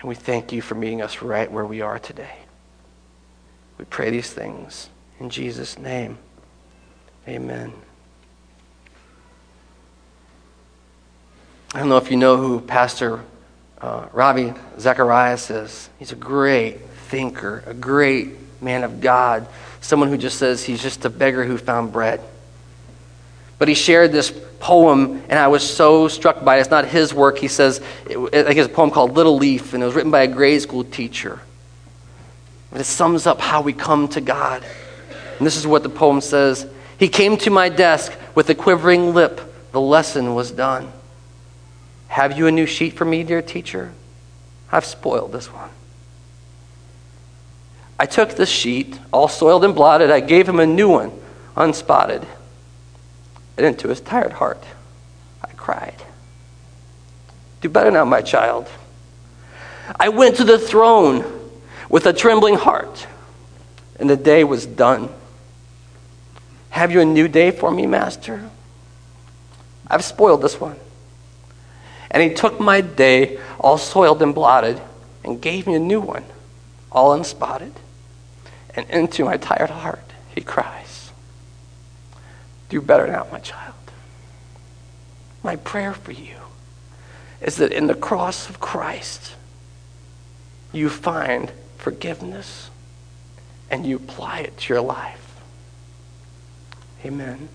And 0.00 0.08
we 0.08 0.14
thank 0.14 0.52
you 0.52 0.62
for 0.62 0.74
meeting 0.74 1.02
us 1.02 1.22
right 1.22 1.50
where 1.50 1.64
we 1.64 1.80
are 1.80 1.98
today. 1.98 2.36
We 3.78 3.84
pray 3.84 4.10
these 4.10 4.32
things 4.32 4.88
in 5.18 5.30
Jesus' 5.30 5.78
name. 5.78 6.18
Amen. 7.28 7.72
I 11.72 11.78
don't 11.78 11.88
know 11.88 11.98
if 11.98 12.10
you 12.10 12.16
know 12.16 12.36
who 12.36 12.60
Pastor 12.60 13.22
uh, 13.80 14.06
Ravi 14.12 14.52
Zacharias 14.78 15.50
is. 15.50 15.88
He's 15.98 16.12
a 16.12 16.16
great 16.16 16.80
thinker, 17.08 17.62
a 17.66 17.74
great 17.74 18.34
man 18.60 18.84
of 18.84 19.00
God, 19.00 19.46
someone 19.80 20.08
who 20.08 20.18
just 20.18 20.38
says 20.38 20.64
he's 20.64 20.82
just 20.82 21.04
a 21.04 21.10
beggar 21.10 21.44
who 21.44 21.56
found 21.56 21.92
bread. 21.92 22.20
But 23.60 23.68
he 23.68 23.74
shared 23.74 24.10
this 24.10 24.32
poem, 24.58 25.22
and 25.28 25.38
I 25.38 25.48
was 25.48 25.62
so 25.62 26.08
struck 26.08 26.42
by 26.42 26.56
it. 26.56 26.60
It's 26.60 26.70
not 26.70 26.86
his 26.86 27.12
work. 27.12 27.36
He 27.36 27.46
says, 27.46 27.82
it, 28.08 28.16
I 28.16 28.52
it's 28.52 28.66
a 28.66 28.68
poem 28.70 28.90
called 28.90 29.12
Little 29.12 29.36
Leaf, 29.36 29.74
and 29.74 29.82
it 29.82 29.86
was 29.86 29.94
written 29.94 30.10
by 30.10 30.22
a 30.22 30.26
grade 30.26 30.62
school 30.62 30.82
teacher. 30.82 31.40
But 32.72 32.80
it 32.80 32.84
sums 32.84 33.26
up 33.26 33.38
how 33.38 33.60
we 33.60 33.74
come 33.74 34.08
to 34.08 34.22
God. 34.22 34.64
And 35.36 35.46
this 35.46 35.56
is 35.56 35.66
what 35.66 35.82
the 35.82 35.90
poem 35.90 36.22
says 36.22 36.66
He 36.98 37.08
came 37.08 37.36
to 37.36 37.50
my 37.50 37.68
desk 37.68 38.14
with 38.34 38.48
a 38.48 38.54
quivering 38.54 39.12
lip. 39.12 39.42
The 39.72 39.80
lesson 39.80 40.34
was 40.34 40.50
done. 40.50 40.90
Have 42.08 42.38
you 42.38 42.46
a 42.46 42.50
new 42.50 42.66
sheet 42.66 42.94
for 42.94 43.04
me, 43.04 43.24
dear 43.24 43.42
teacher? 43.42 43.92
I've 44.72 44.86
spoiled 44.86 45.32
this 45.32 45.52
one. 45.52 45.68
I 47.98 48.06
took 48.06 48.30
the 48.30 48.46
sheet, 48.46 48.98
all 49.12 49.28
soiled 49.28 49.64
and 49.66 49.74
blotted. 49.74 50.10
I 50.10 50.20
gave 50.20 50.48
him 50.48 50.60
a 50.60 50.66
new 50.66 50.88
one, 50.88 51.12
unspotted. 51.58 52.26
And 53.56 53.66
into 53.66 53.88
his 53.88 54.00
tired 54.00 54.32
heart, 54.32 54.62
I 55.42 55.52
cried. 55.52 56.02
Do 57.60 57.68
better 57.68 57.90
now, 57.90 58.04
my 58.04 58.22
child. 58.22 58.68
I 59.98 60.08
went 60.08 60.36
to 60.36 60.44
the 60.44 60.58
throne 60.58 61.24
with 61.88 62.06
a 62.06 62.12
trembling 62.12 62.54
heart, 62.54 63.06
and 63.98 64.08
the 64.08 64.16
day 64.16 64.44
was 64.44 64.64
done. 64.64 65.10
Have 66.70 66.92
you 66.92 67.00
a 67.00 67.04
new 67.04 67.28
day 67.28 67.50
for 67.50 67.70
me, 67.70 67.86
Master? 67.86 68.48
I've 69.86 70.04
spoiled 70.04 70.40
this 70.40 70.60
one. 70.60 70.76
And 72.10 72.22
he 72.22 72.34
took 72.34 72.60
my 72.60 72.80
day, 72.80 73.38
all 73.58 73.76
soiled 73.76 74.22
and 74.22 74.34
blotted, 74.34 74.80
and 75.24 75.40
gave 75.40 75.66
me 75.66 75.74
a 75.74 75.80
new 75.80 76.00
one, 76.00 76.24
all 76.90 77.12
unspotted. 77.12 77.72
And 78.74 78.88
into 78.88 79.24
my 79.24 79.36
tired 79.36 79.70
heart, 79.70 80.04
he 80.34 80.40
cries, 80.40 80.89
Do 82.70 82.80
better 82.80 83.06
now, 83.06 83.26
my 83.30 83.40
child. 83.40 83.74
My 85.42 85.56
prayer 85.56 85.92
for 85.92 86.12
you 86.12 86.36
is 87.40 87.56
that 87.56 87.72
in 87.72 87.86
the 87.86 87.94
cross 87.94 88.48
of 88.48 88.60
Christ, 88.60 89.34
you 90.72 90.88
find 90.88 91.50
forgiveness 91.76 92.70
and 93.70 93.84
you 93.84 93.96
apply 93.96 94.40
it 94.40 94.56
to 94.58 94.74
your 94.74 94.82
life. 94.82 95.40
Amen. 97.04 97.48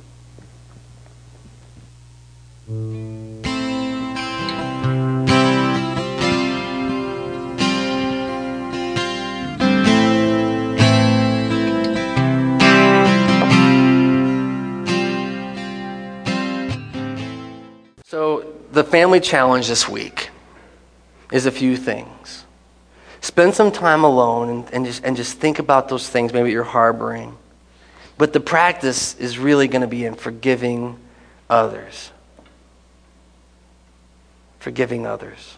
So, 18.16 18.45
the 18.72 18.86
family 18.86 19.20
challenge 19.20 19.68
this 19.68 19.89
week 19.89 20.30
is 21.34 21.47
a 21.47 21.51
few 21.51 21.76
things. 21.76 22.45
Spend 23.20 23.53
some 23.53 23.74
time 23.74 24.05
alone 24.05 24.47
and, 24.47 24.74
and, 24.74 24.86
just, 24.86 25.03
and 25.03 25.18
just 25.18 25.38
think 25.38 25.59
about 25.59 25.89
those 25.89 26.07
things 26.07 26.32
maybe 26.32 26.49
you're 26.49 26.63
harboring. 26.63 27.38
But 28.18 28.32
the 28.32 28.39
practice 28.39 29.18
is 29.18 29.38
really 29.38 29.68
going 29.68 29.82
to 29.82 29.88
be 29.89 30.05
in 30.05 30.16
forgiving 30.16 30.97
others. 31.49 32.13
Forgiving 34.59 35.05
others. 35.05 35.57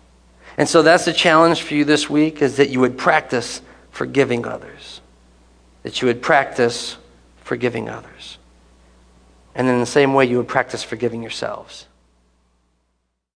And 0.57 0.67
so 0.67 0.81
that's 0.81 1.05
the 1.05 1.13
challenge 1.13 1.61
for 1.61 1.75
you 1.75 1.85
this 1.85 2.09
week 2.09 2.41
is 2.41 2.57
that 2.57 2.71
you 2.71 2.79
would 2.79 2.97
practice 2.97 3.61
forgiving 3.91 4.47
others. 4.47 4.99
That 5.83 6.01
you 6.01 6.07
would 6.07 6.23
practice 6.23 6.97
forgiving 7.43 7.87
others. 7.87 8.39
And 9.53 9.67
in 9.67 9.79
the 9.79 9.85
same 9.85 10.15
way, 10.15 10.25
you 10.25 10.37
would 10.37 10.47
practice 10.47 10.81
forgiving 10.81 11.21
yourselves. 11.21 11.85